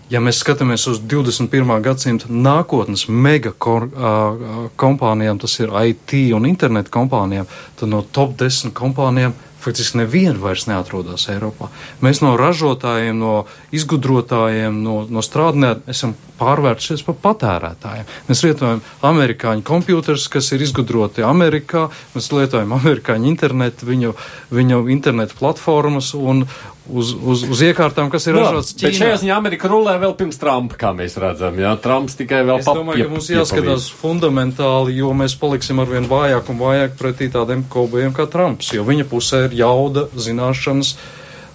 Ja 0.09 0.23
mēs 0.25 0.39
skatāmies 0.41 0.87
uz 0.89 1.03
21. 1.05 1.69
gadsimta 1.85 2.31
nākotnes 2.33 3.05
mega 3.13 3.51
kor, 3.53 3.91
uh, 3.91 4.71
kompānijām, 4.81 5.37
tas 5.43 5.59
ir 5.61 5.75
IT 5.91 6.15
un 6.33 6.49
internetu 6.49 6.95
kompānijām, 6.95 7.51
tad 7.77 7.93
no 7.93 8.01
top 8.01 8.33
10 8.41 8.73
kompānijām 8.79 9.37
faktiski 9.69 10.01
neviena 10.01 10.39
vairs 10.41 10.67
neatrodas 10.71 11.29
Eiropā. 11.33 11.69
Mēs 12.05 12.23
no 12.25 12.35
ražotājiem, 12.41 13.19
no 13.21 13.45
izgudrotājiem, 13.75 14.83
no, 14.85 15.03
no 15.11 15.25
strādniekiem 15.25 15.93
esam 15.93 16.17
pārvērtušies 16.39 17.05
par 17.07 17.19
patērētājiem. 17.27 18.09
Mēs 18.29 18.45
lietojam 18.47 18.83
amerikāņu 19.09 19.67
kompjuterus, 19.67 20.29
kas 20.33 20.51
ir 20.55 20.65
izgudroti 20.65 21.27
Amerikā, 21.27 21.89
mēs 22.15 22.31
lietojam 22.35 22.75
amerikāņu 22.79 23.31
internetu, 23.31 23.89
viņu, 23.89 24.15
viņu 24.55 24.83
internetu 24.95 25.39
platformas 25.39 26.15
un, 26.17 26.45
uz, 26.89 27.13
uz, 27.13 27.45
uz 27.49 27.63
iekārtām, 27.69 28.11
kas 28.13 28.29
ir 28.29 28.37
no, 28.37 28.45
ražotas 28.45 28.73
Ķīnā. 28.75 28.89
Bet 28.89 29.01
šajā 29.01 29.19
ziņā 29.25 29.37
Amerika 29.37 29.71
rulē 29.71 29.97
vēl 30.03 30.15
pirms 30.19 30.41
Trumpa, 30.41 30.79
kā 30.81 30.95
mēs 30.97 31.19
redzam. 31.21 31.59
Jā, 31.61 31.75
Trumps 31.83 32.17
tikai 32.19 32.43
vēl 32.45 32.63
papildina. 32.63 32.73
Es 32.73 32.81
domāju, 32.81 33.09
ka 33.09 33.15
mums 33.17 33.31
jāskatās 33.35 33.91
fundamentāli, 33.99 34.97
jo 35.03 35.13
mēs 35.19 35.37
paliksim 35.41 35.83
arvien 35.85 36.09
vājāk 36.11 36.51
un 36.53 36.63
vājāk 36.63 36.97
pretī 37.01 37.31
tādiem 37.35 37.67
kobajiem 37.73 38.17
kā 38.17 38.29
Trumps, 38.31 38.73
jo 38.77 38.87
viņa 38.89 39.09
pusē 39.11 39.45
ir 39.49 39.61
jauda, 39.61 40.09
zināšanas, 40.17 40.97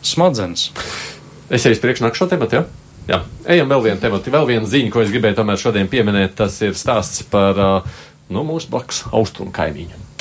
smadzenes. 0.03 0.69
Es 1.53 1.67
eju 1.69 1.81
priekš 1.83 2.05
nākšo 2.05 2.29
tematu, 2.31 2.61
jā? 2.61 2.82
Jā, 3.03 3.19
ejam 3.51 3.67
vēl 3.67 3.81
vienu 3.89 3.99
tematu, 3.99 4.31
vēl 4.31 4.47
vienu 4.47 4.69
ziņu, 4.69 4.91
ko 4.93 5.03
es 5.03 5.11
gribēju 5.11 5.41
tomēr 5.41 5.59
šodien 5.59 5.89
pieminēt. 5.91 6.37
Tas 6.39 6.55
ir 6.63 6.77
stāsts 6.79 7.25
par 7.27 7.59
nu, 8.31 8.45
mūsu 8.47 8.71
blakus 8.71 9.03
austrumu 9.11 9.51
kaimiņu. 9.55 10.12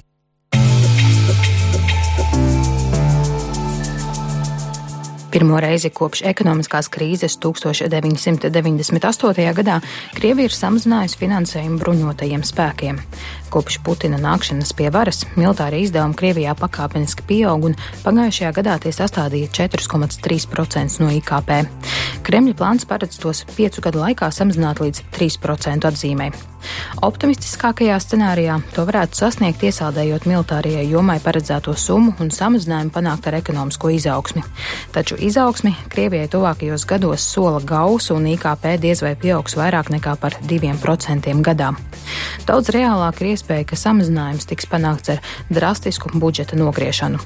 Pirmo 5.33 5.57
reizi 5.65 5.89
kopš 5.89 6.21
ekonomiskās 6.29 6.91
krīzes 6.93 7.39
1998. 7.41 9.47
gadā 9.57 9.79
Krievija 10.13 10.51
ir 10.51 10.53
samazinājusi 10.53 11.17
finansējumu 11.23 11.81
bruņotajiem 11.81 12.45
spēkiem. 12.45 13.01
Kopš 13.53 13.79
Putina 13.87 14.19
nākšanas 14.21 14.75
pie 14.77 14.91
varas 14.93 15.25
militārie 15.33 15.81
izdevumi 15.87 16.19
Krievijā 16.21 16.53
pakāpeniski 16.61 17.25
pieaug 17.33 17.65
un 17.71 17.79
pagājušajā 18.05 18.53
gadā 18.61 18.77
tie 18.85 18.93
sastādīja 18.93 19.49
4,3% 19.57 21.01
no 21.01 21.09
IKP. 21.17 21.65
Kremļa 22.29 22.55
plāns 22.61 22.85
paredz 22.85 23.17
tos 23.25 23.47
piecu 23.57 23.89
gadu 23.89 24.05
laikā 24.05 24.29
samazināt 24.29 24.85
līdz 24.85 25.09
3% 25.17 25.89
atzīmē. 25.89 26.52
Optimistiskākajā 27.03 27.97
scenārijā 28.03 28.59
to 28.77 28.85
varētu 28.89 29.19
sasniegt 29.19 29.63
iesaldējot 29.67 30.27
militārajai 30.31 30.85
jomai 30.91 31.19
paredzēto 31.23 31.75
summu 31.79 32.15
un 32.23 32.31
samazinājumu 32.35 32.95
panākt 32.95 33.27
ar 33.31 33.39
ekonomisko 33.41 33.91
izaugsmi. 33.97 34.45
Taču 34.95 35.19
izaugsmi 35.19 35.75
Krievijai 35.93 36.31
tuvākajos 36.33 36.87
gados 36.89 37.27
sola 37.27 37.61
gausu 37.65 38.17
un 38.19 38.29
IKP 38.35 38.77
diez 38.83 39.03
vai 39.03 39.15
pieaugs 39.19 39.57
vairāk 39.59 39.91
nekā 39.95 40.17
par 40.21 40.39
2% 40.47 41.43
gadā. 41.43 41.73
Daudz 42.47 42.71
reālāk 42.75 43.21
ir 43.23 43.33
iespēja, 43.33 43.67
ka 43.71 43.79
samazinājums 43.79 44.47
tiks 44.51 44.67
panākts 44.71 45.15
ar 45.15 45.21
drastisku 45.51 46.11
budžeta 46.15 46.59
nogriešanu. 46.59 47.21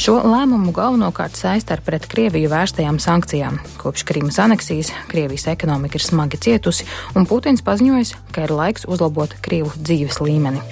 Šo 0.00 0.16
lēmumu 0.22 0.72
galvenokārt 0.74 1.36
saista 1.38 1.76
ar 1.76 1.82
pret 1.84 2.06
Krieviju 2.10 2.50
vērstajām 2.52 2.98
sankcijām. 3.02 3.60
Kopš 3.78 4.06
Krīmas 4.08 4.38
aneksijas 4.42 4.92
Krievijas 5.10 5.46
ekonomika 5.52 5.98
ir 5.98 6.06
smagi 6.06 6.40
cietusi, 6.40 6.86
un 7.14 7.28
Putins 7.30 7.62
paziņojis, 7.66 8.14
ka 8.34 8.46
ir 8.46 8.50
laiks 8.54 8.63
uzlabot 8.88 9.36
Krievu 9.44 9.72
dzīves 9.76 10.20
līmeni. 10.24 10.62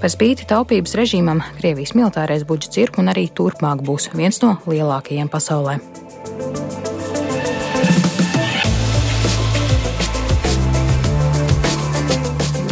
Par 0.00 0.12
spīti 0.12 0.48
taupības 0.48 0.96
režīmam 0.96 1.42
Krievijas 1.58 1.92
militārais 1.98 2.46
budžets 2.48 2.80
ir 2.80 2.94
un 2.98 3.12
arī 3.12 3.28
turpmāk 3.28 3.84
būs 3.84 4.10
viens 4.16 4.40
no 4.42 4.56
lielākajiem 4.66 5.28
pasaulē. 5.28 5.78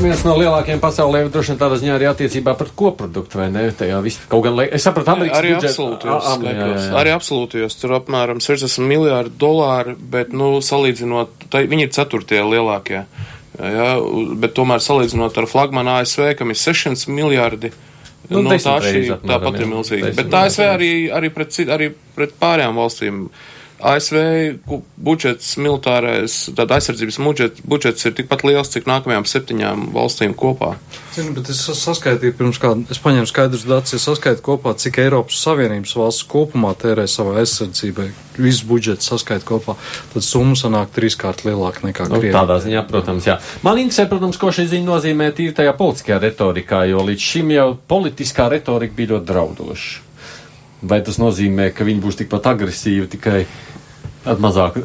viens 0.02 0.22
no 0.26 0.34
lielākajiem 0.34 0.80
pasaulē, 0.82 1.22
droši 1.30 1.52
vien 1.52 1.58
tādā 1.60 1.76
ziņā 1.80 1.94
arī 1.96 2.08
attiecībā 2.10 2.54
par 2.58 2.70
koproduktu, 2.78 3.38
vai 3.38 3.48
ne? 3.54 3.64
Tajā 3.76 4.00
viss 4.04 4.22
kaut 4.30 4.44
gan, 4.46 4.58
es 4.64 4.82
sapratu, 4.84 5.12
Amerikas 5.14 5.38
arī 5.38 5.52
budžet... 5.54 5.70
absolūtajos, 5.70 6.26
a, 6.26 6.34
jā, 6.42 6.54
jā, 6.56 6.70
jā. 6.72 6.88
arī 7.02 7.12
absolūtajos, 7.14 7.76
tur 7.78 7.94
apmēram 8.00 8.42
60 8.42 8.88
miljārdi 8.90 9.34
dolāri, 9.40 9.94
bet, 10.14 10.34
nu, 10.36 10.56
salīdzinot, 10.64 11.46
tā, 11.52 11.62
viņi 11.70 11.86
ir 11.86 11.94
ceturtie 11.94 12.42
lielākie, 12.42 13.04
jā, 13.58 13.88
bet 14.42 14.54
tomēr 14.56 14.82
salīdzinot 14.82 15.38
ar 15.38 15.48
flagmanu 15.50 15.96
ASV, 15.98 16.32
kam 16.38 16.52
ir 16.54 16.60
600 16.60 17.12
miljārdi. 17.12 17.72
Nu, 18.30 18.40
nu, 18.46 18.54
tā 18.54 18.76
šī 18.84 19.08
tāpat 19.18 19.58
ir 19.58 19.68
milzīga. 19.68 20.12
Bet 20.16 20.34
ASV 20.38 20.62
arī, 20.68 20.92
arī, 21.12 21.32
pret, 21.34 21.58
arī 21.74 21.90
pret 22.16 22.36
pārējām 22.40 22.78
valstīm 22.78 23.24
ASV 23.82 24.18
budžets, 25.02 25.56
militārais, 25.58 26.36
tāda 26.54 26.78
aizsardzības 26.78 27.18
budžets, 27.18 27.62
budžets 27.66 28.06
ir 28.06 28.14
tikpat 28.14 28.44
liels, 28.46 28.70
cik 28.70 28.86
nākamajām 28.86 29.26
septiņām 29.26 29.88
valstīm 29.94 30.36
kopā. 30.38 30.76
Zinu, 31.16 31.34
bet 31.36 31.50
es 31.52 31.60
saskaitīju 31.66 32.36
pirms 32.38 32.60
kāda, 32.62 32.86
es 32.94 33.00
paņēmu 33.02 33.28
skaidrus 33.28 33.66
datus, 33.66 33.96
es 33.98 34.06
saskaitu 34.06 34.44
kopā, 34.46 34.76
cik 34.78 35.00
Eiropas 35.02 35.40
Savienības 35.42 35.96
valsts 35.98 36.28
kopumā 36.30 36.70
tērē 36.78 37.08
savai 37.10 37.42
aizsardzībai. 37.42 38.06
Visu 38.38 38.68
budžetu 38.70 39.04
saskaitu 39.04 39.48
kopā, 39.50 39.74
tad 40.14 40.24
summa 40.24 40.54
sanāk 40.56 40.94
trīskārt 40.94 41.42
lielāka 41.44 41.84
nekā 41.84 42.06
nu, 42.06 42.22
Krievijā. 42.22 42.38
Tādā 42.38 42.60
ziņā, 42.64 42.84
protams, 42.88 43.26
jā. 43.28 43.36
Man 43.66 43.82
interesē, 43.82 44.06
protams, 44.08 44.38
ko 44.40 44.54
šī 44.54 44.68
ziņa 44.70 44.88
nozīmē 44.88 45.28
tīri 45.36 45.52
tajā 45.58 45.74
politiskajā 45.76 46.22
retorikā, 46.22 46.86
jo 46.88 47.02
līdz 47.10 47.28
šim 47.28 47.52
jau 47.58 47.68
politiskā 47.92 48.48
retorika 48.54 48.96
bija 48.96 49.16
ļoti 49.16 49.30
draudoša. 49.34 50.08
Vai 50.82 50.98
tas 51.06 51.20
nozīmē, 51.20 51.68
ka 51.76 51.84
viņi 51.86 52.02
būs 52.02 52.16
tikpat 52.18 52.48
agresīvi 52.56 53.10
tikai 53.12 53.42
ar 54.24 54.42
mazāku, 54.42 54.82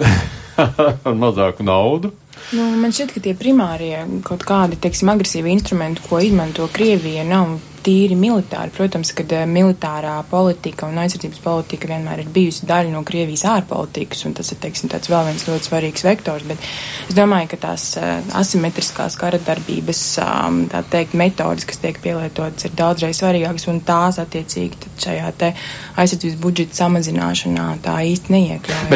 ar 1.08 1.18
mazāku 1.18 1.66
naudu. 1.68 2.14
Nu, 2.56 2.64
man 2.80 2.94
šķiet, 2.96 3.14
ka 3.16 3.24
tie 3.24 3.34
primārie 3.38 4.04
kaut 4.26 4.46
kādi, 4.48 4.78
teiksim, 4.80 5.10
agresīvi 5.12 5.52
instrumenti, 5.52 6.04
ko 6.08 6.22
izmanto 6.24 6.68
Krievija, 6.74 7.26
nav 7.28 7.58
tīri 7.88 8.18
militāri. 8.20 8.74
Protams, 8.76 9.14
ka 9.16 9.24
eh, 9.24 9.46
militārā 9.50 10.18
politika 10.30 10.90
un 10.90 11.00
aizsardzības 11.02 11.42
politika 11.44 11.90
vienmēr 11.92 12.24
ir 12.24 12.32
bijusi 12.36 12.68
daļa 12.70 12.92
no 12.94 13.04
Krievijas 13.08 13.46
ārpolitikas, 13.48 14.26
un 14.28 14.36
tas 14.38 14.52
ir, 14.52 14.60
teiksim, 14.64 14.92
tāds 14.92 15.12
vēl 15.12 15.30
viens 15.30 15.48
ļoti 15.48 15.70
svarīgs 15.70 16.06
vektors, 16.08 16.46
bet 16.50 16.68
es 17.08 17.18
domāju, 17.18 17.52
ka 17.54 17.62
tās 17.70 17.90
uh, 18.00 18.20
asimetriskās 18.40 19.18
kara 19.20 19.40
darbības, 19.48 20.04
um, 20.24 20.62
tā 20.72 20.84
teikt, 20.92 21.16
metodas, 21.18 21.68
kas 21.68 21.82
tiek 21.84 22.00
pielietotas, 22.04 22.68
ir 22.68 22.76
daudzreiz 22.78 23.22
svarīgākas, 23.22 23.70
un 23.72 23.82
tās 23.88 24.20
attiecīgi 24.24 24.94
šajā 25.08 25.34
te 25.40 25.54
aizsardzības 25.98 26.40
budžeta 26.44 26.82
samazināšanā 26.84 27.70
tā 27.86 28.00
īsti 28.12 28.36
neiekļaujas. 28.36 28.90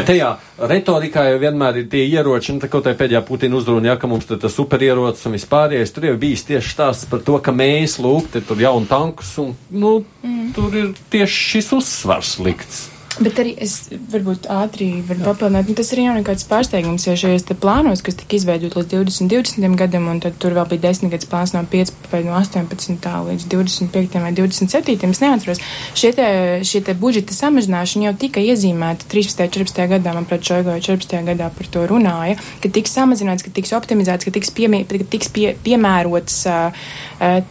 Retorikā 0.61 1.23
jau 1.25 1.39
vienmēr 1.41 1.79
ir 1.81 1.87
tie 1.89 2.03
ieroči, 2.05 2.51
un 2.53 2.59
tā 2.61 2.69
kaut 2.69 2.85
kā 2.85 2.93
pēdējā 2.97 3.23
Putina 3.25 3.57
uzrunā, 3.57 3.89
ja, 3.89 3.97
ka 3.97 4.09
mums 4.09 4.27
tas 4.29 4.53
superierocis 4.53 5.25
un 5.25 5.33
vispārējais, 5.33 5.93
tur 5.95 6.05
jau 6.11 6.13
bijis 6.21 6.45
tieši 6.45 6.75
stāsts 6.75 7.09
par 7.09 7.23
to, 7.25 7.39
ka 7.41 7.53
mēs, 7.55 7.97
lūk, 8.03 8.29
te 8.35 8.43
tur 8.45 8.61
jaunu 8.61 8.85
tankus, 8.89 9.33
un, 9.41 9.55
nu, 9.73 9.97
mm. 10.21 10.51
tur 10.57 10.77
ir 10.77 10.93
tieši 11.13 11.45
šis 11.55 11.73
uzsvars 11.79 12.37
likts. 12.45 12.90
Bet 13.19 13.41
arī 13.41 13.51
es 13.59 13.89
varbūt 13.91 14.45
ātri 14.47 15.01
varu 15.03 15.25
papildināt, 15.25 15.67
nu, 15.67 15.75
tas 15.75 15.89
arī 15.91 16.05
nav 16.07 16.15
nekāds 16.21 16.45
pārsteigums, 16.47 17.03
jo 17.09 17.15
šajos 17.19 17.43
plānos, 17.59 17.99
kas 18.05 18.15
tika 18.21 18.37
izveidot 18.37 18.77
līdz 18.77 18.93
2020. 18.93 19.75
gadam, 19.81 20.07
un 20.07 20.21
tad 20.23 20.37
tur 20.39 20.55
vēl 20.55 20.69
bija 20.71 20.85
desmitgads 20.87 21.27
plāns 21.27 21.51
no 21.51 21.65
5 21.67 21.91
vai 22.13 22.21
no 22.23 22.37
18 22.39 23.09
līdz 23.27 23.47
25 23.51 24.15
vai 24.23 24.31
27, 24.37 24.95
es 25.11 25.21
neatceros. 25.23 25.59
Šie 25.97 26.13
te, 26.15 26.27
šie 26.67 26.81
te 26.87 26.95
budžeta 26.95 27.35
samazināšana 27.35 28.07
jau 28.07 28.15
tika 28.23 28.43
iezīmēta 28.43 29.09
13. 29.11 29.51
14. 29.59 29.83
gadā, 29.91 30.15
man 30.15 30.29
pret 30.29 30.47
Šoigo 30.47 30.77
14. 30.79 31.19
gadā 31.27 31.51
par 31.51 31.69
to 31.73 31.83
runāja, 31.91 32.39
ka 32.63 32.71
tiks 32.71 32.95
samazināts, 32.95 33.43
ka 33.43 33.51
tiks 33.51 33.75
optimizēts, 33.75 34.27
ka 34.27 34.33
tiks, 34.39 34.53
piemē, 34.55 34.85
ka 34.87 35.03
tiks 35.11 35.31
pie, 35.35 35.51
piemērots, 35.67 36.39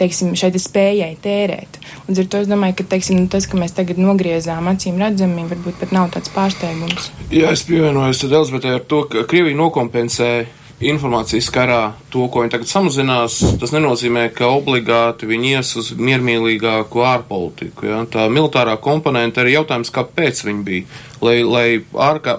teiksim, 0.01 0.33
šai 0.41 0.53
te 0.57 0.63
spējai 0.63 1.13
tērēt. 1.21 1.81
Un 2.09 2.19
ar 2.19 2.29
to 2.31 2.41
es 2.43 2.49
domāju, 2.51 2.79
ka, 2.81 2.89
teiksim, 2.95 3.27
tas, 3.31 3.47
ka 3.51 3.59
mēs 3.61 3.75
tagad 3.77 4.01
nogriezām 4.01 4.71
acīm 4.73 4.99
redzami, 5.03 5.50
varbūt 5.51 5.83
pat 5.83 5.93
nav 5.97 6.09
tāds 6.15 6.33
pārsteigums. 6.35 7.11
Jā, 7.35 7.53
es 7.53 7.67
pievienojos 7.69 8.25
Elizabetei 8.27 8.79
ar 8.79 8.87
to, 8.89 9.05
ka 9.11 9.27
Krievija 9.29 9.59
nokompensē 9.59 10.33
informācijas 10.81 11.51
karā 11.53 11.81
to, 12.13 12.25
ko 12.33 12.43
viņi 12.43 12.55
tagad 12.55 12.71
samazinās, 12.71 13.37
tas 13.61 13.73
nenozīmē, 13.75 14.31
ka 14.33 14.49
obligāti 14.49 15.29
viņi 15.29 15.53
ies 15.59 15.73
uz 15.77 15.91
miermīlīgāku 15.99 17.05
ārpolitiku. 17.05 17.89
Ja? 17.91 18.01
Tā 18.09 18.27
militārā 18.33 18.79
komponenta 18.81 19.45
ir 19.45 19.53
jautājums, 19.59 19.93
kāpēc 19.93 20.45
viņi 20.47 20.65
bija. 20.65 21.01
Lai, 21.21 21.37
lai 21.45 21.67
ārkā, 21.93 22.39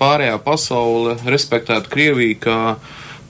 pārējā 0.00 0.36
pasaule 0.44 1.16
respektētu 1.24 1.92
Krieviju 1.92 2.40
kā 2.44 2.58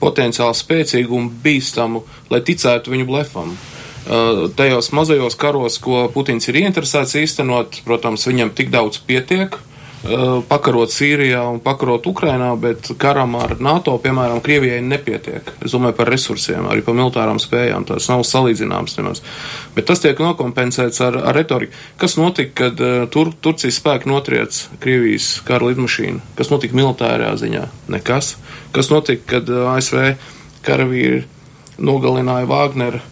potenciāli 0.01 0.57
spēcīgu 0.57 1.15
un 1.15 1.29
bīstamu, 1.43 2.03
lai 2.33 2.43
ticētu 2.43 2.91
viņu 2.91 3.07
blefam. 3.07 3.55
Uh, 4.01 4.49
tajos 4.55 4.89
mazajos 4.91 5.35
karos, 5.37 5.75
ko 5.77 6.07
Putins 6.09 6.47
ir 6.49 6.57
ieinteresēts 6.63 7.19
īstenot, 7.21 7.83
protams, 7.85 8.23
viņam 8.25 8.49
tik 8.57 8.71
daudz 8.73 8.97
pietiek, 9.05 9.53
uh, 9.53 10.39
pakarot 10.49 10.89
Sīrijā 10.89 11.43
un 11.45 11.59
pakarot 11.61 12.07
Ukrainā, 12.09 12.47
bet 12.57 12.89
karam 12.97 13.37
ar 13.37 13.53
NATO, 13.61 13.93
piemēram, 14.01 14.41
Krievijai 14.41 14.79
nepietiek. 14.81 15.51
Es 15.61 15.75
domāju 15.77 15.99
par 15.99 16.09
resursiem, 16.09 16.65
arī 16.65 16.81
par 16.87 16.97
militārām 16.97 17.37
spējām. 17.37 17.85
Tas 17.91 18.09
nav 18.09 18.25
salīdzināms 18.25 18.97
nemaz. 18.97 19.21
Bet 19.77 19.85
tas 19.91 20.01
tiek 20.01 20.17
nokompensēts 20.17 20.97
ar, 21.05 21.19
ar 21.21 21.37
retoriku. 21.37 21.77
Kas 22.01 22.17
notika, 22.17 22.55
kad 22.63 22.81
uh, 22.81 23.05
Tur, 23.13 23.29
Turcijas 23.37 23.77
spēki 23.83 24.09
notriec 24.09 24.63
Krievijas 24.81 25.35
kara 25.45 25.69
lidmašīnu? 25.69 26.25
Kas 26.41 26.49
notika 26.49 26.81
militārajā 26.81 27.37
ziņā? 27.45 27.63
Nekas. 27.93 28.33
Kas 28.73 28.89
notika, 28.89 29.37
kad 29.37 29.55
ASV 29.77 30.15
karavīri 30.65 31.27
nogalināja 31.77 32.49
Vāgneru? 32.49 33.05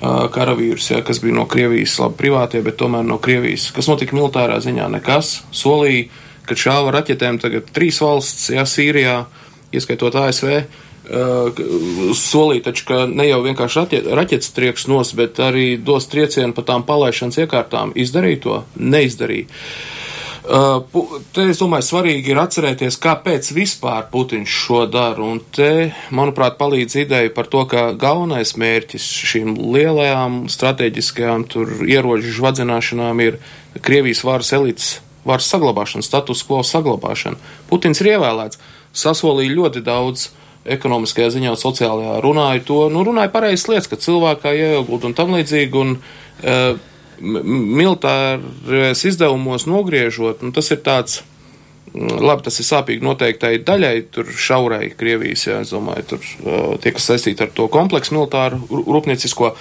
Karavīrus, 0.00 0.90
ja, 0.90 1.00
kas 1.04 1.20
bija 1.22 1.34
no 1.38 1.46
Krievijas, 1.48 1.96
labi 2.02 2.18
privātie, 2.20 2.62
bet 2.64 2.78
tomēr 2.80 3.04
no 3.06 3.18
Krievijas. 3.22 3.70
Kas 3.76 3.88
notika 3.88 4.16
militārā 4.16 4.58
ziņā? 4.62 4.88
Nekas. 4.92 5.38
Solīja, 5.56 6.10
ka 6.46 6.56
šāva 6.58 6.92
raķetēm 6.98 7.40
tagad 7.42 7.70
trīs 7.74 8.00
valsts, 8.04 8.50
ja 8.54 8.66
Sīrijā, 8.68 9.22
ieskaitot 9.74 10.18
ASV, 10.20 10.52
uh, 10.60 11.62
solīja 12.16 12.68
taču, 12.68 12.86
ka 12.90 13.02
ne 13.10 13.28
jau 13.30 13.40
vienkārši 13.46 14.04
raķetes 14.06 14.52
trieks 14.56 14.86
nos, 14.90 15.14
bet 15.16 15.40
arī 15.42 15.74
dos 15.80 16.08
triecienu 16.12 16.54
pa 16.56 16.66
tām 16.66 16.86
palaišanas 16.86 17.40
iekārtām. 17.46 17.96
Izdarīja 17.96 18.42
to? 18.44 18.62
Neizdarīja. 18.76 19.48
Uh, 20.46 21.16
te, 21.34 21.48
es 21.50 21.58
domāju, 21.58 21.82
svarīgi 21.88 22.30
ir 22.30 22.38
atcerēties, 22.38 23.00
kāpēc 23.02 23.48
vispār 23.56 24.04
Putins 24.12 24.52
šo 24.52 24.84
dara. 24.86 25.18
Un 25.24 25.40
te, 25.50 25.90
manuprāt, 26.14 26.54
palīdz 26.60 27.00
ideja 27.02 27.32
par 27.34 27.48
to, 27.50 27.64
ka 27.66 27.88
galvenais 27.98 28.54
mērķis 28.54 29.08
šīm 29.32 29.56
lielajām 29.74 30.44
strateģiskajām 30.52 31.48
ieroču 31.90 32.36
žvadzināšanām 32.38 33.24
ir 33.26 33.40
Krievijas 33.82 34.22
varas 34.26 34.54
elites 34.54 34.94
varas 35.26 35.50
saglabāšana, 35.50 36.06
status 36.06 36.44
quo 36.46 36.62
saglabāšana. 36.62 37.38
Putins 37.66 38.00
ir 38.02 38.14
ievēlēts, 38.14 38.60
sasolīja 38.96 39.56
ļoti 39.58 39.82
daudz 39.86 40.28
ekonomiskajā 40.76 41.32
ziņā, 41.34 41.54
sociālajā 41.58 42.20
runāja 42.22 42.62
to, 42.66 42.84
nu, 42.92 43.02
runāja 43.06 43.32
pareizas 43.34 43.66
lietas, 43.70 43.90
ka 43.90 43.98
cilvēkā 44.02 44.54
ieilgūt 44.54 45.06
un 45.10 45.16
tam 45.18 45.34
līdzīgi. 45.34 45.82
Un, 45.82 45.96
uh, 45.98 46.94
militārais 47.20 49.04
izdevumos 49.08 49.66
nogriežot, 49.70 50.44
nu, 50.44 50.52
tas 50.56 50.70
ir 50.74 50.82
tāds. 50.86 51.22
Mm, 51.96 52.18
labi, 52.20 52.44
tas 52.44 52.58
ir 52.60 52.66
sāpīgi 52.66 53.04
noteiktai 53.06 53.54
daļai, 53.64 53.94
tur 54.12 54.28
šaurai 54.28 54.90
Krievijas, 54.98 55.46
jā, 55.46 55.60
es 55.64 55.72
domāju, 55.72 56.04
tur 56.10 56.20
uh, 56.20 56.74
tie, 56.82 56.92
kas 56.92 57.06
saistīti 57.12 57.46
ar 57.46 57.52
to 57.56 57.68
kompleksu 57.72 58.16
militāru 58.16 58.58
rūpniecisko, 58.68 59.52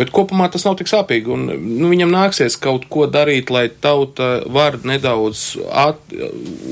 bet 0.00 0.10
kopumā 0.14 0.48
tas 0.50 0.64
nav 0.66 0.78
tik 0.80 0.90
sāpīgi, 0.90 1.30
un 1.30 1.44
nu, 1.52 1.90
viņam 1.92 2.10
nāksies 2.10 2.56
kaut 2.58 2.88
ko 2.90 3.06
darīt, 3.06 3.52
lai 3.54 3.68
tauta 3.68 4.40
var 4.50 4.80
nedaudz 4.82 5.52
at, 5.70 6.00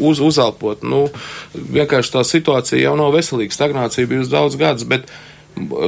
uz, 0.01 0.25
uzelpot. 0.25 0.83
Nu, 0.83 1.05
vienkārši 1.55 2.17
tā 2.17 2.25
situācija 2.27 2.83
jau 2.83 2.97
nav 2.99 3.13
veselīga, 3.15 3.55
stagnācija 3.55 4.11
bijusi 4.11 4.33
daudz 4.33 4.59
gadus, 4.59 4.89
bet 4.91 5.07
uh, 5.07 5.21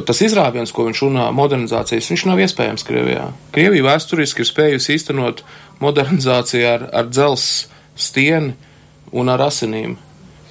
tas 0.07 0.21
izrāviens, 0.25 0.73
ko 0.75 0.87
viņš 0.89 1.03
runā, 1.07 1.29
modernizācijas, 1.35 2.11
viņš 2.13 2.25
nav 2.29 2.41
iespējams 2.45 2.87
Krievijā. 2.87 3.29
Krievija 3.55 3.89
vēsturiski 3.89 4.45
ir 4.45 4.49
spējusi 4.49 4.97
īstenot 4.99 5.45
modernizāciju 5.83 6.67
ar, 6.69 6.89
ar 6.93 7.09
dzels 7.11 7.69
stieni 7.97 8.55
un 9.15 9.33
ar 9.33 9.47
asinīm. 9.49 9.97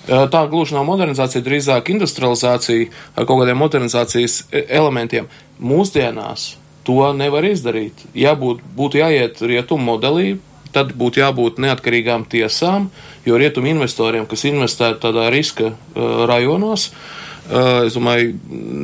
Tā 0.03 0.41
gluži 0.51 0.75
nav 0.75 0.87
modernizācija, 0.89 1.43
drīzāk 1.45 1.93
industrializācija 1.93 2.89
ar 3.15 3.27
kaut 3.27 3.39
kādiem 3.39 3.61
modernizācijas 3.61 4.41
e, 4.51 4.65
elementiem. 4.67 5.29
Mūsdienās 5.63 6.57
to 6.83 7.05
nevar 7.15 7.47
izdarīt. 7.47 8.03
Ja 8.17 8.33
būt, 8.35 8.59
būtu 8.75 8.99
jāiet 8.99 9.39
rietumu 9.39 9.93
modelī, 9.93 10.33
tad 10.75 10.91
būtu 10.99 11.21
jābūt 11.21 11.61
neatkarīgām 11.63 12.25
tiesām, 12.27 12.89
jo 13.23 13.39
rietumu 13.39 13.71
investoriem, 13.71 14.25
kas 14.27 14.43
investē 14.49 14.91
tādā 14.99 15.29
riska 15.31 15.69
uh, 15.71 16.25
rajonos, 16.27 16.89
uh, 16.89 17.22
es 17.49 17.97
domāju, 17.97 18.33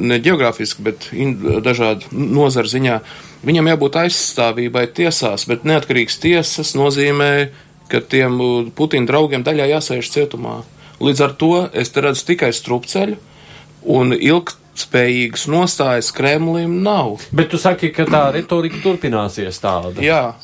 ne 0.09 0.19
geogrāfiski, 0.23 0.83
bet 0.83 1.09
dažādu 1.63 2.11
nozaru 2.11 2.71
ziņā, 2.71 2.99
viņam 3.47 3.71
jābūt 3.71 3.99
aizstāvībai 4.03 4.85
tiesās, 4.95 5.47
bet 5.49 5.67
neatkarīgs 5.67 6.19
tiesas 6.19 6.75
nozīmē, 6.75 7.31
ka 7.89 8.03
tiem 8.05 8.37
Putina 8.75 9.09
draugiem 9.09 9.45
daļā 9.45 9.69
jāsēž 9.73 10.11
cietumā. 10.13 10.59
Līdz 10.99 11.21
ar 11.25 11.35
to 11.39 11.53
es 11.73 11.93
te 11.95 12.03
redzu 12.03 12.25
tikai 12.27 12.51
strupceļu 12.53 13.15
un 13.95 14.11
ilgtspējīgas 14.13 15.47
nostājas 15.49 16.11
Kremlim 16.15 16.81
nav. 16.83 17.23
Bet 17.31 17.53
tu 17.53 17.59
saki, 17.61 17.93
ka 17.95 18.05
tā 18.09 18.25
retorika 18.35 18.81
turpināsies 18.83 19.61
tāda. 19.63 19.95
Jā. 20.03 20.35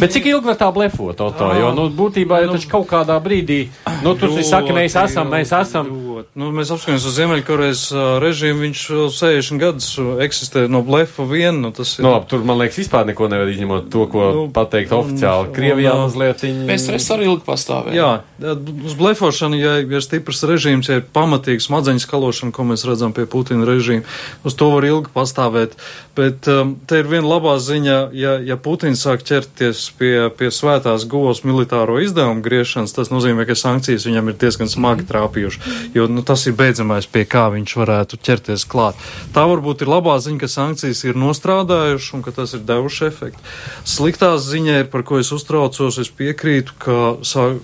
Bet 0.00 0.14
cik 0.14 0.28
ilgi 0.30 0.50
var 0.50 0.58
tā 0.60 0.68
blefot, 0.74 1.20
Oto? 1.24 1.50
Jo, 1.56 1.72
nu, 1.76 1.86
būtībā 1.94 2.42
jau 2.44 2.54
taču 2.54 2.70
kaut 2.70 2.88
kādā 2.90 3.16
brīdī, 3.22 3.66
nu, 4.04 4.14
tu 4.18 4.30
saki, 4.42 4.74
mēs 4.76 4.96
esam, 5.00 5.30
mēs 5.32 5.52
esam. 5.56 5.90
Nu, 6.36 6.50
mēs 6.54 6.70
apskatāmies 6.72 7.06
uz 7.08 7.16
Ziemeļkorejas 7.16 7.82
režīmu, 8.22 8.62
viņš 8.66 8.84
60 9.16 9.60
gadus 9.62 9.88
eksistē 10.24 10.66
no 10.72 10.82
blefa 10.86 11.26
vien. 11.28 11.60
Nu, 11.62 11.72
tas 11.76 11.96
ir. 11.98 12.06
No, 12.06 12.18
tur, 12.28 12.44
man 12.46 12.60
liekas, 12.60 12.80
vispār 12.82 13.06
neko 13.08 13.28
nevar 13.32 13.50
izņemot 13.52 13.88
to, 13.92 14.06
ko 14.12 14.28
nu, 14.36 14.44
pateikt 14.54 14.94
oficiāli. 14.96 15.52
Krievijā 15.56 15.94
un, 15.96 16.06
mazliet 16.06 16.44
viņi. 16.44 16.66
PSRS 16.70 17.12
arī 17.16 17.28
ilgi 17.30 17.46
pastāvēja. 17.46 17.96
Jā, 17.96 18.54
uz 18.88 18.96
blefošanu, 18.98 19.60
ja 19.60 19.76
ir 19.84 20.04
stiprs 20.04 20.44
režīms, 20.48 20.90
ja 20.90 21.00
ir 21.00 21.06
pamatīgs 21.16 21.68
smadzeņu 21.70 22.04
skalošana, 22.04 22.54
ko 22.56 22.66
mēs 22.68 22.86
redzam 22.88 23.14
pie 23.16 23.26
Putina 23.30 23.66
režīma, 23.68 24.06
uz 24.46 24.56
to 24.58 24.70
var 24.74 24.86
ilgi 24.88 25.12
pastāvēt. 25.14 25.76
Bet 26.16 26.48
um, 26.48 26.76
te 26.88 27.02
ir 27.02 27.10
viena 27.10 27.28
labā 27.28 27.56
ziņa, 27.60 27.96
ja, 28.16 28.36
ja 28.40 28.56
Putins 28.60 29.02
sāk 29.04 29.24
ķerties 29.46 29.90
pie, 29.98 30.28
pie 30.36 30.50
svētās 30.50 31.06
govs 31.08 31.42
militāro 31.46 31.98
izdevumu 32.02 32.42
griešanas, 32.42 32.94
tas 32.96 33.10
nozīmē, 33.12 33.46
ka 33.46 33.54
sankcijas 33.54 34.06
viņam 34.06 34.30
ir 34.30 34.38
diezgan 34.40 34.68
smagi 34.68 35.06
trāpījuši, 35.06 35.60
jo 35.94 36.06
nu, 36.10 36.22
tas 36.26 36.46
ir 36.46 36.56
beidzamais, 36.58 37.06
pie 37.06 37.24
kā 37.28 37.46
viņš 37.54 37.76
varētu 37.78 38.18
ķerties 38.18 38.66
klāt. 38.66 38.98
Tā 39.34 39.46
varbūt 39.46 39.84
ir 39.84 39.92
labā 39.92 40.16
ziņa, 40.22 40.40
ka 40.42 40.50
sankcijas 40.50 41.04
ir 41.06 41.18
nostrādājušas 41.20 42.16
un 42.16 42.24
ka 42.26 42.34
tas 42.34 42.54
ir 42.56 42.64
devuši 42.66 43.06
efektu. 43.06 43.44
Sliktā 43.86 44.32
ziņa 44.40 44.80
ir, 44.82 44.90
par 44.90 45.06
ko 45.06 45.20
es 45.22 45.32
uztraucos, 45.34 46.00
es 46.02 46.10
piekrītu, 46.10 46.76
ka, 46.82 46.98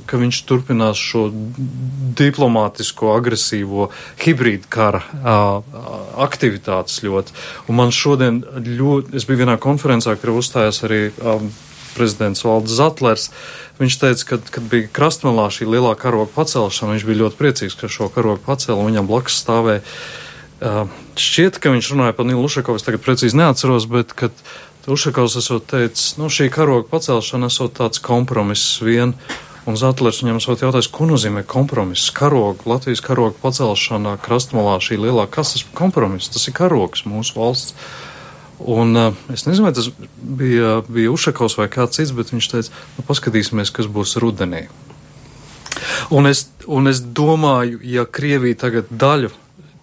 ka 0.06 0.22
viņš 0.22 0.42
turpinās 0.48 1.00
šo 1.00 1.28
diplomātisko, 2.22 3.12
agresīvo 3.16 3.90
hibrīdu 4.22 4.70
kara 4.72 5.02
aktivitātes 6.22 7.02
ļoti. 7.04 7.36
Un 7.68 7.80
man 7.80 7.92
šodien 7.94 8.42
ļoti, 8.62 9.16
es 9.18 9.26
biju 9.28 9.44
vienā 9.44 9.58
konferencē, 9.62 10.16
kur 10.20 10.36
uzstājās 10.38 10.82
arī 10.86 11.04
um, 11.18 11.50
prezidents 11.96 12.44
Valdis 12.46 12.78
Zatlers. 12.78 13.28
Viņš 13.80 13.98
teica, 14.00 14.26
ka, 14.30 14.40
kad 14.56 14.66
bija 14.72 14.90
krastmalā 14.94 15.48
šī 15.52 15.68
lielā 15.70 15.94
karoga 16.00 16.30
pacelšana, 16.34 16.96
viņš 16.96 17.06
bija 17.08 17.22
ļoti 17.24 17.40
priecīgs, 17.40 17.78
ka 17.78 17.92
šo 17.92 18.10
karogu 18.12 18.42
pacēla 18.46 18.80
un 18.80 18.90
viņam 18.90 19.08
blakus 19.10 19.38
stāvēja. 19.42 19.84
Šķiet, 21.18 21.58
ka 21.58 21.72
viņš 21.74 21.92
runāja 21.94 22.16
par 22.16 22.28
Nilu 22.28 22.44
Ušakovu, 22.46 22.78
es 22.78 22.86
tagad 22.86 23.02
precīzi 23.02 23.38
neatceros, 23.38 23.88
bet 23.90 24.14
kad 24.18 24.44
Ušakovs 24.86 25.38
esot 25.38 25.66
teicis, 25.70 26.16
nu 26.18 26.30
šī 26.30 26.48
karoga 26.54 26.86
pacelšana 26.90 27.50
esot 27.50 27.74
tāds 27.78 28.02
kompromiss 28.02 28.78
vien 28.82 29.16
Un 29.62 29.76
Zatlers 29.78 30.18
viņam 30.24 30.40
sot 30.42 30.62
jautājis, 30.64 30.88
ko 30.90 31.06
nozīmē 31.06 31.44
kompromiss? 31.46 32.10
Karoga, 32.14 32.64
Latvijas 32.66 33.02
karoga 33.04 33.36
pacelšanā 33.44 34.16
krastmalā 34.24 34.80
šī 34.82 34.98
lielā, 35.04 35.28
kas 35.30 35.54
tas 35.54 35.62
kompromiss? 35.78 36.32
Tas 36.34 36.48
ir 36.50 36.56
karogs 36.56 37.04
mūsu 37.06 37.36
valsts. 37.38 37.76
Un 38.68 38.96
uh, 38.96 39.14
es 39.32 39.46
nezinu, 39.46 39.66
vai 39.66 39.74
tas 39.74 39.88
bija, 40.22 40.80
bija 40.86 41.12
Ušakovs 41.12 41.58
vai 41.58 41.68
kāds 41.72 41.98
cits, 41.98 42.14
bet 42.14 42.32
viņš 42.34 42.48
teica, 42.52 42.80
nu 42.98 43.04
paskatīsimies, 43.08 43.72
kas 43.74 43.90
būs 43.90 44.16
rudenī. 44.22 44.66
Un 46.14 46.28
es, 46.30 46.46
un 46.70 46.90
es 46.90 47.00
domāju, 47.02 47.80
ja 47.82 48.04
Krievija 48.06 48.60
tagad 48.66 48.90
daļu, 48.90 49.32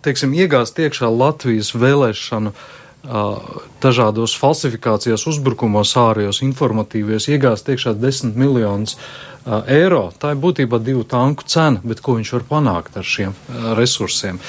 teiksim, 0.05 0.35
iegāzt 0.37 0.79
iekšā 0.79 1.09
Latvijas 1.11 1.73
vēlēšanu 1.75 2.53
uh, 2.53 3.39
dažādos 3.83 4.35
falsifikācijās, 4.39 5.25
uzbrukumos, 5.31 5.95
ārējos, 5.99 6.43
informatīvos, 6.45 7.29
iegāzt 7.33 7.71
iekšā 7.73 7.95
desmit 7.99 8.39
miljonus 8.39 8.99
eiro. 9.47 10.09
Tā 10.19 10.33
ir 10.33 10.41
būtībā 10.41 10.79
divu 10.83 11.03
tanku 11.07 11.45
cena, 11.49 11.81
bet 11.83 12.01
ko 12.03 12.17
viņš 12.17 12.31
var 12.35 12.45
panākt 12.49 12.97
ar 12.99 13.07
šiem 13.07 13.35
resursiem? 13.77 14.39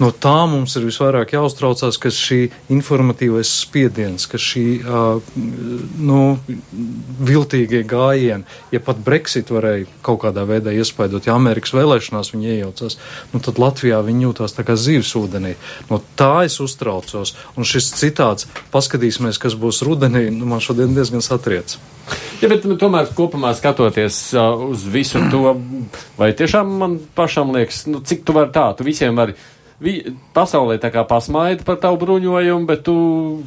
No 0.00 0.10
tā 0.12 0.34
mums 0.50 0.76
ir 0.78 0.86
visvairāk 0.88 1.34
jāuztraucās, 1.36 1.98
ka 2.00 2.12
šī 2.14 2.40
informatīvais 2.72 3.50
spiediens, 3.62 4.26
ka 4.30 4.40
šī 4.40 4.64
nu, 6.00 6.22
viltīgie 7.30 7.82
gājieni, 7.88 8.48
ja 8.74 8.82
pat 8.84 9.00
Brexit 9.04 9.52
varēja 9.52 9.88
kaut 10.06 10.22
kādā 10.24 10.44
veidā 10.48 10.74
iespaidot, 10.74 11.28
ja 11.28 11.36
Amerikas 11.38 11.74
vēlēšanās 11.76 12.32
viņi 12.34 12.52
iejaucās, 12.56 12.98
nu, 13.32 13.42
tad 13.44 13.60
Latvijā 13.62 14.00
viņi 14.06 14.26
jūtās 14.28 14.56
tā 14.56 14.66
kā 14.66 14.76
zivs 14.80 15.14
ūdenī. 15.18 15.54
No 15.90 16.00
tā 16.18 16.46
es 16.48 16.60
uztraucos. 16.62 17.34
Un 17.56 17.68
šis 17.68 17.92
citāts, 17.98 18.48
paskatīsimies, 18.74 19.40
kas 19.40 19.56
būs 19.58 19.82
rudenī, 19.86 20.28
nu, 20.34 20.48
man 20.50 20.62
šodien 20.64 20.94
diezgan 20.96 21.24
satriec. 21.24 21.78
Ja, 22.40 22.48
bet 22.48 22.64
nu, 22.64 22.74
tomēr 22.80 23.10
kopumā 23.14 23.52
skatoties 23.54 24.16
uh, 24.40 24.66
uz 24.70 24.84
visu 24.88 25.22
to, 25.30 25.54
vai 26.18 26.32
tiešām 26.36 26.76
man 26.80 26.98
pašam 27.16 27.52
liekas, 27.54 27.84
nu, 27.90 28.00
cik 28.00 28.24
tu 28.24 28.36
vari 28.36 28.52
tā, 28.54 28.70
tu 28.76 28.86
visiem 28.86 29.16
vari. 29.16 29.36
Vi, 29.80 29.94
pasaulē 30.36 30.74
tā 30.76 30.90
kā 30.92 31.06
pasmaida 31.08 31.64
par 31.64 31.78
tavu 31.80 31.96
bruņojumu, 32.02 32.66
bet 32.68 32.82
tu 32.84 32.94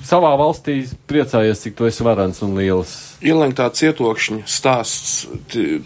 savā 0.02 0.32
valstī 0.40 0.80
priecājies, 1.10 1.62
cik 1.62 1.76
tu 1.78 1.86
esi 1.86 2.06
varants 2.06 2.42
un 2.42 2.56
liels. 2.58 2.94
Ielenktā 3.22 3.68
cietokšņa 3.70 4.48
stāsts 4.50 5.28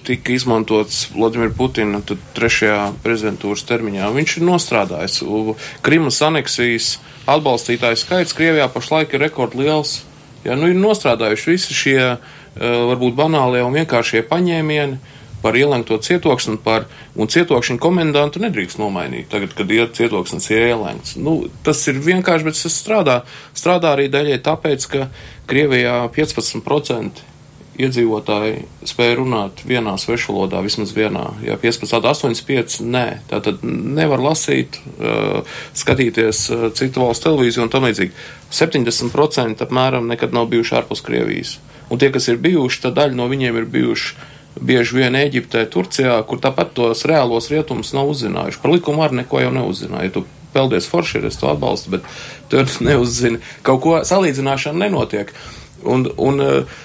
tika 0.08 0.32
izmantots 0.32 1.10
Vladimir 1.12 1.52
Putina 1.52 2.00
trešajā 2.40 2.80
prezidentūras 3.04 3.66
termiņā. 3.68 4.08
Viņš 4.16 4.38
ir 4.40 4.48
nostrādājis. 4.48 5.20
Krimas 5.84 6.24
aneksijas 6.24 6.94
atbalstītāju 7.28 8.00
skaits 8.00 8.38
Krievijā 8.38 8.72
pašlaik 8.72 9.18
ir 9.18 9.28
rekordliels. 9.28 10.00
Ja, 10.48 10.56
nu, 10.56 10.72
ir 10.72 10.80
nostrādājuši 10.80 11.58
visi 11.58 11.76
šie 11.76 12.00
uh, 12.14 12.36
varbūt 12.60 13.16
banālie 13.18 13.64
un 13.66 13.76
vienkāršie 13.78 14.24
paņēmieni 14.30 15.16
par 15.42 15.58
ielēgto 15.58 16.00
cietoksni 16.04 16.58
par, 16.64 16.88
un 17.16 17.30
cietokšņa 17.32 17.78
komendantu 17.82 18.42
nedrīkst 18.44 18.82
nomainīt. 18.82 19.30
Tagad, 19.32 19.54
kad 19.58 19.72
ir 19.72 19.92
cietoksnis 19.96 20.50
ir 20.52 20.66
ielēgts. 20.72 21.16
Nu, 21.22 21.38
tas 21.64 21.84
ir 21.88 22.02
vienkārši, 22.04 22.48
bet 22.48 22.60
tas 22.60 22.78
strādā. 22.82 23.22
Strādā 23.58 23.94
arī 23.96 24.10
daļai 24.14 24.42
tāpēc, 24.46 24.88
ka 24.92 25.10
Krievijā 25.48 26.02
15% 26.16 27.26
iedzīvotāji 27.78 28.64
spēja 28.90 29.20
runāt 29.20 29.62
vienā 29.68 29.94
svešvalodā, 30.02 30.64
vismaz 30.66 30.94
vienā. 30.98 31.28
Ja 31.46 31.60
15, 31.62 31.94
85, 31.94 32.80
nē. 32.82 33.06
Tātad 33.30 33.62
nevar 33.64 34.24
lasīt, 34.24 34.80
uh, 34.98 35.46
skatīties 35.78 36.44
uh, 36.50 36.68
citu 36.78 37.06
valstu 37.06 37.30
televīziju 37.30 37.68
un 37.68 37.74
tam 37.74 37.86
līdzīgi. 37.86 38.16
70% 38.50 39.66
apmēram 39.68 40.10
nekad 40.10 40.34
nav 40.34 40.50
bijuši 40.50 40.80
ārpus 40.82 41.06
Krievijas. 41.06 41.60
Un 41.90 42.02
tie, 42.02 42.10
kas 42.12 42.28
ir 42.28 42.42
bijuši, 42.44 42.82
tad 42.84 42.98
daļa 42.98 43.16
no 43.16 43.30
viņiem 43.32 43.62
ir 43.62 43.70
bijuši 43.72 44.34
bieži 44.62 44.98
vien 44.98 45.16
Eģiptē, 45.18 45.66
Turcijā, 45.72 46.18
kur 46.28 46.42
tāpat 46.42 46.74
tos 46.78 47.06
reālos 47.08 47.50
rietumus 47.52 47.94
nav 47.96 48.10
uzzinājuši. 48.12 48.62
Par 48.64 48.74
likumu 48.74 49.06
arī 49.06 49.22
neko 49.22 49.44
jau 49.44 49.54
neuzzināja. 49.54 50.14
Tu 50.18 50.26
peldies 50.54 50.90
forši, 50.90 51.22
es 51.30 51.38
to 51.40 51.52
atbalstu, 51.52 51.98
bet 51.98 52.12
tu 52.52 52.64
neuzzini. 52.86 53.42
Kaut 53.66 53.84
ko 53.84 53.96
salīdzināšana 54.08 54.88
nenotiek. 54.88 55.34
Un, 55.88 56.08
un 56.18 56.42
uh, 56.42 56.78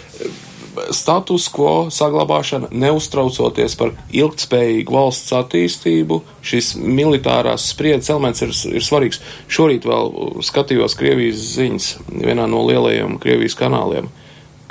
status 0.94 1.48
quo 1.52 1.88
saglabāšana, 1.92 2.70
neuztraucoties 2.84 3.76
par 3.80 3.94
ilgtspējīgu 4.14 4.94
valsts 4.94 5.34
attīstību, 5.36 6.22
šis 6.44 6.74
militārās 6.76 7.70
spriedzes 7.72 8.12
elements 8.12 8.44
ir, 8.44 8.52
ir 8.76 8.84
svarīgs. 8.84 9.22
Šorīt 9.52 9.88
vēl 9.88 10.42
skatījos 10.44 10.96
Krievijas 10.98 11.46
ziņas 11.56 11.92
vienā 12.12 12.48
no 12.50 12.66
lielajiem 12.68 13.18
Krievijas 13.22 13.58
kanāliem 13.58 14.12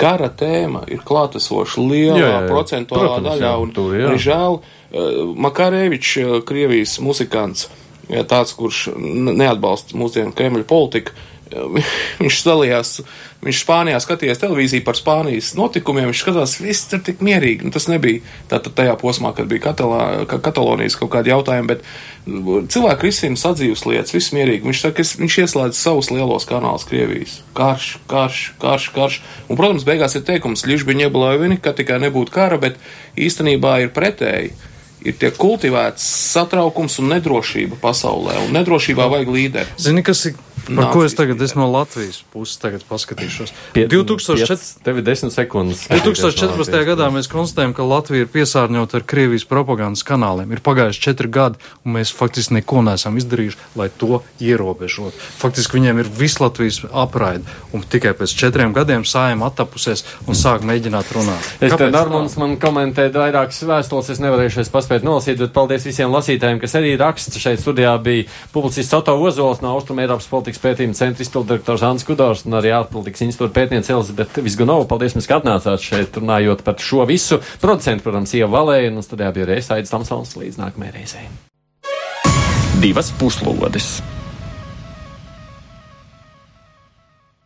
kara 0.02 0.32
tēma 0.34 0.84
ir 0.92 1.04
klātesoša 1.08 1.84
lielā 1.86 2.18
jā, 2.18 2.26
jā, 2.26 2.40
jā. 2.40 2.50
procentuālā 2.50 3.08
Protams, 3.08 3.30
daļā. 3.30 3.54
Un, 3.62 3.74
tur, 3.76 3.94
jā. 3.98 4.10
un 4.10 4.22
žēl, 4.22 4.60
uh, 4.62 5.22
Makarēvičs, 5.48 6.14
uh, 6.24 6.38
Krievijas 6.48 6.98
muzikants, 7.04 7.70
tāds, 8.28 8.56
kurš 8.58 8.90
neatbalsta 8.98 9.96
mūsdienu 9.96 10.34
Kremļa 10.36 10.66
politiku, 10.68 11.14
viņš 12.22 12.38
dalījās, 12.48 12.94
viņš 13.46 13.60
Spānijā 13.64 14.00
skatījās 14.04 14.42
televīziju 14.42 14.86
par 14.86 14.98
Spānijas 15.00 15.52
notikumiem, 15.58 16.10
viņš 16.12 16.24
skatās, 16.24 16.56
viss 16.62 16.88
tur 16.92 17.02
tik 17.06 17.22
mierīgi. 17.26 17.68
Nu, 17.68 17.74
tas 17.76 17.90
nebija 17.92 18.24
tātad 18.52 18.76
tajā 18.78 18.96
posmā, 19.02 19.34
kad 19.38 19.50
bija 19.52 19.66
Katalā, 19.70 20.02
Katalonijas 20.32 20.98
kaut 21.00 21.12
kādi 21.16 21.34
jautājumi, 21.34 21.76
bet 21.76 21.86
cilvēki 22.72 23.08
risina 23.10 23.40
sadzīves 23.40 23.86
lietas, 23.90 24.16
viss 24.16 24.34
mierīgi. 24.36 24.66
Viņš 24.68 24.84
saka, 24.86 25.06
es, 25.06 25.14
viņš 25.20 25.40
ieslēdz 25.46 25.84
savus 25.84 26.12
lielos 26.14 26.48
kanālus 26.50 26.88
Krievijas. 26.90 27.40
Karš, 27.58 27.94
karš, 28.12 28.42
karš, 28.62 28.90
karš. 28.96 29.22
Un, 29.48 29.60
protams, 29.60 29.88
beigās 29.88 30.18
ir 30.18 30.26
teikums, 30.28 30.68
ļižbiņa 30.70 31.10
iebalājumi, 31.10 31.62
ka 31.64 31.76
tikai 31.78 32.02
nebūtu 32.06 32.34
kara, 32.36 32.62
bet 32.62 32.80
īstenībā 33.20 33.80
ir 33.86 33.96
pretēji 33.96 34.54
ir 35.06 35.18
tiek 35.18 35.36
kultivēts 35.38 36.06
satraukums 36.36 37.00
un 37.02 37.12
nedrošība 37.16 37.80
pasaulē, 37.82 38.38
un 38.46 38.56
nedrošībā 38.56 39.08
vajag 39.12 39.32
līderi. 39.34 39.78
Zini, 39.82 40.04
kas 40.06 40.28
ir 40.30 40.38
Par 40.68 40.92
ko 40.94 41.04
es 41.06 41.16
tagad 41.18 41.42
esmu 41.42 41.64
no 41.64 41.70
Latvijas 41.74 42.22
puses 42.34 42.84
paskatīšos? 42.90 43.54
Pie, 43.76 43.88
2004... 43.92 45.02
10 45.02 45.34
sekundes. 45.34 45.86
2014. 45.90 46.78
gadā 46.88 47.08
mēs 47.14 47.30
konstatējam, 47.32 47.74
ka 47.78 47.86
Latvija 47.88 48.26
ir 48.26 48.32
piesārņota 48.32 49.00
ar 49.00 49.06
Krievijas 49.08 49.46
propagandas 49.50 50.04
kanāliem. 50.08 50.52
Ir 50.54 50.62
pagājuši 50.64 51.04
četri 51.04 51.32
gadi, 51.32 51.60
un 51.86 51.96
mēs 51.98 52.14
faktiski 52.16 52.60
neko 52.60 52.84
neesam 52.86 53.18
izdarījuši, 53.20 53.60
lai 53.80 53.90
to 54.02 54.22
ierobežotu. 54.44 55.18
Faktiski 55.42 55.80
viņiem 55.80 56.04
ir 56.04 56.12
viss 56.20 56.42
Latvijas 56.42 56.82
apraide, 56.92 57.46
un 57.76 57.86
tikai 57.86 58.14
pēc 58.18 58.36
četriem 58.44 58.76
gadiem 58.76 59.06
sājam 59.08 59.46
attapusies 59.48 60.06
un 60.28 60.38
sāk 60.38 60.66
mēģināt 60.68 61.14
runāt. 61.16 61.52
Es 61.64 61.76
te 61.78 61.90
Normans 61.92 62.38
man 62.42 62.58
komentēju 62.62 63.14
vairākas 63.16 63.62
vēstules, 63.68 64.12
es 64.14 64.22
nevarēšu 64.24 64.66
paspēt 64.74 65.06
nolasīt, 65.06 65.40
bet 65.42 65.54
paldies 65.56 65.86
visiem 65.88 66.12
lasītājiem, 66.14 66.62
kas 66.62 66.78
arī 66.80 66.96
raksta. 67.00 67.40
Šeit 67.42 67.62
studijā 67.64 67.94
bija 68.04 68.28
publicists 68.54 68.92
Soto 68.92 69.16
Ozols 69.18 69.62
no 69.64 69.72
Austrum 69.76 70.02
Eiropas 70.04 70.28
politikas 70.30 70.51
ārpolitikas 70.52 70.64
pētījuma 70.64 70.98
centra 70.98 71.24
izpildirektors 71.24 71.84
Ants 71.88 72.06
Kudors 72.08 72.44
un 72.46 72.58
arī 72.60 72.74
ārpolitikas 72.76 73.24
institūta 73.26 73.56
pētniece 73.56 73.94
Elizabete 73.96 74.44
Visgunova. 74.44 74.88
Paldies, 74.90 75.16
ka 75.28 75.40
atnācāt 75.40 75.84
šeit 75.84 76.18
runājot 76.20 76.64
par 76.68 76.80
šo 76.80 77.06
visu. 77.08 77.40
Producentu, 77.62 78.04
protams, 78.04 78.34
Ieva 78.36 78.52
Valēja 78.60 78.92
un 78.92 79.04
studijā 79.06 79.32
bija 79.36 79.52
Reisa 79.54 79.78
Aits 79.78 79.94
Tamsons 79.94 80.36
līdz 80.36 80.60
nākamajai 80.62 80.98
reizei. 80.98 81.30
Divas 82.82 83.14
puslodes! 83.20 84.21